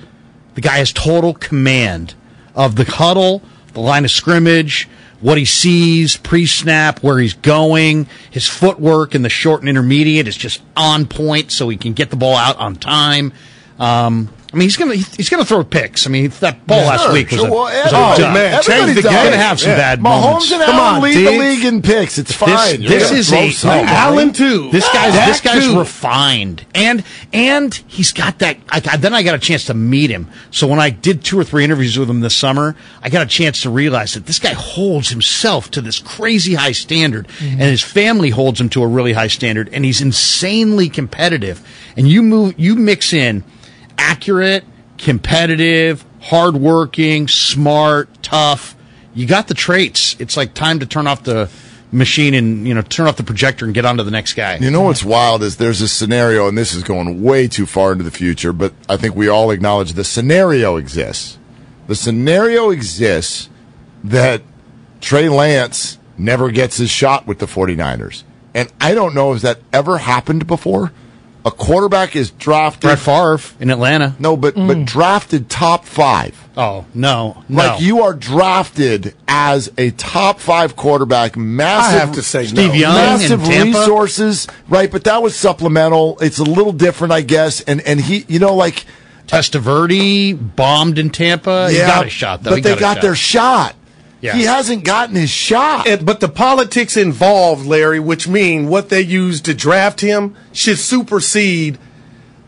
the 0.53 0.61
guy 0.61 0.77
has 0.77 0.93
total 0.93 1.33
command 1.33 2.13
of 2.53 2.75
the 2.75 2.83
huddle, 2.83 3.41
the 3.73 3.79
line 3.79 4.05
of 4.05 4.11
scrimmage, 4.11 4.87
what 5.21 5.37
he 5.37 5.45
sees 5.45 6.17
pre-snap, 6.17 7.03
where 7.03 7.19
he's 7.19 7.33
going, 7.33 8.07
his 8.31 8.47
footwork 8.47 9.15
in 9.15 9.21
the 9.21 9.29
short 9.29 9.61
and 9.61 9.69
intermediate 9.69 10.27
is 10.27 10.37
just 10.37 10.61
on 10.77 11.05
point, 11.05 11.51
so 11.51 11.69
he 11.69 11.77
can 11.77 11.93
get 11.93 12.09
the 12.09 12.15
ball 12.15 12.35
out 12.35 12.57
on 12.57 12.75
time. 12.75 13.33
Um, 13.77 14.29
I 14.51 14.55
mean, 14.57 14.65
he's 14.65 14.77
gonna 14.77 14.95
he's 14.95 15.29
gonna 15.29 15.45
throw 15.45 15.63
picks. 15.63 16.07
I 16.07 16.09
mean, 16.09 16.29
that 16.39 16.65
ball 16.65 16.79
last 16.79 17.03
Sure, 17.03 17.13
week 17.13 17.29
was 17.29 17.39
sure. 17.39 17.47
a, 17.49 17.51
Well, 17.51 17.61
was 17.65 17.93
a 17.93 17.95
oh, 17.95 18.17
dump. 18.17 18.33
man, 18.33 18.53
Everybody 18.55 18.63
change 18.63 18.95
the 18.95 19.01
does. 19.03 19.11
game. 19.11 19.23
Gonna 19.25 19.37
have 19.37 19.59
some 19.59 19.69
Yeah. 19.71 19.77
bad 19.77 19.99
Mahomes 19.99 20.21
moments. 20.21 20.51
and 20.51 20.61
Come 20.63 20.75
Allen 20.75 20.95
on, 20.95 21.01
lead 21.03 21.27
the 21.27 21.31
league 21.39 21.65
in 21.65 21.81
picks. 21.83 22.17
It's 22.17 22.33
fine. 22.33 22.81
this 22.81 23.11
You're 23.11 23.19
is 23.19 23.29
throw 23.29 23.39
a- 23.41 23.51
some. 23.51 23.69
Allen 23.69 24.33
too. 24.33 24.69
This 24.71 24.85
guy's 24.91 25.13
Dak 25.13 25.27
this 25.27 25.41
guy's 25.41 25.65
too. 25.65 25.77
refined, 25.77 26.65
and 26.73 27.03
and 27.31 27.75
he's 27.85 28.11
got 28.11 28.39
that. 28.39 28.57
I, 28.71 28.81
I- 28.91 28.97
then 28.97 29.13
I 29.13 29.21
got 29.21 29.35
a 29.35 29.39
chance 29.39 29.65
to 29.65 29.75
meet 29.75 30.09
him. 30.09 30.27
So 30.49 30.65
when 30.65 30.79
I 30.79 30.89
did 30.89 31.23
two 31.23 31.39
or 31.39 31.43
three 31.43 31.63
interviews 31.63 31.99
with 31.99 32.09
him 32.09 32.21
this 32.21 32.35
summer, 32.35 32.75
I 33.03 33.09
got 33.09 33.21
a 33.21 33.29
chance 33.29 33.61
to 33.61 33.69
realize 33.69 34.15
that 34.15 34.25
this 34.25 34.39
guy 34.39 34.53
holds 34.53 35.09
himself 35.09 35.69
to 35.71 35.81
this 35.81 35.99
crazy 35.99 36.55
high 36.55 36.71
standard, 36.71 37.27
mm-hmm. 37.27 37.51
and 37.51 37.61
his 37.69 37.83
family 37.83 38.31
holds 38.31 38.59
him 38.59 38.69
to 38.69 38.81
a 38.81 38.87
really 38.87 39.13
high 39.13 39.27
standard, 39.27 39.69
and 39.71 39.85
he's 39.85 40.01
insanely 40.01 40.89
competitive. 40.89 41.61
And 41.95 42.07
you 42.07 42.23
move, 42.23 42.55
you 42.57 42.75
mix 42.75 43.13
in 43.13 43.43
accurate, 43.99 44.63
competitive, 44.97 46.03
hardworking, 46.21 47.27
smart, 47.27 48.23
tough. 48.23 48.75
You 49.13 49.27
got 49.27 49.47
the 49.47 49.53
traits. 49.53 50.15
It's 50.19 50.37
like 50.37 50.53
time 50.53 50.79
to 50.79 50.85
turn 50.85 51.05
off 51.05 51.23
the 51.23 51.49
machine 51.91 52.35
and 52.35 52.67
you 52.67 52.73
know 52.73 52.81
turn 52.83 53.07
off 53.07 53.17
the 53.17 53.23
projector 53.23 53.65
and 53.65 53.73
get 53.73 53.85
on 53.85 53.97
to 53.97 54.03
the 54.03 54.11
next 54.11 54.33
guy. 54.33 54.57
You 54.57 54.71
know 54.71 54.81
what's 54.81 55.03
wild 55.03 55.43
is 55.43 55.57
there's 55.57 55.81
a 55.81 55.87
scenario, 55.87 56.47
and 56.47 56.57
this 56.57 56.73
is 56.73 56.83
going 56.83 57.21
way 57.21 57.47
too 57.47 57.65
far 57.65 57.91
into 57.91 58.03
the 58.03 58.11
future, 58.11 58.53
but 58.53 58.73
I 58.87 58.97
think 58.97 59.15
we 59.15 59.27
all 59.27 59.51
acknowledge 59.51 59.93
the 59.93 60.03
scenario 60.03 60.77
exists. 60.77 61.37
The 61.87 61.95
scenario 61.95 62.69
exists 62.69 63.49
that 64.03 64.43
Trey 65.01 65.27
Lance 65.27 65.97
never 66.17 66.51
gets 66.51 66.77
his 66.77 66.91
shot 66.91 67.25
with 67.25 67.39
the 67.39 67.45
49ers. 67.47 68.23
And 68.53 68.71
I 68.79 68.93
don't 68.93 69.15
know 69.15 69.33
if 69.33 69.41
that 69.41 69.59
ever 69.73 69.99
happened 69.99 70.45
before. 70.45 70.91
A 71.49 71.51
quarterback 71.51 72.15
is 72.15 72.29
drafted. 72.29 72.81
Brett 72.81 72.99
Favre 72.99 73.39
in 73.59 73.71
Atlanta. 73.71 74.15
No, 74.19 74.37
but 74.37 74.53
but 74.53 74.77
mm. 74.77 74.85
drafted 74.85 75.49
top 75.49 75.83
five. 75.83 76.37
Oh 76.55 76.85
no, 76.93 77.43
no. 77.49 77.57
Like 77.57 77.81
you 77.81 78.03
are 78.03 78.13
drafted 78.13 79.15
as 79.27 79.71
a 79.75 79.89
top 79.89 80.39
five 80.39 80.75
quarterback, 80.75 81.35
massive. 81.35 81.95
I 82.01 82.05
have 82.05 82.13
to 82.13 82.21
say 82.21 82.45
Steve 82.45 82.67
no. 82.67 82.73
Young 82.73 82.93
massive 82.93 83.41
in 83.43 83.49
Tampa. 83.49 83.79
resources, 83.79 84.47
right? 84.67 84.91
But 84.91 85.05
that 85.05 85.23
was 85.23 85.35
supplemental. 85.35 86.19
It's 86.21 86.37
a 86.37 86.43
little 86.43 86.71
different, 86.71 87.13
I 87.13 87.21
guess. 87.21 87.61
And 87.61 87.81
and 87.81 87.99
he, 87.99 88.25
you 88.27 88.37
know, 88.37 88.53
like 88.53 88.85
Testaverde 89.25 90.55
bombed 90.55 90.99
in 90.99 91.09
Tampa. 91.09 91.71
he 91.71 91.77
got 91.77 92.05
a 92.05 92.09
shot 92.09 92.43
though. 92.43 92.51
but 92.51 92.55
He 92.57 92.61
they 92.61 92.73
a 92.73 92.79
got 92.79 92.97
shot. 92.97 93.01
their 93.01 93.15
shot. 93.15 93.75
Yeah. 94.21 94.33
He 94.35 94.43
hasn't 94.43 94.83
gotten 94.83 95.15
his 95.15 95.29
shot. 95.29 95.87
And- 95.87 96.05
but 96.05 96.19
the 96.19 96.27
politics 96.27 96.97
involved, 96.97 97.65
Larry, 97.65 97.99
which 97.99 98.27
mean 98.27 98.67
what 98.67 98.89
they 98.89 99.01
used 99.01 99.45
to 99.45 99.53
draft 99.53 100.01
him 100.01 100.35
should 100.51 100.77
supersede 100.77 101.77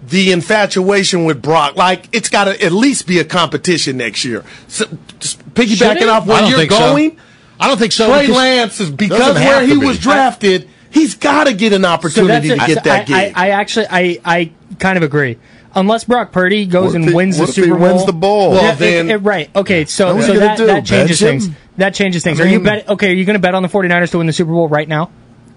the 0.05 0.31
infatuation 0.31 1.23
with 1.25 1.41
Brock. 1.41 1.75
Like 1.77 2.09
it's 2.11 2.27
got 2.27 2.45
to 2.45 2.61
at 2.63 2.71
least 2.71 3.07
be 3.07 3.19
a 3.19 3.23
competition 3.23 3.97
next 3.97 4.25
year. 4.25 4.43
So, 4.67 4.85
just 5.19 5.39
piggybacking 5.53 6.07
off 6.11 6.23
I 6.27 6.27
where 6.41 6.49
you're 6.49 6.57
think 6.59 6.71
so. 6.71 6.79
going, 6.79 7.17
I 7.59 7.67
don't 7.67 7.77
think 7.77 7.91
so. 7.93 8.07
Trey 8.07 8.21
because- 8.21 8.35
Lance 8.35 8.79
is 8.81 8.89
because 8.91 9.35
where 9.35 9.65
he 9.65 9.73
be. 9.79 9.85
was 9.85 9.99
drafted. 9.99 10.67
He's 10.89 11.15
got 11.15 11.45
to 11.45 11.53
get 11.53 11.71
an 11.71 11.85
opportunity 11.85 12.49
that's 12.49 12.65
to 12.65 12.71
it. 12.71 12.75
get 12.75 12.83
that 12.83 13.01
I, 13.01 13.03
gig. 13.27 13.33
I, 13.33 13.45
I 13.45 13.49
actually, 13.51 13.85
I, 13.89 14.19
I 14.25 14.51
kind 14.79 14.97
of 14.97 15.03
agree. 15.03 15.37
Unless 15.73 16.03
Brock 16.03 16.31
Purdy 16.31 16.65
goes 16.65 16.95
and 16.95 17.07
he- 17.07 17.13
wins 17.13 17.37
what 17.39 17.45
the 17.45 17.49
if 17.51 17.55
he 17.55 17.61
Super 17.63 17.77
Bowl, 17.77 17.87
wins 17.87 18.05
the 18.05 18.13
bowl? 18.13 18.51
Well, 18.51 18.63
Yeah, 18.63 18.75
then- 18.75 19.09
it- 19.09 19.17
right? 19.17 19.49
Okay, 19.55 19.85
so 19.85 20.15
What 20.15 20.25
so 20.25 20.33
that, 20.39 20.57
that 20.57 20.85
changes 20.85 21.21
bench 21.21 21.33
him? 21.33 21.39
things. 21.41 21.57
That 21.77 21.93
changes 21.93 22.23
things. 22.23 22.39
I 22.41 22.43
are 22.43 22.47
you 22.47 22.59
bet? 22.59 22.89
Okay, 22.89 23.09
are 23.11 23.13
you 23.13 23.23
going 23.25 23.35
to 23.35 23.39
bet 23.39 23.55
on 23.55 23.63
the 23.63 23.69
49ers 23.69 24.11
to 24.11 24.17
win 24.17 24.27
the 24.27 24.33
Super 24.33 24.51
Bowl 24.51 24.67
right 24.67 24.87
now? 24.87 25.09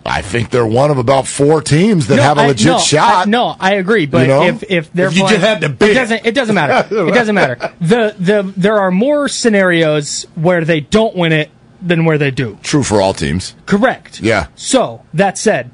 I 0.06 0.20
think 0.20 0.50
they're 0.50 0.66
one 0.66 0.90
of 0.90 0.98
about 0.98 1.26
four 1.26 1.62
teams 1.62 2.08
that 2.08 2.16
No, 2.16 2.22
have 2.22 2.36
a 2.38 2.42
I- 2.42 2.46
legit 2.48 2.66
no, 2.66 2.78
shot. 2.78 3.26
I, 3.26 3.30
no, 3.30 3.56
I 3.58 3.74
agree. 3.74 4.04
But 4.06 4.22
You 4.22 4.26
know? 4.28 4.42
if 4.44 4.62
if 4.70 4.92
they're 4.92 5.06
If 5.08 5.14
you 5.16 5.22
playing- 5.24 5.40
just 5.40 5.46
had 5.48 5.60
to 5.62 5.86
it 5.90 5.94
doesn't 5.94 6.26
it 6.26 6.34
doesn't 6.34 6.54
matter. 6.54 6.94
It 7.08 7.14
doesn't 7.14 7.34
matter. 7.34 7.72
The 7.80 8.14
the 8.18 8.52
there 8.56 8.78
are 8.78 8.90
more 8.90 9.28
scenarios 9.28 10.26
where 10.34 10.64
they 10.64 10.80
don't 10.80 11.16
win 11.16 11.32
it 11.32 11.50
than 11.80 12.04
where 12.04 12.18
they 12.18 12.30
do. 12.30 12.58
True 12.62 12.82
for 12.82 13.00
all 13.00 13.14
teams. 13.14 13.54
Correct. 13.66 14.20
Yeah. 14.20 14.46
So 14.56 15.02
that 15.14 15.38
said, 15.38 15.70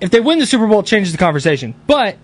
if 0.00 0.10
they 0.10 0.20
win 0.20 0.38
the 0.38 0.46
Super 0.46 0.66
Bowl, 0.68 0.80
it 0.80 0.86
changes 0.86 1.10
the 1.12 1.18
conversation. 1.18 1.74
But 1.88 2.16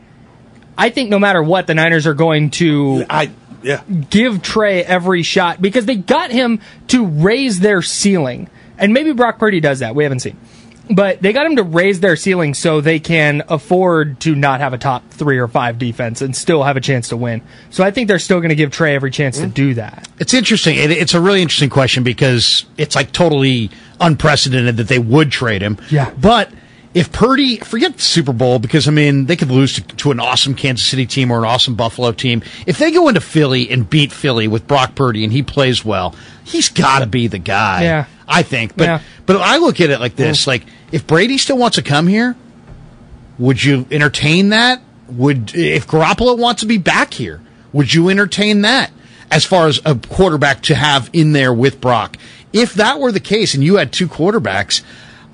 I 0.79 0.91
think 0.91 1.11
no 1.11 1.19
matter 1.19 1.43
what, 1.43 1.67
the 1.67 1.75
Niners 1.75 2.07
are 2.07 2.15
going 2.15 2.51
to 2.53 3.05
I 3.09 3.31
yeah. 3.63 3.83
give 4.11 4.43
Trey 4.43 4.85
every 4.85 5.23
shot 5.23 5.61
because 5.61 5.87
they 5.87 5.97
got 5.97 6.31
him 6.31 6.61
to 6.89 7.07
raise 7.07 7.61
their 7.61 7.83
ceiling. 7.83 8.49
And 8.79 8.93
maybe 8.93 9.13
Brock 9.13 9.39
Purdy 9.39 9.61
does 9.61 9.81
that. 9.81 9.95
We 9.95 10.05
haven't 10.05 10.21
seen. 10.21 10.39
But 10.89 11.21
they 11.21 11.33
got 11.33 11.47
him 11.47 11.57
to 11.57 11.65
raise 11.65 11.99
their 11.99 12.15
ceiling 12.15 12.55
so 12.55 12.81
they 12.81 13.01
can 13.01 13.43
afford 13.49 14.21
to 14.21 14.37
not 14.37 14.61
have 14.61 14.73
a 14.73 14.79
top 14.79 15.11
three 15.11 15.39
or 15.39 15.49
five 15.49 15.79
defense 15.79 16.23
and 16.23 16.37
still 16.37 16.63
have 16.63 16.77
a 16.77 16.81
chance 16.81 17.09
to 17.09 17.17
win. 17.17 17.43
So 17.71 17.83
I 17.83 17.91
think 17.91 18.07
they're 18.07 18.21
still 18.21 18.39
going 18.39 18.51
to 18.51 18.55
give 18.55 18.71
Trey 18.71 18.95
every 18.95 19.11
chance 19.11 19.39
to 19.39 19.45
mm-hmm. 19.45 19.53
do 19.53 19.75
that. 19.75 20.09
It's 20.21 20.33
interesting. 20.33 20.77
It, 20.77 20.93
it's 20.93 21.15
a 21.15 21.21
really 21.21 21.43
interesting 21.43 21.71
question 21.71 22.05
because 22.05 22.67
it's 22.77 22.95
like 22.95 23.11
totally 23.11 23.71
unprecedented 24.01 24.77
that 24.77 24.87
they 24.87 25.01
would 25.01 25.33
trade 25.33 25.61
him. 25.61 25.79
Yeah. 25.91 26.13
But 26.17 26.51
if 26.97 27.13
Purdy, 27.13 27.59
forget 27.59 27.95
the 27.95 28.01
Super 28.01 28.33
Bowl 28.33 28.59
because 28.59 28.89
I 28.89 28.91
mean 28.91 29.27
they 29.27 29.37
could 29.37 29.51
lose 29.51 29.75
to, 29.75 29.83
to 29.83 30.13
an 30.13 30.19
awesome 30.19 30.55
Kansas 30.55 30.87
City 30.87 31.05
team 31.05 31.31
or 31.31 31.37
an 31.37 31.45
awesome 31.45 31.75
Buffalo 31.75 32.11
team. 32.11 32.43
If 32.67 32.79
they 32.79 32.91
go 32.91 33.09
into 33.09 33.21
Philly 33.21 33.69
and 33.71 33.89
beat 33.89 34.13
Philly 34.13 34.49
with 34.49 34.67
Brock 34.67 34.95
Purdy 34.95 35.23
and 35.23 35.31
he 35.31 35.43
plays 35.43 35.85
well, 35.85 36.15
he's 36.43 36.71
got 36.71 37.01
to 37.01 37.07
be 37.07 37.27
the 37.27 37.39
guy. 37.39 37.83
Yeah. 37.83 38.07
I 38.27 38.43
think. 38.43 38.79
But 38.79 38.85
Yeah. 38.85 39.01
but 39.27 39.37
I 39.37 39.59
look 39.59 39.79
at 39.83 39.91
it 39.91 40.01
like 40.01 40.17
this: 40.17 40.45
mm. 40.45 40.47
like 40.47 40.65
if 40.91 41.07
Brady 41.07 41.37
still 41.37 41.59
wants 41.59 41.75
to 41.77 41.83
come 41.83 42.07
here, 42.07 42.35
would 43.39 43.63
you 43.63 43.87
entertain 43.91 44.49
that? 44.49 44.81
Would 45.11 45.55
if 45.55 45.87
Garoppolo 45.87 46.39
wants 46.39 46.63
to 46.63 46.67
be 46.67 46.79
back 46.79 47.13
here, 47.13 47.43
would 47.75 47.93
you 47.93 48.09
entertain 48.09 48.63
that? 48.63 48.91
As 49.31 49.45
far 49.45 49.67
as 49.67 49.81
a 49.85 49.97
quarterback 49.97 50.63
to 50.63 50.75
have 50.75 51.11
in 51.13 51.33
there 51.33 51.53
with 51.53 51.79
Brock, 51.79 52.17
if 52.55 52.75
that 52.75 53.01
were 53.01 53.13
the 53.13 53.21
case, 53.21 53.55
and 53.55 53.63
you 53.63 53.77
had 53.77 53.93
two 53.93 54.09
quarterbacks, 54.09 54.83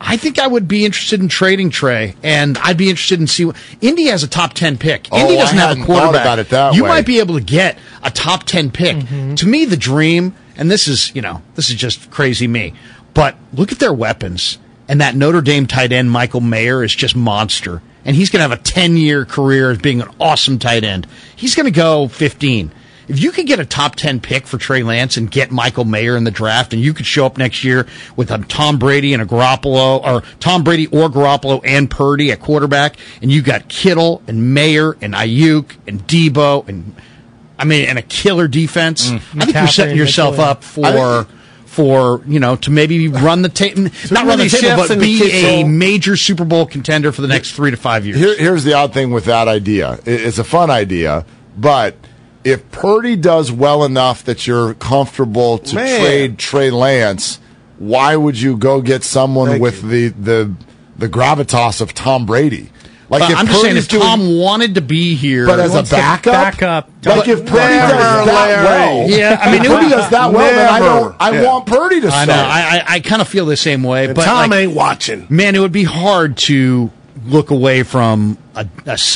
I 0.05 0.16
think 0.16 0.38
I 0.38 0.46
would 0.46 0.66
be 0.66 0.84
interested 0.84 1.20
in 1.20 1.28
trading 1.28 1.70
Trey, 1.70 2.16
and 2.22 2.59
I'd 2.59 2.76
be 2.76 2.90
interested 2.90 3.20
in 3.20 3.26
see. 3.28 3.44
What, 3.44 3.57
Indy 3.80 4.07
has 4.07 4.22
a 4.24 4.28
top 4.28 4.53
ten 4.53 4.76
pick. 4.76 5.07
Oh, 5.12 5.18
Indy 5.18 5.36
I 5.36 5.38
doesn't 5.38 5.59
have 5.59 5.78
a 5.78 5.84
quarterback. 5.84 6.22
about 6.22 6.38
it 6.40 6.48
that 6.50 6.74
you 6.74 6.82
way. 6.82 6.88
might 6.88 7.07
be 7.07 7.20
able 7.20 7.36
to 7.36 7.44
get 7.44 7.78
a 8.03 8.11
top 8.11 8.44
ten 8.44 8.70
pick. 8.70 8.96
Mm-hmm. 8.96 9.36
To 9.36 9.46
me, 9.46 9.64
the 9.64 9.76
dream, 9.76 10.34
and 10.57 10.70
this 10.70 10.88
is 10.88 11.14
you 11.14 11.22
know 11.22 11.40
this 11.55 11.70
is 11.70 11.76
just 11.76 12.11
crazy 12.11 12.48
me, 12.48 12.74
but 13.14 13.36
look 13.53 13.70
at 13.72 13.78
their 13.78 13.92
weapons. 13.92 14.59
And 14.88 15.00
that 15.00 15.14
Notre 15.14 15.40
Dame 15.40 15.66
tight 15.66 15.92
end, 15.92 16.11
Michael 16.11 16.40
Mayer, 16.40 16.82
is 16.82 16.94
just 16.94 17.14
monster. 17.16 17.80
And 18.05 18.16
he's 18.16 18.30
going 18.30 18.42
to 18.42 18.48
have 18.48 18.59
a 18.59 18.62
10 18.62 18.96
year 18.96 19.24
career 19.24 19.70
as 19.70 19.78
being 19.78 20.03
an 20.03 20.09
awesome 20.20 20.59
tight 20.59 20.82
end. 20.84 21.07
He's 21.36 21.55
going 21.55 21.66
to 21.66 21.70
go 21.70 22.09
15. 22.09 22.72
If 23.09 23.20
you 23.20 23.32
could 23.32 23.46
get 23.46 23.59
a 23.59 23.64
top 23.64 23.96
10 23.96 24.20
pick 24.20 24.46
for 24.46 24.59
Trey 24.59 24.82
Lance 24.82 25.16
and 25.16 25.30
get 25.30 25.50
Michael 25.50 25.84
Mayer 25.84 26.16
in 26.16 26.24
the 26.24 26.30
draft, 26.30 26.72
and 26.72 26.82
you 26.82 26.94
could 26.94 27.07
show 27.07 27.26
up 27.26 27.36
next 27.36 27.64
year 27.64 27.86
with 28.16 28.30
a 28.30 28.38
Tom 28.38 28.78
Brady 28.78 29.12
and 29.12 29.22
a 29.22 29.26
Garoppolo, 29.26 30.03
or 30.05 30.22
Tom 30.40 30.62
Brady 30.62 30.86
or 30.86 31.09
Garoppolo 31.09 31.61
and 31.64 31.90
Purdy 31.90 32.30
at 32.32 32.40
quarterback, 32.40 32.96
and 33.20 33.30
you 33.30 33.42
got 33.42 33.68
Kittle 33.68 34.22
and 34.26 34.55
Mayer 34.55 34.96
and 35.00 35.14
Aiyuk 35.14 35.76
and 35.86 36.07
Deebo 36.07 36.68
and, 36.68 36.94
I 37.59 37.64
mean, 37.64 37.86
and 37.86 37.98
a 37.98 38.03
killer 38.03 38.48
defense, 38.48 39.11
I 39.11 39.18
think 39.18 39.55
you're 39.55 39.66
setting 39.68 39.96
yourself 39.96 40.38
up 40.38 40.64
for. 40.64 41.26
For 41.66 42.20
you 42.26 42.38
know 42.38 42.57
to 42.57 42.70
maybe 42.70 43.09
run 43.09 43.40
the 43.40 43.48
table, 43.48 43.84
not 44.11 44.26
run 44.26 44.36
the 44.36 44.44
many 44.44 44.48
table, 44.50 44.84
but 44.86 45.00
be 45.00 45.32
a 45.32 45.64
major 45.64 46.18
Super 46.18 46.44
Bowl 46.44 46.66
contender 46.66 47.12
for 47.12 47.22
the 47.22 47.28
next 47.28 47.53
three 47.53 47.70
to 47.70 47.78
five 47.78 48.05
years. 48.05 48.18
Here, 48.18 48.36
here's 48.36 48.62
the 48.62 48.74
odd 48.74 48.92
thing 48.92 49.11
with 49.11 49.24
that 49.24 49.48
idea. 49.48 49.98
It's 50.05 50.36
a 50.36 50.44
fun 50.44 50.68
idea, 50.68 51.24
but 51.57 51.96
if 52.45 52.70
Purdy 52.70 53.16
does 53.16 53.53
well 53.53 53.84
enough 53.84 54.24
that 54.24 54.47
you're 54.47 54.74
comfortable 54.74 55.59
to 55.59 55.74
Man. 55.76 56.01
trade 56.01 56.38
Trey 56.38 56.70
Lance, 56.70 57.38
why 57.78 58.16
would 58.16 58.40
you 58.40 58.57
go 58.57 58.80
get 58.80 59.05
someone 59.05 59.49
Thank 59.49 59.62
with 59.62 59.82
the, 59.88 60.09
the 60.09 60.53
the 60.99 61.09
gravitas 61.09 61.80
of 61.80 61.95
Tom 61.95 62.26
Brady? 62.26 62.70
Like 63.09 63.20
But 63.20 63.30
if 63.32 63.38
I'm 63.38 63.47
just 63.47 63.61
saying, 63.61 63.76
if 63.76 63.88
doing- 63.88 64.03
Tom 64.03 64.38
wanted 64.38 64.76
to 64.76 64.80
be 64.80 65.14
here, 65.14 65.45
but 65.47 65.61
as 65.61 65.72
a 65.72 65.74
wants 65.74 65.90
to 65.90 65.97
backup, 65.97 66.32
back 67.03 67.05
like 67.16 67.28
if 67.28 67.40
Purdy 67.45 67.74
Never, 67.74 67.93
does 67.93 68.26
that 68.26 68.26
Larry. 68.26 68.64
well, 68.64 69.11
Yeah, 69.11 69.38
I 69.43 69.53
mean, 69.53 69.61
if 69.61 69.66
it 69.66 69.68
would 69.68 69.74
Purdy 69.76 69.86
be- 69.88 69.93
does 69.93 70.11
that 70.11 70.32
well, 70.32 70.55
then 70.55 70.68
I 70.68 70.78
don't. 70.78 71.16
I 71.20 71.30
Yeah. 71.32 71.45
want 71.45 71.66
Purdy 71.66 72.01
to 72.01 72.09
I 72.09 72.24
know, 72.24 72.32
I, 72.32 72.38
I, 72.38 72.95
I 72.95 73.01
kind 73.01 73.20
of 73.20 73.28
feel 73.28 73.45
the 73.45 73.57
same 73.57 73.82
way. 73.82 74.07
And 74.07 74.14
but 74.14 74.24
Tom 74.24 74.49
like, 74.51 74.59
ain't 74.61 74.72
watching. 74.74 75.26
man, 75.28 75.55
it 75.55 75.59
would 75.59 75.72
be 75.72 75.84
hard 75.84 76.38
to 76.38 76.90
look 77.27 77.51
away 77.51 77.83
from 77.83 78.39
a 78.55 78.67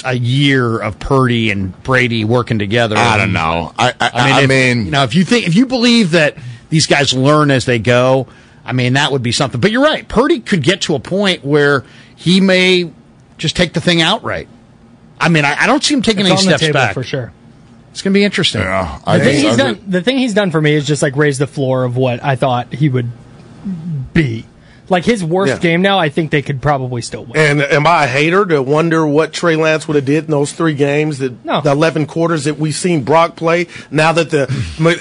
a 0.04 0.14
year 0.14 0.78
of 0.78 0.98
Purdy 0.98 1.50
and 1.50 1.80
Brady 1.82 2.24
working 2.24 2.58
together. 2.58 2.96
I 2.96 3.16
don't 3.16 3.32
know. 3.32 3.72
I 3.78 3.92
I, 4.00 4.10
I 4.12 4.24
mean, 4.26 4.34
I 4.34 4.40
if, 4.42 4.48
mean 4.48 4.84
you 4.86 4.90
know, 4.90 5.02
if 5.04 5.14
you 5.14 5.24
think 5.24 5.46
if 5.46 5.54
you 5.54 5.66
believe 5.66 6.12
that 6.12 6.36
these 6.68 6.86
guys 6.86 7.12
learn 7.12 7.50
as 7.50 7.64
they 7.64 7.78
go, 7.78 8.26
I 8.64 8.72
mean, 8.72 8.94
that 8.94 9.12
would 9.12 9.22
be 9.22 9.32
something. 9.32 9.60
But 9.60 9.70
you're 9.70 9.84
right. 9.84 10.06
Purdy 10.06 10.40
could 10.40 10.62
get 10.62 10.82
to 10.82 10.94
a 10.94 11.00
point 11.00 11.44
where 11.44 11.84
he 12.16 12.40
may 12.40 12.90
just 13.38 13.56
take 13.56 13.72
the 13.72 13.80
thing 13.80 14.02
outright. 14.02 14.48
I 15.20 15.28
mean, 15.28 15.44
I, 15.44 15.62
I 15.62 15.66
don't 15.66 15.82
see 15.82 15.94
him 15.94 16.02
taking 16.02 16.26
It's 16.26 16.30
any 16.30 16.38
on 16.38 16.44
the 16.44 16.50
steps 16.50 16.60
table 16.60 16.72
back. 16.74 16.94
for 16.94 17.02
sure. 17.02 17.32
It's 17.90 18.02
going 18.02 18.12
to 18.12 18.18
be 18.18 18.24
interesting. 18.24 18.60
yeah, 18.60 19.00
I 19.06 19.18
The 19.18 19.24
thing 19.24 19.44
he's 19.44 19.56
done. 19.56 19.84
The 19.86 20.02
thing 20.02 20.18
he's 20.18 20.34
done 20.34 20.50
for 20.50 20.60
me 20.60 20.74
is 20.74 20.86
just 20.86 21.00
like 21.00 21.16
raise 21.16 21.38
the 21.38 21.46
floor 21.46 21.84
of 21.84 21.96
what 21.96 22.22
I 22.22 22.36
thought 22.36 22.74
he 22.74 22.90
would 22.90 23.10
be. 24.12 24.44
Like 24.88 25.04
his 25.04 25.24
worst 25.24 25.54
Yeah. 25.54 25.58
game 25.58 25.82
now, 25.82 25.98
I 25.98 26.08
think 26.10 26.30
they 26.30 26.42
could 26.42 26.62
probably 26.62 27.02
still 27.02 27.24
win. 27.24 27.36
And 27.36 27.60
am 27.62 27.86
I 27.86 28.04
a 28.04 28.06
hater 28.06 28.46
to 28.46 28.62
wonder 28.62 29.04
what 29.06 29.32
Trey 29.32 29.56
Lance 29.56 29.88
would 29.88 29.96
have 29.96 30.04
did 30.04 30.26
in 30.26 30.30
those 30.30 30.52
three 30.52 30.74
games, 30.74 31.18
the, 31.18 31.34
No. 31.44 31.60
the 31.60 31.72
eleven 31.72 32.06
quarters 32.06 32.44
that 32.44 32.58
we've 32.58 32.74
seen 32.74 33.02
Brock 33.02 33.34
play? 33.36 33.66
Now 33.90 34.12
that 34.12 34.30
the 34.30 34.48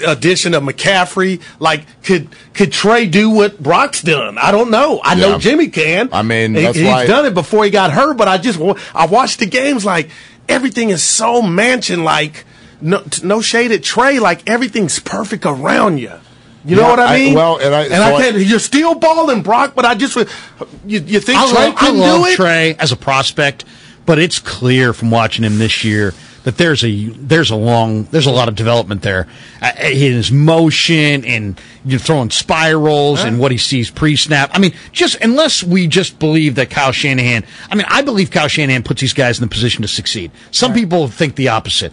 addition 0.06 0.54
of 0.54 0.62
McCaffrey, 0.64 1.40
like, 1.60 1.84
could 2.02 2.28
could 2.52 2.72
Trey 2.72 3.06
do 3.06 3.30
what 3.30 3.62
Brock's 3.62 4.02
done? 4.02 4.38
I 4.38 4.50
don't 4.50 4.70
know. 4.70 5.00
I 5.04 5.14
know 5.14 5.38
Jimmy 5.38 5.68
can. 5.68 6.08
I 6.12 6.22
mean, 6.22 6.54
He- 6.54 6.62
that's 6.62 6.76
he's 6.78 6.86
why- 6.86 7.06
done 7.06 7.26
it 7.26 7.34
before 7.34 7.64
he 7.64 7.70
got 7.70 7.92
hurt. 7.92 8.16
But 8.16 8.28
I 8.28 8.38
just 8.38 8.58
wa- 8.58 8.74
I 8.94 9.06
watched 9.06 9.38
the 9.38 9.46
games 9.46 9.84
like 9.84 10.08
everything 10.48 10.90
is 10.90 11.02
so 11.02 11.42
mansion 11.42 12.02
like. 12.04 12.44
No, 12.78 12.98
t- 13.00 13.26
no 13.26 13.40
shade 13.40 13.72
at 13.72 13.82
Trey. 13.82 14.18
Like 14.18 14.42
everything's 14.50 14.98
perfect 14.98 15.46
around 15.46 15.96
you. 15.98 16.12
You 16.66 16.76
know 16.76 16.82
Yeah, 16.82 16.90
what 16.90 17.00
I 17.00 17.14
I- 17.14 17.18
mean? 17.18 17.34
well, 17.34 17.56
and 17.58 17.74
I- 17.74 17.82
and 17.84 17.92
so 17.94 18.02
I 18.02 18.14
I- 18.16 18.22
can't. 18.22 18.36
You're 18.38 18.58
still 18.58 18.94
balling, 18.96 19.42
Brock. 19.42 19.72
But 19.74 19.84
I 19.84 19.94
just 19.94 20.16
you, 20.16 20.24
you 20.86 21.20
think 21.20 21.38
I 21.38 21.50
Trey 21.50 21.64
love, 21.66 21.74
I 21.78 21.90
do 21.92 22.26
it? 22.26 22.36
Trey 22.36 22.74
as 22.78 22.92
a 22.92 22.96
prospect, 22.96 23.64
but 24.04 24.18
it's 24.18 24.38
clear 24.38 24.92
from 24.92 25.10
watching 25.10 25.44
him 25.44 25.58
this 25.58 25.84
year 25.84 26.12
that 26.44 26.58
there's 26.58 26.84
a 26.84 27.08
there's 27.10 27.50
a 27.50 27.56
long 27.56 28.04
there's 28.12 28.26
a 28.26 28.30
lot 28.30 28.48
of 28.48 28.54
development 28.54 29.02
there 29.02 29.26
uh, 29.62 29.70
in 29.80 30.12
his 30.12 30.30
motion 30.32 31.24
and 31.24 31.60
you're 31.84 31.98
throwing 31.98 32.30
spirals 32.30 33.22
and 33.22 33.38
what 33.40 33.50
he 33.52 33.58
sees 33.58 33.90
pre-snap. 33.90 34.50
I 34.52 34.58
mean, 34.58 34.72
just 34.92 35.16
unless 35.22 35.62
we 35.64 35.86
just 35.88 36.18
believe 36.18 36.54
that 36.56 36.70
Kyle 36.70 36.92
Shanahan. 36.92 37.44
I 37.70 37.74
mean, 37.76 37.86
I 37.88 38.02
believe 38.02 38.30
Kyle 38.30 38.48
Shanahan 38.48 38.82
puts 38.82 39.00
these 39.00 39.12
guys 39.12 39.38
in 39.38 39.42
the 39.42 39.48
position 39.52 39.82
to 39.82 39.88
succeed. 39.88 40.30
Some 40.50 40.72
people 40.72 41.06
think 41.08 41.34
the 41.36 41.48
opposite. 41.48 41.92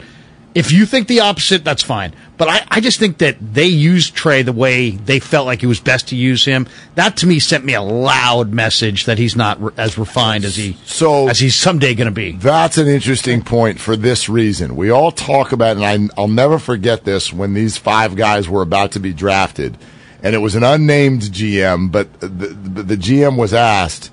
If 0.55 0.71
you 0.71 0.85
think 0.85 1.07
the 1.07 1.21
opposite, 1.21 1.63
that's 1.63 1.81
fine. 1.81 2.13
But 2.37 2.47
I, 2.47 2.65
I 2.69 2.79
just 2.79 2.99
think 2.99 3.17
that 3.19 3.37
they 3.39 3.65
used 3.65 4.13
Trey 4.15 4.43
the 4.43 4.51
way 4.53 4.91
they 4.91 5.19
felt 5.19 5.47
like 5.47 5.63
it 5.63 5.67
was 5.67 5.79
best 5.79 6.09
to 6.09 6.15
use 6.15 6.45
him. 6.45 6.67
That 6.95 7.17
to 7.17 7.27
me 7.27 7.39
sent 7.39 7.65
me 7.65 7.73
a 7.73 7.81
loud 7.81 8.51
message 8.53 9.05
that 9.05 9.17
he's 9.17 9.35
not 9.35 9.59
re- 9.61 9.71
as 9.77 9.97
refined 9.97 10.45
as 10.45 10.55
he 10.55 10.77
So- 10.85 11.27
as 11.27 11.39
he's 11.39 11.55
someday 11.55 11.95
going 11.95 12.05
to 12.07 12.11
be. 12.11 12.33
That's 12.33 12.77
an 12.77 12.87
interesting 12.87 13.41
point 13.41 13.79
for 13.79 13.95
this 13.95 14.29
reason. 14.29 14.75
We 14.75 14.91
all 14.91 15.11
talk 15.11 15.51
about, 15.53 15.77
and 15.77 15.85
I, 16.11 16.21
I'll 16.21 16.27
never 16.27 16.59
forget 16.59 17.03
this 17.03 17.33
when 17.33 17.53
these 17.55 17.77
five 17.77 18.15
guys 18.15 18.47
were 18.47 18.61
about 18.61 18.91
to 18.91 18.99
be 18.99 19.11
drafted, 19.13 19.77
and 20.21 20.35
it 20.35 20.39
was 20.39 20.53
an 20.55 20.63
unnamed 20.63 21.21
GM, 21.23 21.91
but 21.91 22.19
the, 22.19 22.27
the, 22.27 22.83
the 22.83 22.97
GM 22.97 23.37
was 23.37 23.53
asked, 23.55 24.11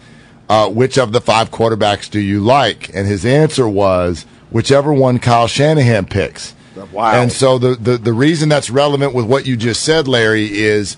uh, 0.49 0.69
which 0.71 0.97
of 0.99 1.13
the 1.13 1.21
five 1.21 1.51
quarterbacks 1.51 2.11
do 2.11 2.19
you 2.19 2.41
like? 2.41 2.95
And 2.95 3.07
his 3.07 3.25
answer 3.27 3.69
was, 3.69 4.25
whichever 4.51 4.93
one 4.93 5.19
Kyle 5.19 5.47
Shanahan 5.47 6.07
picks. 6.07 6.55
Wow. 6.93 7.13
And 7.13 7.31
so 7.31 7.59
the, 7.59 7.75
the, 7.75 7.99
the 7.99 8.13
reason 8.13 8.49
that's 8.49 8.71
relevant 8.71 9.15
with 9.15 9.27
what 9.27 9.47
you 9.47 9.57
just 9.57 9.83
said, 9.83 10.09
Larry, 10.09 10.47
is 10.47 10.97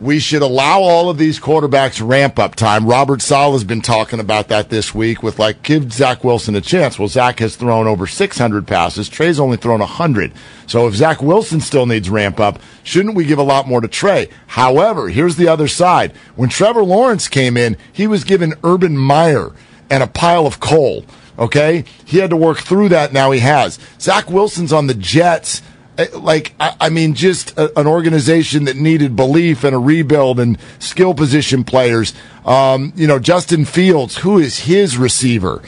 we 0.00 0.18
should 0.18 0.40
allow 0.40 0.80
all 0.80 1.10
of 1.10 1.18
these 1.18 1.38
quarterbacks 1.38 2.06
ramp 2.06 2.38
up 2.38 2.54
time. 2.54 2.86
Robert 2.86 3.20
Saleh 3.20 3.52
has 3.52 3.64
been 3.64 3.82
talking 3.82 4.18
about 4.18 4.48
that 4.48 4.70
this 4.70 4.94
week 4.94 5.22
with 5.22 5.38
like 5.38 5.62
give 5.62 5.92
Zach 5.92 6.24
Wilson 6.24 6.54
a 6.56 6.60
chance. 6.62 6.98
Well, 6.98 7.08
Zach 7.08 7.38
has 7.40 7.54
thrown 7.54 7.86
over 7.86 8.06
600 8.06 8.66
passes. 8.66 9.08
Trey's 9.10 9.38
only 9.38 9.58
thrown 9.58 9.80
100. 9.80 10.32
So 10.66 10.88
if 10.88 10.94
Zach 10.94 11.20
Wilson 11.20 11.60
still 11.60 11.84
needs 11.84 12.08
ramp 12.08 12.40
up, 12.40 12.60
shouldn't 12.82 13.14
we 13.14 13.26
give 13.26 13.38
a 13.38 13.42
lot 13.42 13.68
more 13.68 13.82
to 13.82 13.88
Trey? 13.88 14.28
However, 14.46 15.10
here's 15.10 15.36
the 15.36 15.48
other 15.48 15.68
side. 15.68 16.12
When 16.34 16.48
Trevor 16.48 16.82
Lawrence 16.82 17.28
came 17.28 17.58
in, 17.58 17.76
he 17.92 18.06
was 18.06 18.24
given 18.24 18.54
Urban 18.64 18.96
Meyer 18.96 19.50
and 19.90 20.02
a 20.02 20.06
pile 20.06 20.46
of 20.46 20.60
coal. 20.60 21.04
Okay, 21.40 21.84
he 22.04 22.18
had 22.18 22.30
to 22.30 22.36
work 22.36 22.58
through 22.58 22.90
that. 22.90 23.14
Now 23.14 23.30
he 23.30 23.40
has. 23.40 23.78
Zach 23.98 24.30
Wilson's 24.30 24.74
on 24.74 24.86
the 24.88 24.94
Jets. 24.94 25.62
Eh, 25.96 26.06
Like 26.14 26.52
I, 26.60 26.76
I 26.78 26.88
mean, 26.90 27.14
just 27.14 27.56
a, 27.58 27.76
an 27.80 27.86
organization 27.86 28.64
that 28.66 28.76
needed 28.76 29.16
belief 29.16 29.64
and 29.64 29.74
a 29.74 29.78
rebuild 29.78 30.38
and 30.38 30.58
skill 30.78 31.14
position 31.14 31.64
players. 31.64 32.12
Um, 32.44 32.92
you 32.94 33.06
know, 33.06 33.18
Justin 33.18 33.64
Fields, 33.64 34.18
who 34.18 34.38
is 34.38 34.60
his 34.60 34.98
receiver? 34.98 35.62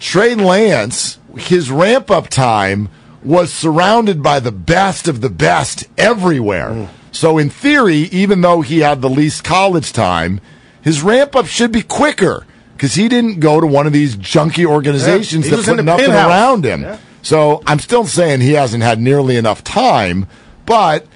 Trey 0.00 0.34
Lance, 0.34 1.18
his 1.36 1.70
ramp 1.70 2.10
up 2.10 2.28
time 2.28 2.88
was 3.22 3.52
surrounded 3.52 4.22
by 4.22 4.40
the 4.40 4.52
best 4.52 5.08
of 5.08 5.20
the 5.20 5.30
best 5.30 5.86
everywhere. 5.96 6.90
So 7.12 7.38
in 7.38 7.48
theory, 7.48 8.08
even 8.12 8.40
though 8.40 8.60
he 8.60 8.80
had 8.80 9.02
the 9.02 9.08
least 9.10 9.42
college 9.44 9.92
time, 9.92 10.40
his 10.82 11.02
ramp 11.02 11.34
up 11.34 11.46
should 11.46 11.72
be 11.72 11.82
quicker 11.82 12.44
because 12.76 12.94
he 12.94 13.08
didn't 13.08 13.40
go 13.40 13.60
to 13.60 13.66
one 13.66 13.86
of 13.86 13.92
these 13.92 14.16
junky 14.16 14.64
organizations 14.66 15.48
Yeah, 15.48 15.56
that 15.56 15.64
put 15.64 15.84
nothing 15.84 16.06
penthouse. 16.06 16.28
around 16.30 16.64
him. 16.64 16.82
Yeah. 16.82 16.98
So 17.22 17.62
I'm 17.66 17.78
still 17.78 18.04
saying 18.04 18.40
he 18.40 18.52
hasn't 18.52 18.82
had 18.82 19.00
nearly 19.00 19.36
enough 19.36 19.64
time, 19.64 20.26
but 20.64 21.06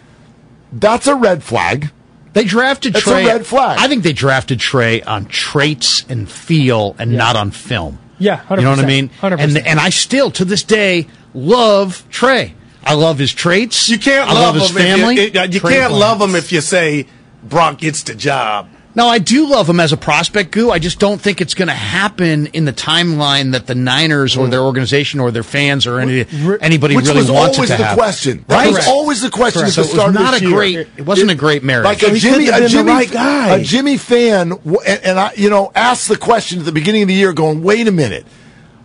that's 0.73 1.07
a 1.07 1.15
red 1.15 1.43
flag. 1.43 1.91
They 2.33 2.45
drafted 2.45 2.97
It's 2.97 3.07
a 3.07 3.11
Trey. 3.11 3.27
red 3.27 3.47
flag. 3.47 3.79
I 3.81 3.89
think 3.89 4.03
they 4.05 4.13
drafted 4.13 4.61
Trey 4.61 5.03
on 5.03 5.27
traits 5.27 6.05
and 6.09 6.31
feel 6.31 6.95
and 6.99 7.13
not 7.13 7.37
on 7.37 7.51
film. 7.51 7.99
Yeah, 8.19 8.39
100%. 8.49 8.57
You 8.59 8.63
know 8.65 8.71
what 8.71 8.79
I 8.81 8.87
mean? 8.87 9.09
100%. 9.21 9.39
And 9.41 9.59
and 9.67 9.81
I 9.81 9.91
still 9.91 10.31
to 10.33 10.45
this 10.45 10.63
day 10.63 11.07
love 11.35 12.05
Trey. 12.11 12.55
I 12.85 12.95
love 12.95 13.19
his 13.19 13.33
traits. 13.33 13.89
You 13.89 13.99
can't 13.99 14.29
I 14.29 14.33
love, 14.33 14.55
his 14.55 14.71
him 14.71 14.77
family. 14.77 15.19
If 15.19 15.35
you, 15.35 15.41
uh, 15.41 15.45
you 15.45 15.61
can't 15.61 15.93
Lance. 15.93 16.01
love 16.01 16.21
him 16.23 16.35
if 16.35 16.51
you 16.53 16.61
say 16.61 17.07
Brock 17.43 17.79
gets 17.79 18.03
the 18.05 18.15
job. 18.15 18.69
No, 18.93 19.07
I 19.07 19.21
do 19.21 19.49
love 19.49 19.69
him 19.69 19.79
as 19.79 19.93
a 19.93 19.97
prospect, 19.97 20.51
Goo. 20.51 20.71
I 20.73 20.81
just 20.81 20.99
don't 20.99 21.21
think 21.21 21.41
it's 21.41 21.55
going 21.55 21.69
to 21.69 21.75
happen 21.75 22.47
in 22.49 22.65
the 22.65 22.73
timeline 22.73 23.53
that 23.53 23.69
the 23.69 23.77
Niners 23.77 24.37
or 24.37 24.49
their 24.49 24.59
mm. 24.61 24.65
organization 24.65 25.21
or 25.21 25.31
their 25.31 25.45
fans 25.45 25.87
or 25.87 26.01
any, 26.01 26.27
anybody 26.61 26.97
Which 26.97 27.07
really 27.07 27.31
wants 27.31 27.57
it 27.59 27.63
to 27.63 27.67
the 27.69 27.77
happen. 27.77 27.97
question. 27.97 28.45
That 28.49 28.57
Right? 28.57 28.73
was 28.73 28.89
always 28.89 29.23
the 29.23 29.31
question 29.31 29.61
Correct. 29.63 29.79
at 29.79 29.83
the 29.83 29.89
So 29.89 29.93
it 29.93 29.95
was 29.95 30.01
start 30.03 30.09
of 30.09 30.15
not 30.15 30.41
a 30.41 30.45
year. 30.45 30.51
great- 30.57 30.89
it 30.97 31.07
wasn't 31.07 31.31
a 31.31 31.37
great 31.37 31.63
marriage. 31.63 31.85
Like 31.85 32.03
a 32.03 32.13
Jimmy, 32.17 32.49
a 32.49 32.69
Jimmy, 32.69 32.91
right 32.91 33.11
guy. 33.11 33.57
a 33.57 33.63
Jimmy 33.63 33.97
fan, 33.97 34.53
and, 34.65 35.01
and 35.05 35.21
I, 35.21 35.33
you 35.37 35.51
know, 35.51 35.71
asked 35.77 36.09
the 36.09 36.17
question 36.17 36.59
at 36.59 36.65
the 36.65 36.73
beginning 36.73 37.03
of 37.03 37.09
the 37.09 37.15
year, 37.15 37.33
going, 37.33 37.63
"Wait 37.63 37.87
a 37.87 37.93
minute, 37.93 38.27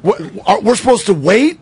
we're 0.04 0.76
supposed 0.76 1.08
to 1.08 1.14
wait? 1.16 1.60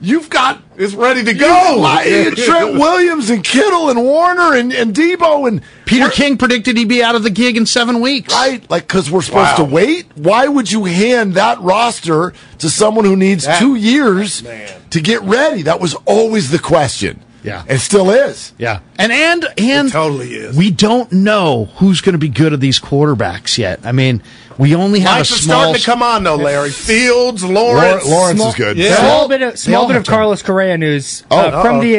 You've 0.00 0.28
got 0.28 0.62
It's 0.76 0.92
ready 0.94 1.24
to 1.24 1.32
go. 1.32 1.46
got 1.80 2.04
Trent 2.36 2.74
Williams 2.74 3.30
and 3.30 3.42
Kittle 3.42 3.88
and 3.88 4.02
Warner 4.02 4.54
and, 4.54 4.72
and 4.72 4.94
Deebo 4.94 5.48
and 5.48 5.62
Peter 5.86 6.08
King 6.10 6.36
predicted 6.36 6.76
he'd 6.76 6.88
be 6.88 7.02
out 7.02 7.14
of 7.14 7.22
the 7.22 7.30
gig 7.30 7.56
in 7.56 7.64
seven 7.64 8.00
weeks. 8.00 8.32
Right, 8.34 8.68
like 8.70 8.86
because 8.86 9.10
we're 9.10 9.22
supposed 9.22 9.58
Wow. 9.58 9.64
to 9.64 9.64
wait. 9.64 10.06
Why 10.14 10.48
would 10.48 10.70
you 10.70 10.84
hand 10.84 11.34
that 11.34 11.60
roster 11.62 12.34
to 12.58 12.68
someone 12.70 13.04
who 13.06 13.16
needs 13.16 13.46
That- 13.46 13.58
two 13.58 13.74
years 13.74 14.42
Man. 14.42 14.68
to 14.90 15.00
get 15.00 15.22
ready? 15.22 15.62
That 15.62 15.80
was 15.80 15.94
always 16.04 16.50
the 16.50 16.58
question. 16.58 17.20
Yeah. 17.42 17.62
it 17.68 17.78
still 17.78 18.10
is. 18.10 18.52
Yeah, 18.58 18.80
and 18.98 19.12
and 19.12 19.46
and 19.56 19.86
It 19.88 19.92
totally 19.92 20.34
is. 20.34 20.56
We 20.56 20.72
don't 20.72 21.12
know 21.12 21.68
who's 21.76 22.00
going 22.00 22.14
to 22.14 22.18
be 22.18 22.28
good 22.28 22.52
at 22.52 22.58
these 22.58 22.80
quarterbacks 22.80 23.56
yet. 23.56 23.78
I 23.84 23.92
mean, 23.92 24.20
we 24.58 24.74
only 24.74 25.00
have 25.00 25.18
Lights 25.18 25.30
a 25.30 25.34
are 25.34 25.38
small. 25.38 25.60
starting 25.62 25.80
to 25.80 25.86
come 25.86 26.02
on 26.02 26.24
though, 26.24 26.36
Larry. 26.36 26.70
Fields, 26.90 27.44
Lawrence, 27.44 28.04
Lawrence. 28.04 28.08
Lawrence 28.08 28.38
Small- 28.38 28.48
is 28.50 28.54
good. 28.54 28.76
Yeah. 28.76 28.96
Small 28.96 29.28
bit 29.28 29.42
of 29.42 29.58
small 29.58 29.80
Small 29.82 29.88
bit 29.88 29.96
of. 29.96 30.06
Carlos 30.06 30.42
Correa 30.42 30.76
news 30.78 31.24
Oh, 31.30 31.38
uh, 31.38 31.62
from 31.62 31.76
uh-oh. 31.76 31.82
the 31.82 31.96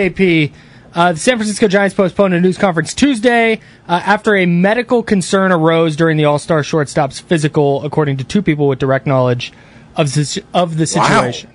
AP. 0.48 0.52
Uh, 0.96 1.12
the 1.14 1.20
San 1.20 1.38
Francisco 1.38 1.68
Giants 1.68 1.94
postponed 1.94 2.34
a 2.34 2.42
news 2.42 2.58
conference 2.58 2.94
Tuesday 2.96 3.60
uh, 3.88 4.02
after 4.04 4.36
a 4.36 4.48
medical 4.48 5.04
concern 5.04 5.52
arose 5.52 5.96
during 5.96 6.18
the 6.18 6.26
All 6.26 6.40
Star 6.40 6.64
shortstop's 6.64 7.20
physical, 7.20 7.84
according 7.86 8.18
to 8.18 8.24
two 8.24 8.42
people 8.42 8.68
with 8.68 8.80
direct 8.80 9.06
knowledge 9.06 9.54
of 9.96 10.12
the, 10.14 10.44
of 10.56 10.78
the 10.78 10.88
situation. 10.88 11.52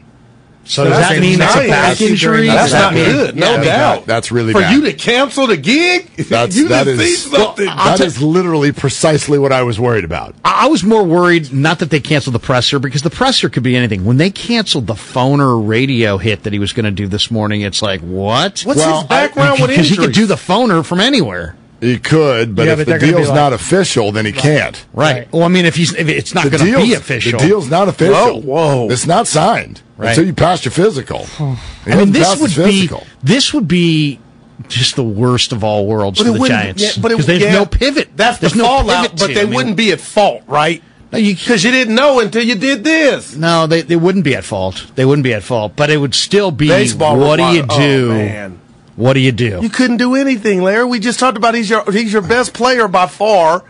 So 0.65 0.85
does 0.85 0.93
that 0.93 1.09
That's 1.09 1.21
mean 1.21 1.41
it's 1.41 1.55
a 1.57 1.69
back 1.69 2.01
injury? 2.01 2.47
That's 2.47 2.71
Does 2.71 2.73
that 2.73 2.95
not 2.95 2.95
good. 2.95 3.37
No 3.37 3.53
Yeah, 3.57 3.65
doubt. 3.97 4.07
that's 4.07 4.31
really 4.31 4.53
for 4.53 4.61
bad. 4.61 4.73
you 4.73 4.83
to 4.83 4.93
cancel 4.93 5.47
the 5.47 5.57
gig. 5.57 6.07
That's 6.29 6.57
you 6.57 6.69
that 6.69 6.85
done 6.85 6.95
is 7.01 7.23
seen 7.25 7.33
something. 7.33 7.67
that 7.67 8.01
is 8.01 8.23
literally 8.23 8.71
precisely 8.73 9.39
what 9.39 9.53
I 9.53 9.63
was 9.65 9.79
worried 9.81 10.05
about. 10.05 10.35
I 10.45 10.63
I 10.63 10.67
was 10.69 10.85
more 10.85 11.03
worried 11.03 11.53
not 11.53 11.81
that 11.81 11.91
they 11.91 11.99
canceled 11.99 12.37
the 12.37 12.39
presser 12.39 12.79
because 12.79 13.03
the 13.03 13.11
presser 13.11 13.49
could 13.49 13.65
be 13.65 13.75
anything. 13.77 14.05
When 14.05 14.17
they 14.19 14.31
canceled 14.31 14.87
the 14.87 14.95
phone 14.95 15.41
or 15.41 15.59
radio 15.59 16.19
hit 16.19 16.45
that 16.45 16.53
he 16.53 16.61
was 16.61 16.73
going 16.73 16.85
to 16.85 16.93
do 16.93 17.09
this 17.09 17.33
morning, 17.33 17.63
it's 17.63 17.83
like 17.83 18.01
what? 18.01 18.61
What's 18.61 18.79
Well, 18.79 19.01
his 19.01 19.09
background 19.09 19.61
with 19.61 19.71
Because 19.71 19.89
he 19.89 19.97
could 19.97 20.13
do 20.13 20.27
the 20.27 20.37
phoner 20.37 20.85
from 20.87 21.01
anywhere. 21.01 21.57
He 21.83 21.99
could, 21.99 22.55
but 22.55 22.67
Yeah, 22.67 22.73
if 22.73 22.79
but 22.79 22.85
the 22.87 22.91
they're 22.93 22.99
gonna 23.01 23.13
be 23.13 23.17
deal's 23.19 23.29
like- 23.29 23.35
not 23.37 23.53
official, 23.53 24.13
then 24.13 24.25
he 24.25 24.31
can't. 24.33 24.77
Right. 24.95 25.13
Right. 25.17 25.33
Well, 25.33 25.43
I 25.43 25.49
mean, 25.49 25.67
if 25.67 25.75
he's 25.75 25.93
if 25.95 26.09
it's 26.09 26.33
not 26.33 26.49
going 26.51 26.65
to 26.65 26.77
be 26.81 26.95
official, 26.95 27.41
The 27.41 27.47
deal's 27.47 27.69
not 27.69 27.89
official. 27.89 28.41
Whoa, 28.41 28.85
whoa. 28.87 28.89
It's 28.91 29.07
not 29.07 29.27
signed 29.27 29.83
Right. 29.99 30.11
until 30.11 30.25
you 30.25 30.33
pass 30.33 30.65
your 30.65 30.71
physical. 30.73 31.27
I 31.41 31.95
mean, 31.97 32.13
this 32.13 32.41
would 32.41 32.55
be 32.65 32.89
this 33.23 33.53
would 33.53 33.67
be 33.67 34.21
just 34.69 34.95
the 34.95 35.03
worst 35.03 35.51
of 35.51 35.65
all 35.65 35.87
worlds 35.87 36.19
But 36.21 36.27
for 36.29 36.33
the 36.35 36.39
wouldn't- 36.39 36.61
Giants 36.61 36.83
yeah, 36.83 37.03
but 37.03 37.11
it- 37.11 37.15
because 37.17 37.27
there's 37.27 37.43
yeah, 37.43 37.53
no 37.53 37.67
pivot. 37.67 38.11
That's 38.17 38.39
there's 38.39 38.53
the 38.53 38.59
no 38.59 38.65
fallout, 38.65 39.03
pivot 39.03 39.19
but 39.19 39.27
to- 39.27 39.35
they 39.35 39.41
I 39.41 39.45
mean, 39.45 39.55
wouldn't 39.55 39.77
be 39.77 39.91
at 39.91 40.01
fault, 40.01 40.43
right? 40.47 40.81
No, 41.11 41.19
you- 41.19 41.35
Because 41.35 41.65
you 41.65 41.73
didn't 41.73 41.97
know 41.97 42.21
until 42.21 42.45
you 42.45 42.55
did 42.55 42.85
this. 42.85 43.35
No, 43.35 43.67
they, 43.67 43.83
they 43.83 43.97
wouldn't 43.97 44.25
be 44.25 44.35
at 44.37 44.45
fault. 44.45 44.87
They 44.95 45.05
wouldn't 45.05 45.25
be 45.25 45.35
at 45.35 45.43
fault, 45.43 45.73
but 45.77 45.91
it 45.91 45.97
would 45.99 46.15
still 46.15 46.53
be. 46.53 46.69
Baseball 46.69 47.19
what 47.19 47.37
do 47.39 47.43
you 47.55 47.63
do? 47.67 48.13
Oh, 48.13 48.15
man. 48.15 48.61
What 48.97 49.15
do 49.15 49.21
you 49.21 49.33
do? 49.33 49.59
You 49.63 49.69
couldn't 49.71 49.97
do 49.97 50.15
anything, 50.15 50.63
Larry. 50.63 50.85
We 50.85 51.01
just 51.01 51.19
talked 51.19 51.37
about 51.39 51.55
he's 51.55 51.71
your 51.71 51.91
he's 51.91 52.13
your 52.13 52.23
best 52.23 52.53
player 52.55 52.89
by 52.89 53.07
far. 53.07 53.65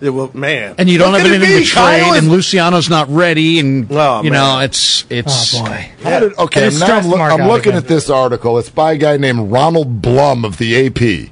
It, 0.00 0.10
well, 0.10 0.30
man, 0.34 0.74
and 0.78 0.88
you 0.88 0.98
don't 0.98 1.12
Look 1.12 1.22
have 1.22 1.30
anything 1.32 1.62
to 1.62 1.64
trade, 1.64 2.02
is- 2.10 2.18
and 2.18 2.28
Luciano's 2.28 2.90
not 2.90 3.08
ready, 3.08 3.58
and 3.60 3.86
Oh, 3.90 4.22
you 4.22 4.30
man. 4.30 4.40
know 4.40 4.58
it's 4.60 5.04
it's. 5.08 5.54
Oh 5.54 5.64
boy. 5.64 5.90
How 6.02 6.20
did, 6.20 6.36
okay, 6.38 6.60
And 6.64 6.66
it's 6.72 6.80
now 6.80 6.98
I'm, 6.98 7.06
look- 7.08 7.20
I'm 7.20 7.46
looking 7.48 7.72
again. 7.72 7.82
at 7.82 7.88
this 7.88 8.10
article. 8.10 8.58
It's 8.58 8.68
by 8.70 8.92
a 8.92 8.96
guy 8.98 9.16
named 9.18 9.50
Ronald 9.52 10.02
Blum 10.02 10.44
of 10.44 10.58
the 10.58 10.86
AP. 10.86 11.30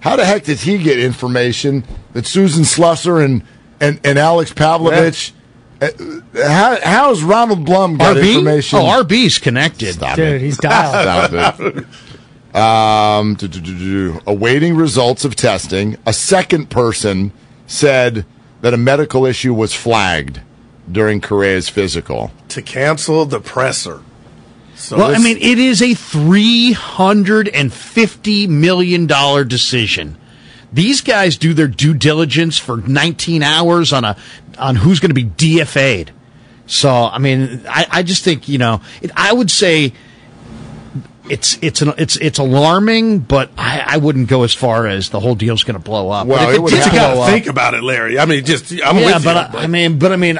How 0.00 0.16
the 0.16 0.24
heck 0.24 0.44
did 0.44 0.60
he 0.60 0.78
get 0.78 0.98
information 0.98 1.84
that 2.14 2.24
Susan 2.26 2.62
Slusser 2.64 3.22
and, 3.24 3.42
and, 3.80 4.00
and 4.04 4.18
Alex 4.18 4.52
Pavlovic? 4.52 5.32
uh, 5.82 5.88
How, 6.34 6.78
how 6.82 7.08
has 7.10 7.22
Ronald 7.22 7.64
Blum 7.64 7.98
got 7.98 8.16
RB? 8.16 8.30
information? 8.36 8.78
Oh, 8.78 8.84
RB's 9.02 9.38
connected. 9.38 9.92
Stop 9.94 10.16
Dude, 10.16 10.28
it. 10.36 10.40
he's 10.40 10.56
dialed. 10.56 11.30
Stop 11.30 11.60
it. 11.60 11.84
Um, 12.58 13.34
do, 13.34 13.48
do, 13.48 13.60
do, 13.60 13.78
do. 13.78 14.20
awaiting 14.26 14.74
results 14.76 15.24
of 15.24 15.36
testing. 15.36 15.96
A 16.06 16.12
second 16.12 16.70
person 16.70 17.32
said 17.66 18.26
that 18.60 18.74
a 18.74 18.76
medical 18.76 19.24
issue 19.24 19.54
was 19.54 19.74
flagged 19.74 20.40
during 20.90 21.20
Correa's 21.20 21.68
physical. 21.68 22.32
to 22.48 22.62
cancel 22.62 23.24
the 23.26 23.40
presser. 23.40 24.02
So 24.74 24.96
Well, 24.96 25.14
I 25.14 25.18
mean, 25.18 25.36
it 25.38 25.58
is 25.58 25.82
a 25.82 25.94
three 25.94 26.72
hundred 26.72 27.48
and 27.48 27.72
fifty 27.72 28.46
million 28.46 29.06
dollar 29.06 29.44
decision. 29.44 30.16
These 30.72 31.00
guys 31.00 31.36
do 31.36 31.52
their 31.52 31.66
due 31.68 31.94
diligence 31.94 32.58
for 32.58 32.76
nineteen 32.76 33.42
hours 33.42 33.92
on 33.92 34.04
a 34.04 34.16
on 34.58 34.76
who's 34.76 35.00
going 35.00 35.10
to 35.10 35.14
be 35.14 35.24
DFA'd. 35.24 36.12
So, 36.66 36.90
I 36.90 37.18
mean, 37.18 37.62
I, 37.68 37.86
I 37.90 38.02
just 38.02 38.22
think 38.24 38.48
you 38.48 38.58
know, 38.58 38.80
it, 39.02 39.10
I 39.16 39.32
would 39.32 39.50
say 39.50 39.94
it's 41.30 41.58
it's 41.62 41.82
an, 41.82 41.92
it's 41.98 42.16
it's 42.16 42.38
alarming, 42.38 43.20
but 43.20 43.50
I, 43.56 43.82
I 43.86 43.96
wouldn't 43.98 44.28
go 44.28 44.42
as 44.44 44.54
far 44.54 44.86
as 44.86 45.10
the 45.10 45.20
whole 45.20 45.34
deal's 45.34 45.62
going 45.64 45.78
to 45.78 45.82
blow 45.84 46.10
up. 46.10 46.26
Well, 46.26 46.44
but 46.46 46.54
if 46.54 46.60
would 46.60 46.72
it 46.72 46.76
you 46.76 46.82
did 46.84 46.92
have 46.92 46.94
got 46.94 47.14
blow 47.14 47.22
to 47.24 47.28
up, 47.28 47.30
think 47.34 47.46
about 47.46 47.74
it, 47.74 47.82
Larry. 47.82 48.18
I 48.18 48.24
mean, 48.26 48.44
just 48.44 48.72
I'm 48.84 48.96
yeah, 48.98 49.14
with 49.16 49.24
but 49.24 49.52
you. 49.52 49.58
I, 49.58 49.62
I 49.64 49.66
mean, 49.66 49.98
but 49.98 50.12
I 50.12 50.16
mean, 50.16 50.38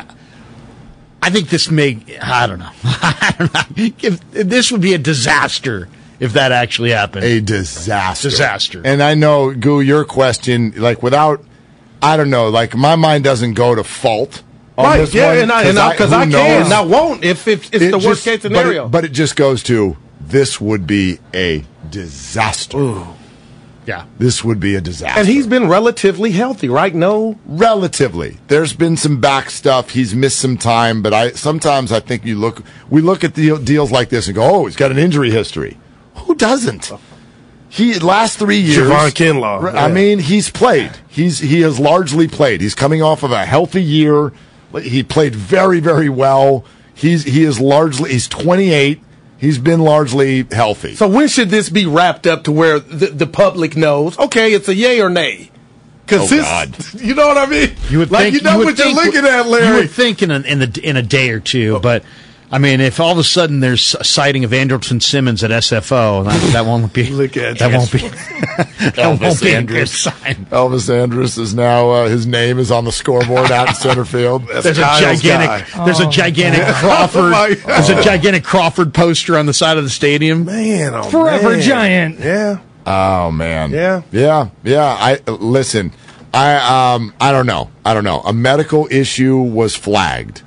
I 1.23 1.31
think 1.31 1.49
this 1.49 1.71
may. 1.71 1.99
I 2.23 2.47
don't 2.47 2.59
know. 2.59 2.71
I 2.85 3.35
don't 3.39 3.55
know. 3.55 3.61
If, 3.77 4.31
this 4.33 4.71
would 4.73 4.81
be 4.81 4.95
a 4.95 4.99
disaster 4.99 5.89
if 6.21 6.33
that 6.35 6.53
actually 6.53 6.91
happened. 6.91 7.25
a 7.25 7.41
disaster. 7.41 8.31
Disaster. 8.31 8.83
And 8.85 9.03
I 9.03 9.15
know, 9.15 9.55
Goo, 9.55 9.81
your 9.81 10.05
question, 10.05 10.73
like 10.77 11.03
without, 11.03 11.45
I 12.03 12.17
don't 12.17 12.31
know, 12.31 12.49
like 12.49 12.75
my 12.75 12.97
mind 12.97 13.25
doesn't 13.25 13.55
go 13.55 13.75
to 13.75 13.85
fault. 13.85 14.43
On 14.77 14.85
right? 14.85 14.99
this 14.99 15.13
Yeah, 15.13 15.29
one, 15.31 15.39
and 15.67 15.77
I 15.79 15.91
because 15.93 16.11
who 16.11 16.17
I, 16.17 16.21
can, 16.23 16.31
knows? 16.31 16.65
and 16.67 16.73
I 16.73 16.81
won't 16.83 17.25
if, 17.25 17.49
if 17.49 17.73
it's 17.75 17.83
It 17.85 17.91
the 17.91 17.99
worst 17.99 18.23
just- 18.23 18.25
case 18.25 18.43
but 18.43 18.53
it- 18.53 18.55
scenario. 18.57 18.89
But 18.89 19.05
it, 19.05 19.09
just 19.09 19.35
goes 19.35 19.63
to 19.65 19.97
this 20.29 20.61
would 20.61 20.87
be 20.87 21.19
a 21.35 21.65
disaster. 21.91 23.05
yeah. 23.87 24.05
This 24.19 24.45
would 24.45 24.61
be 24.61 24.75
a 24.75 24.81
disaster. 24.81 25.19
and 25.21 25.29
he's 25.29 25.47
been 25.47 25.69
relatively 25.69 26.33
healthy, 26.33 26.69
right? 26.69 26.95
No, 26.95 27.39
relatively. 27.47 28.39
There's 28.49 28.73
been 28.73 28.97
some 28.97 29.21
back 29.21 29.51
stuff. 29.51 29.91
He's 29.91 30.15
missed 30.15 30.39
some 30.39 30.57
time, 30.59 31.03
but 31.03 31.13
I 31.15 31.31
sometimes 31.33 31.93
I 31.93 32.01
think 32.01 32.25
you 32.25 32.37
look 32.37 32.63
we 32.91 33.01
look 33.01 33.25
at 33.25 33.35
the 33.35 33.59
deals 33.59 33.91
like 33.91 34.09
this 34.11 34.27
and 34.27 34.35
go, 34.35 34.43
"Oh, 34.43 34.67
he's 34.67 34.77
got 34.77 34.91
an 34.91 34.99
injury 34.99 35.31
history." 35.31 35.77
Who 36.17 36.35
doesn't? 36.35 36.93
He 37.71 37.99
last 37.99 38.39
3 38.39 38.57
years 38.59 38.89
Javon 38.89 39.11
Kinlaw, 39.11 39.63
R- 39.63 39.77
I 39.77 39.89
mean, 39.89 40.19
he's 40.21 40.49
played. 40.51 40.91
He's 41.09 41.39
he 41.39 41.61
has 41.61 41.79
largely 41.79 42.27
played. 42.27 42.61
He's 42.61 42.75
coming 42.75 43.03
off 43.03 43.23
of 43.23 43.31
a 43.31 43.45
healthy 43.45 43.83
year. 43.83 44.33
He 44.83 45.03
played 45.03 45.35
very 45.35 45.81
very 45.81 46.09
well. 46.09 46.65
He's 46.95 47.25
he 47.25 47.45
is 47.45 47.61
largely 47.61 48.11
he's 48.13 48.27
28. 48.29 49.01
He's 49.39 49.59
been 49.59 49.81
largely 49.81 50.43
healthy. 50.51 50.97
So 50.97 51.09
when 51.09 51.29
should 51.29 51.49
this 51.49 51.71
be 51.71 51.87
wrapped 51.87 52.27
up 52.27 52.45
to 52.45 52.53
where 52.53 52.81
the, 52.81 53.07
the 53.07 53.27
public 53.27 53.77
knows? 53.77 54.19
Okay, 54.19 54.53
it's 54.53 54.69
a 54.69 54.75
yay 54.75 55.01
or 55.01 55.09
nay. 55.09 55.51
Because 56.05 56.33
Oh, 56.33 56.37
this, 56.37 56.45
God. 56.45 56.95
you 57.01 57.15
know 57.15 57.29
what 57.29 57.39
I 57.39 57.47
mean. 57.47 57.77
You 57.89 57.99
would 57.99 58.11
like 58.11 58.33
think, 58.33 58.35
you 58.35 58.41
know 58.41 58.59
would 58.59 58.67
what 58.67 58.79
you're 58.79 58.93
looking 58.93 59.25
at, 59.25 59.47
Larry. 59.47 59.65
You 59.65 59.71
Larry. 59.71 59.81
would 59.83 59.91
think 59.91 60.23
in 60.23 60.31
a, 60.31 60.41
in, 60.41 60.59
the, 60.59 60.81
in 60.83 60.97
a 60.97 61.03
day 61.03 61.31
or 61.31 61.39
two, 61.39 61.77
oh. 61.77 61.81
but 61.81 62.03
I 62.51 62.57
mean, 62.57 62.81
if 62.81 62.99
all 62.99 63.13
of 63.13 63.19
a 63.19 63.25
sudden 63.25 63.61
there's 63.61 63.95
a 63.95 64.05
sighting 64.05 64.43
of 64.43 64.53
Andrelton 64.53 65.03
Simmons 65.03 65.45
at 65.45 65.51
SFO, 65.51 66.25
that, 66.25 66.53
that 66.55 66.65
won't 66.65 66.91
be. 66.95 67.07
Look 67.11 67.37
at 67.37 67.59
that 67.59 67.71
you. 67.71 67.77
won't 67.77 67.93
be. 67.93 67.99
that 68.09 68.95
won't 68.97 69.21
Elvis 69.21 69.43
be 69.43 69.49
a 69.53 69.63
good 69.63 69.77
Andrus. 69.77 69.99
sign. 69.99 70.47
Elvis 70.47 70.89
Andrus 70.89 71.37
is 71.37 71.55
now 71.55 71.91
uh, 71.91 72.09
his 72.09 72.27
name 72.27 72.59
is 72.59 72.71
on 72.71 72.85
the 72.87 72.93
scoreboard 72.93 73.51
out 73.53 73.69
in 73.69 73.75
center 73.75 74.07
field. 74.07 74.47
That's 74.49 74.65
There's 74.65 74.79
a 74.79 74.81
gigantic. 74.81 75.69
guy. 75.75 75.85
There's 75.85 76.01
a 76.01 76.09
gigantic 76.09 76.63
Oh, 76.67 76.73
Crawford. 76.81 77.31
my 77.33 77.55
God. 77.55 77.67
there's 77.67 77.91
a 77.91 78.03
gigantic 78.03 78.45
Crawford 78.45 78.95
poster 78.95 79.37
on 79.37 79.45
the 79.45 79.53
side 79.55 79.77
of 79.77 79.85
the 79.85 79.91
stadium. 79.91 80.47
Man, 80.47 80.95
oh, 80.95 81.03
Forever 81.03 81.51
man. 81.51 81.61
giant. 81.61 82.19
Yeah. 82.19 82.61
Oh 82.87 83.31
man. 83.31 83.73
Yeah. 83.73 84.01
Yeah. 84.11 84.49
Yeah. 84.65 84.85
I 84.85 85.19
listen. 85.31 85.93
I 86.33 86.95
um 86.95 87.13
I 87.21 87.31
don't 87.31 87.47
know. 87.47 87.71
I 87.85 87.93
don't 87.93 88.05
know. 88.05 88.21
A 88.21 88.33
medical 88.33 88.89
issue 88.91 89.37
was 89.37 89.77
flagged. 89.77 90.41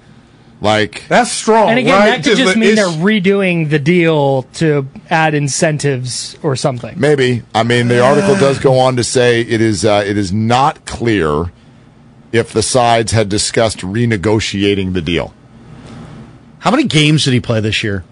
Like 0.61 1.07
that's 1.07 1.31
strong. 1.31 1.69
And 1.69 1.79
again, 1.79 1.99
right? 1.99 2.23
that 2.23 2.23
could 2.23 2.37
just 2.37 2.55
mean 2.55 2.75
they're 2.75 2.85
redoing 2.85 3.71
the 3.71 3.79
deal 3.79 4.43
to 4.53 4.87
add 5.09 5.33
incentives 5.33 6.37
or 6.43 6.55
something. 6.55 6.99
Maybe. 6.99 7.41
I 7.55 7.63
mean, 7.63 7.87
the 7.87 8.03
article 8.03 8.35
does 8.35 8.59
go 8.59 8.77
on 8.77 8.95
to 8.97 9.03
say 9.03 9.41
it 9.41 9.59
is 9.59 9.83
uh, 9.83 10.03
it 10.05 10.17
is 10.17 10.31
not 10.31 10.85
clear 10.85 11.51
if 12.31 12.53
the 12.53 12.61
sides 12.61 13.11
had 13.11 13.27
discussed 13.27 13.79
renegotiating 13.79 14.93
the 14.93 15.01
deal. 15.01 15.33
How 16.59 16.69
many 16.69 16.83
games 16.83 17.25
did 17.25 17.33
he 17.33 17.39
play 17.39 17.59
this 17.59 17.83
year? 17.83 18.03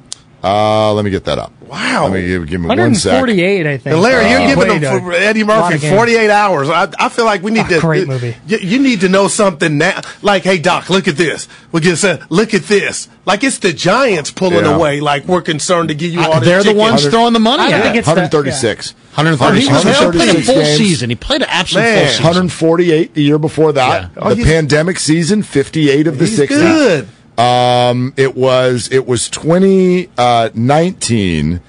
Uh, 0.44 0.94
let 0.94 1.04
me 1.04 1.12
get 1.12 1.26
that 1.26 1.38
up. 1.38 1.52
Wow. 1.68 2.04
Let 2.06 2.14
me 2.14 2.26
give, 2.28 2.48
give 2.48 2.62
me 2.62 2.68
one 2.68 2.96
sec. 2.96 3.12
148, 3.22 3.68
I 3.68 3.78
think. 3.78 3.94
And 3.94 4.02
Larry, 4.02 4.30
you're 4.32 4.40
Uh, 4.42 4.48
giving 4.48 4.66
played 4.68 4.82
them 4.82 5.02
for 5.02 5.12
Eddie 5.12 5.44
Murphy 5.44 5.78
48 5.90 6.30
hours. 6.30 6.70
I, 6.70 6.88
I 6.98 7.10
feel 7.10 7.26
like 7.26 7.44
we 7.44 7.52
need 7.52 7.66
Ah, 7.66 7.68
to. 7.68 7.80
great 7.82 8.08
movie. 8.08 8.36
You, 8.48 8.58
you 8.58 8.80
need 8.80 9.02
to 9.02 9.10
know 9.10 9.28
something 9.28 9.78
now. 9.78 10.00
Like, 10.22 10.44
hey, 10.44 10.58
Doc, 10.58 10.90
look 10.90 11.08
at 11.08 11.18
this. 11.18 11.48
We 11.72 11.82
just 11.82 12.02
said, 12.02 12.24
look 12.30 12.54
at 12.54 12.64
this. 12.64 13.10
Like 13.26 13.44
it's 13.44 13.60
the 13.60 13.74
Giants 13.74 14.32
pulling 14.32 14.66
Yeah. 14.66 14.76
away. 14.76 15.00
Like 15.02 15.26
we're 15.26 15.42
concerned 15.44 15.90
to 15.90 15.96
give 15.96 16.12
you 16.14 16.22
all 16.22 16.40
this 16.40 16.48
they're 16.50 16.64
the 16.64 16.74
ones 16.74 17.06
throwing 17.06 17.34
the 17.34 17.40
money 17.40 17.64
I 17.72 17.72
at 17.78 17.84
think 17.84 17.96
it. 17.96 18.00
it's 18.00 18.08
the- 18.08 18.14
136. 18.14 18.94
136. 19.14 19.84
He 19.84 20.12
played 20.12 20.36
a 20.36 20.42
full 20.42 20.56
games. 20.56 20.78
season. 20.78 21.10
He 21.10 21.16
played 21.18 21.42
an 21.42 21.50
absolute 21.52 21.82
Man. 21.84 21.98
full 22.06 22.08
season. 22.12 22.24
148 22.26 23.14
the 23.14 23.22
year 23.24 23.38
before 23.38 23.74
that. 23.74 24.04
Yeah. 24.04 24.08
Oh, 24.18 24.30
the 24.30 24.36
he's- 24.38 24.48
pandemic 24.48 24.98
season, 24.98 25.44
58 25.44 26.08
of 26.08 26.18
the 26.18 26.26
He's 26.26 26.38
60. 26.38 26.56
good. 26.58 27.08
Um, 27.40 28.14
it 28.18 28.36
was 28.36 28.92
it 28.92 29.08
was 29.08 29.30
2019 29.30 31.62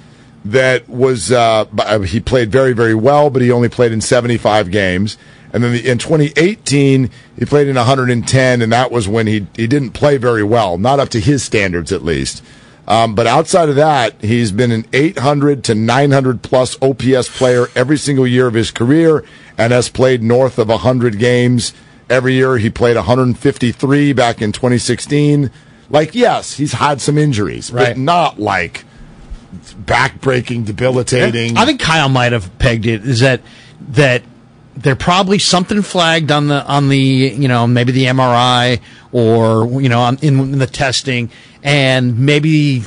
that 0.46 0.88
was 0.88 1.30
uh, 1.30 1.66
uh, 1.78 2.00
he 2.00 2.18
played 2.18 2.50
very 2.50 2.72
very 2.72 2.96
well, 2.96 3.30
but 3.30 3.40
he 3.40 3.52
only 3.52 3.68
played 3.68 3.92
in 3.92 4.00
75 4.00 4.72
games. 4.72 5.16
And 5.52 5.62
then 5.62 5.72
the, 5.72 5.88
in 5.88 5.98
2018 5.98 7.08
he 7.38 7.44
played 7.44 7.68
in 7.68 7.76
110, 7.76 8.62
and 8.62 8.72
that 8.72 8.90
was 8.90 9.06
when 9.06 9.28
he 9.28 9.46
he 9.54 9.68
didn't 9.68 9.92
play 9.92 10.16
very 10.16 10.42
well, 10.42 10.76
not 10.76 10.98
up 10.98 11.08
to 11.10 11.20
his 11.20 11.44
standards 11.44 11.92
at 11.92 12.02
least. 12.02 12.42
Um, 12.88 13.14
but 13.14 13.28
outside 13.28 13.68
of 13.68 13.76
that, 13.76 14.20
he's 14.20 14.50
been 14.50 14.72
an 14.72 14.86
800 14.92 15.62
to 15.64 15.74
900 15.76 16.42
plus 16.42 16.76
OPS 16.82 17.38
player 17.38 17.68
every 17.76 17.96
single 17.96 18.26
year 18.26 18.48
of 18.48 18.54
his 18.54 18.72
career, 18.72 19.22
and 19.56 19.72
has 19.72 19.88
played 19.88 20.24
north 20.24 20.58
of 20.58 20.68
100 20.68 21.20
games 21.20 21.72
every 22.10 22.34
year. 22.34 22.58
He 22.58 22.68
played 22.68 22.96
153 22.96 24.12
back 24.12 24.42
in 24.42 24.52
2016. 24.52 25.50
Like, 25.88 26.14
yes, 26.14 26.54
he's 26.54 26.72
had 26.74 27.00
some 27.00 27.16
injuries, 27.18 27.72
Right. 27.72 27.88
but 27.88 27.98
not 27.98 28.38
like 28.38 28.84
backbreaking, 29.84 30.64
debilitating. 30.64 31.56
I 31.56 31.64
think 31.66 31.80
Kyle 31.80 32.08
might 32.08 32.32
have 32.32 32.56
pegged 32.58 32.86
it. 32.86 33.04
Is 33.06 33.20
that 33.20 33.40
that 33.92 34.22
there 34.76 34.94
probably 34.96 35.38
something 35.38 35.82
flagged 35.82 36.30
on 36.30 36.48
the 36.48 36.64
on 36.64 36.88
the 36.88 36.98
you 36.98 37.48
know 37.48 37.66
maybe 37.66 37.92
the 37.92 38.04
MRI 38.04 38.80
or 39.12 39.80
you 39.80 39.88
know 39.88 40.06
in, 40.08 40.38
in 40.38 40.58
the 40.58 40.66
testing, 40.66 41.30
and 41.62 42.18
maybe 42.18 42.82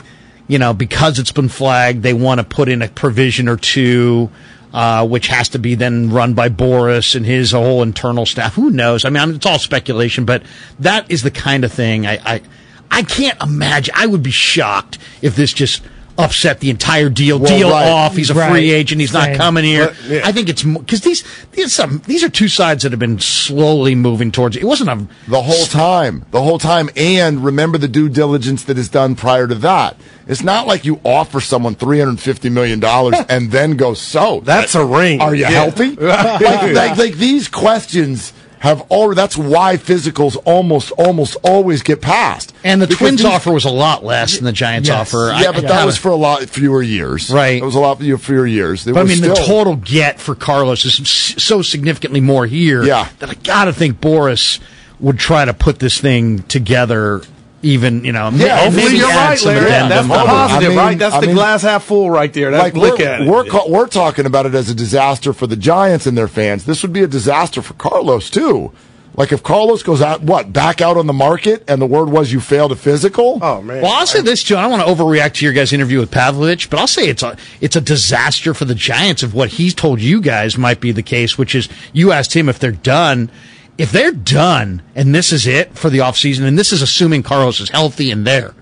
you 0.47 0.57
know 0.59 0.73
because 0.73 1.19
it's 1.19 1.31
been 1.31 1.49
flagged, 1.49 2.03
they 2.03 2.13
want 2.13 2.39
to 2.39 2.43
put 2.45 2.69
in 2.69 2.81
a 2.81 2.87
provision 2.87 3.49
or 3.49 3.57
two. 3.57 4.29
Uh, 4.73 5.05
which 5.05 5.27
has 5.27 5.49
to 5.49 5.59
be 5.59 5.75
then 5.75 6.09
run 6.09 6.33
by 6.33 6.49
Boras 6.49 7.15
and 7.15 7.27
his 7.27 7.51
whole 7.51 7.83
internal 7.83 8.25
staff. 8.25 8.55
Who 8.55 8.71
knows? 8.71 9.05
I 9.05 9.11
mean, 9.11 9.35
it's 9.35 9.45
all 9.45 9.59
speculation, 9.59 10.25
but 10.25 10.41
that 10.79 11.11
is 11.11 11.21
the 11.21 11.29
kind 11.29 11.63
of 11.63 11.71
thing 11.71 12.07
I, 12.07 12.13
I, 12.25 12.41
I 12.89 13.03
can't 13.03 13.39
imagine. 13.39 13.93
I 13.95 14.07
would 14.07 14.23
be 14.23 14.31
shocked 14.31 14.97
if 15.21 15.35
this 15.35 15.53
just 15.53 15.83
upset 16.17 16.59
the 16.59 16.69
entire 16.69 17.09
deal. 17.09 17.39
Well, 17.39 17.57
deal 17.57 17.69
right. 17.69 17.87
off. 17.89 18.15
He's 18.15 18.29
a 18.29 18.33
Right. 18.33 18.51
free 18.51 18.71
agent. 18.71 19.01
He's 19.01 19.13
not 19.13 19.25
Same. 19.25 19.37
coming 19.37 19.63
here. 19.65 19.87
But, 19.87 20.09
yeah. 20.09 20.21
I 20.23 20.31
think 20.31 20.49
it's 20.49 20.63
because 20.63 21.01
these 21.01 21.23
these 21.53 21.73
some 21.73 22.01
these 22.05 22.23
are 22.23 22.29
two 22.29 22.47
sides 22.47 22.83
that 22.83 22.91
have 22.91 22.99
been 22.99 23.19
slowly 23.19 23.95
moving 23.95 24.31
towards. 24.31 24.55
It 24.55 24.65
wasn't 24.65 24.89
a 24.89 25.07
the 25.29 25.41
whole 25.41 25.65
time, 25.65 26.25
the 26.31 26.41
whole 26.41 26.59
time. 26.59 26.89
And 26.95 27.43
remember 27.43 27.77
the 27.77 27.87
due 27.87 28.09
diligence 28.09 28.63
that 28.65 28.77
is 28.77 28.89
done 28.89 29.15
prior 29.15 29.47
to 29.47 29.55
that. 29.55 29.97
It's 30.27 30.43
not 30.43 30.67
like 30.67 30.85
you 30.85 30.99
offer 31.03 31.41
someone 31.41 31.75
$350 31.75 32.49
million 32.51 32.81
and 33.29 33.51
then 33.51 33.75
go, 33.75 33.93
so. 33.93 34.39
That's 34.43 34.73
a 34.75 34.85
ring. 34.85 35.19
Are 35.19 35.35
you 35.35 35.41
Yeah. 35.41 35.49
healthy? 35.49 35.95
like, 35.95 36.39
like, 36.73 36.97
like 36.97 37.13
these 37.15 37.47
questions 37.49 38.32
have 38.63 38.79
already, 38.89 39.17
that's 39.17 39.37
why 39.37 39.75
physicals 39.75 40.37
almost, 40.45 40.91
almost 40.93 41.35
always 41.43 41.81
get 41.83 42.01
passed. 42.01 42.53
and 42.63 42.81
the 42.81 42.87
Because 42.87 42.99
Twins 42.99 43.17
these- 43.17 43.25
offer 43.25 43.51
was 43.51 43.65
a 43.65 43.69
lot 43.69 44.05
less 44.05 44.35
than 44.37 44.45
the 44.45 44.53
Giants 44.53 44.87
Yes. 44.87 45.13
offer. 45.13 45.35
Yeah, 45.37 45.51
but 45.51 45.67
that 45.67 45.85
was 45.85 45.97
for 45.97 46.09
a 46.11 46.15
lot 46.15 46.43
fewer 46.49 46.81
years. 46.81 47.29
Right. 47.29 47.61
It 47.61 47.65
was 47.65 47.75
a 47.75 47.81
lot 47.81 47.99
fewer 47.99 48.47
years. 48.47 48.87
It 48.87 48.93
But 48.93 49.01
I 49.01 49.03
mean, 49.03 49.19
the 49.19 49.35
total 49.35 49.75
get 49.75 50.21
for 50.21 50.33
Carlos 50.33 50.85
is 50.85 50.93
so 51.37 51.61
significantly 51.61 52.21
more 52.21 52.45
here. 52.45 52.83
Yeah. 52.85 53.07
that 53.19 53.29
I 53.29 53.33
gotta 53.43 53.73
think 53.73 53.99
Boras 53.99 54.59
would 55.01 55.19
try 55.19 55.43
to 55.43 55.53
put 55.53 55.79
this 55.79 55.99
thing 55.99 56.43
together. 56.47 57.21
Even 57.63 58.03
you 58.03 58.11
know, 58.11 58.29
Yeah, 58.33 58.59
Hopefully 58.65 58.97
you're 58.97 59.07
right, 59.07 59.41
Larry. 59.45 59.65
addendum. 59.67 59.89
That's 59.89 60.07
the 60.07 60.13
I 60.13 60.17
mean- 60.17 60.27
positive, 60.27 60.75
right? 60.75 60.99
That's 60.99 61.15
I 61.15 61.21
the 61.21 61.27
mean- 61.27 61.35
glass 61.35 61.61
half 61.61 61.83
full 61.85 62.11
right 62.11 62.31
there. 62.33 62.51
That's, 62.51 62.63
like 62.63 62.73
look 62.75 62.99
we're, 62.99 63.05
at 63.07 63.21
it. 63.21 63.27
We're, 63.29 63.45
ca- 63.45 63.67
we're 63.69 63.87
talking 63.87 64.25
about 64.25 64.45
it 64.45 64.53
as 64.53 64.69
a 64.69 64.75
disaster 64.75 65.33
for 65.33 65.47
the 65.47 65.55
Giants 65.55 66.05
and 66.05 66.17
their 66.17 66.27
fans. 66.27 66.65
This 66.65 66.81
would 66.83 66.93
be 66.93 67.03
a 67.03 67.07
disaster 67.07 67.61
for 67.61 67.73
Carlos 67.75 68.29
too. 68.29 68.71
Like 69.15 69.31
if 69.31 69.43
Carlos 69.43 69.83
goes 69.83 70.01
out, 70.01 70.23
what 70.23 70.51
back 70.51 70.81
out 70.81 70.97
on 70.97 71.05
the 71.05 71.13
market, 71.13 71.63
and 71.67 71.79
the 71.79 71.85
word 71.85 72.09
was 72.09 72.33
you 72.33 72.39
failed 72.39 72.71
a 72.71 72.75
physical. 72.75 73.37
oh 73.43 73.61
man. 73.61 73.83
Well, 73.83 73.91
I'll 73.93 74.07
say 74.07 74.21
this 74.21 74.43
too. 74.43 74.57
I 74.57 74.61
don't 74.63 74.71
want 74.71 74.87
to 74.87 74.91
overreact 74.91 75.35
to 75.35 75.45
your 75.45 75.53
guys' 75.53 75.71
interview 75.71 75.99
with 75.99 76.09
Pavlovic, 76.09 76.67
but 76.71 76.79
I'll 76.79 76.87
say 76.87 77.07
it's 77.07 77.21
a 77.21 77.37
it's 77.61 77.75
a 77.75 77.81
disaster 77.81 78.55
for 78.55 78.65
the 78.65 78.73
Giants 78.73 79.21
of 79.21 79.35
what 79.35 79.49
he's 79.49 79.75
told 79.75 80.01
you 80.01 80.19
guys 80.19 80.57
might 80.57 80.79
be 80.79 80.91
the 80.91 81.03
case, 81.03 81.37
which 81.37 81.53
is 81.53 81.69
you 81.93 82.11
asked 82.11 82.35
him 82.35 82.49
if 82.49 82.57
they're 82.57 82.71
done. 82.71 83.29
If 83.77 83.91
they're 83.91 84.11
done 84.11 84.81
and 84.95 85.13
this 85.15 85.31
is 85.31 85.47
it 85.47 85.75
for 85.77 85.89
the 85.89 85.99
offseason, 85.99 86.43
and 86.43 86.57
this 86.59 86.71
is 86.71 86.81
assuming 86.81 87.23
Carlos 87.23 87.59
is 87.59 87.69
healthy 87.69 88.11
and 88.11 88.25
there, 88.25 88.53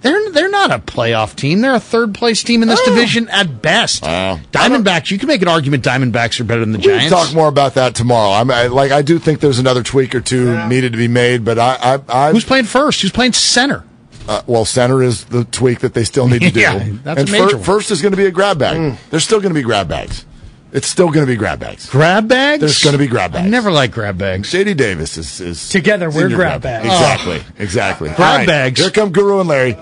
they're 0.00 0.30
they're 0.30 0.48
not 0.50 0.70
a 0.70 0.78
playoff 0.78 1.34
team. 1.34 1.60
They're 1.60 1.74
a 1.74 1.80
third 1.80 2.14
place 2.14 2.44
team 2.44 2.62
in 2.62 2.68
this 2.68 2.80
division 2.82 3.28
at 3.30 3.60
best. 3.60 4.04
Wow. 4.04 4.38
Diamondbacks, 4.52 5.10
you 5.10 5.18
can 5.18 5.26
make 5.26 5.42
an 5.42 5.48
argument 5.48 5.82
Diamondbacks 5.82 6.38
are 6.38 6.44
better 6.44 6.60
than 6.60 6.70
the 6.70 6.78
We 6.78 6.84
can 6.84 6.98
Giants. 7.00 7.10
talk 7.12 7.34
more 7.34 7.48
about 7.48 7.74
that 7.74 7.96
tomorrow. 7.96 8.30
I'm 8.30 8.48
I, 8.50 8.68
like 8.68 8.92
I 8.92 9.02
do 9.02 9.18
think 9.18 9.40
there's 9.40 9.58
another 9.58 9.82
tweak 9.82 10.14
or 10.14 10.20
two 10.20 10.66
needed 10.68 10.92
to 10.92 10.98
be 10.98 11.08
made, 11.08 11.44
but 11.44 11.58
I 11.58 11.98
I, 12.08 12.28
I 12.28 12.32
Who's 12.32 12.44
playing 12.44 12.66
first? 12.66 13.02
Who's 13.02 13.10
playing 13.12 13.32
center? 13.32 13.82
uh, 14.28 14.42
well 14.46 14.64
center 14.64 15.02
is 15.02 15.24
the 15.24 15.42
tweak 15.46 15.80
that 15.80 15.94
they 15.94 16.04
still 16.04 16.28
need 16.28 16.42
to 16.42 16.50
do. 16.52 16.60
Yeah, 16.60 16.78
that's 17.02 17.20
and 17.20 17.28
a 17.28 17.32
major 17.32 17.48
fir- 17.48 17.56
one. 17.56 17.64
first 17.64 17.90
is 17.90 18.00
going 18.02 18.12
to 18.12 18.16
be 18.16 18.26
a 18.26 18.30
grab 18.30 18.58
bag. 18.58 18.76
Mm. 18.76 18.96
There's 19.10 19.24
still 19.24 19.40
going 19.40 19.50
to 19.52 19.58
be 19.58 19.62
grab 19.62 19.88
bags. 19.88 20.24
It's 20.72 20.86
still 20.86 21.10
going 21.10 21.26
to 21.26 21.32
be 21.32 21.36
grab 21.36 21.60
bags. 21.60 21.88
Grab 21.88 22.28
bags? 22.28 22.60
There's 22.60 22.84
going 22.84 22.92
to 22.92 22.98
be 22.98 23.06
grab 23.06 23.32
bags. 23.32 23.46
I 23.46 23.48
never 23.48 23.70
like 23.70 23.90
grab 23.90 24.18
bags. 24.18 24.48
Shady 24.48 24.74
Davis 24.74 25.16
is, 25.16 25.40
is 25.40 25.68
Together, 25.70 26.10
we're 26.10 26.24
in 26.24 26.30
your 26.30 26.38
grab 26.38 26.62
bag. 26.62 26.84
bags. 26.84 26.94
Exactly, 26.94 27.40
oh. 27.40 27.62
exactly. 27.62 28.08
Grab 28.10 28.20
All 28.20 28.36
right, 28.36 28.46
bags. 28.46 28.80
Here 28.80 28.90
come 28.90 29.10
Guru 29.10 29.40
and 29.40 29.48
Larry. 29.48 29.78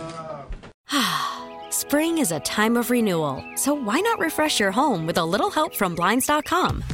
Spring 1.71 2.19
is 2.19 2.31
a 2.31 2.41
time 2.41 2.77
of 2.77 2.91
renewal, 2.91 3.45
so 3.57 3.75
why 3.75 3.99
not 4.01 4.19
refresh 4.19 4.61
your 4.61 4.71
home 4.71 5.07
with 5.07 5.19
a 5.19 5.25
little 5.25 5.51
help 5.51 5.75
from 5.75 5.95
Blinds.com? 5.95 6.85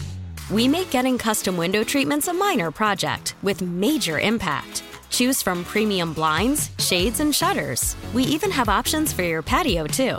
We 0.50 0.68
make 0.68 0.90
getting 0.90 1.18
custom 1.18 1.56
window 1.56 1.84
treatments 1.84 2.28
a 2.28 2.32
minor 2.32 2.70
project 2.70 3.34
with 3.42 3.60
major 3.62 4.18
impact. 4.18 4.82
Choose 5.10 5.42
from 5.42 5.64
premium 5.64 6.14
blinds, 6.14 6.70
shades, 6.78 7.20
and 7.20 7.34
shutters. 7.34 7.94
We 8.14 8.22
even 8.24 8.50
have 8.50 8.68
options 8.68 9.12
for 9.12 9.22
your 9.22 9.42
patio, 9.42 9.86
too. 9.86 10.18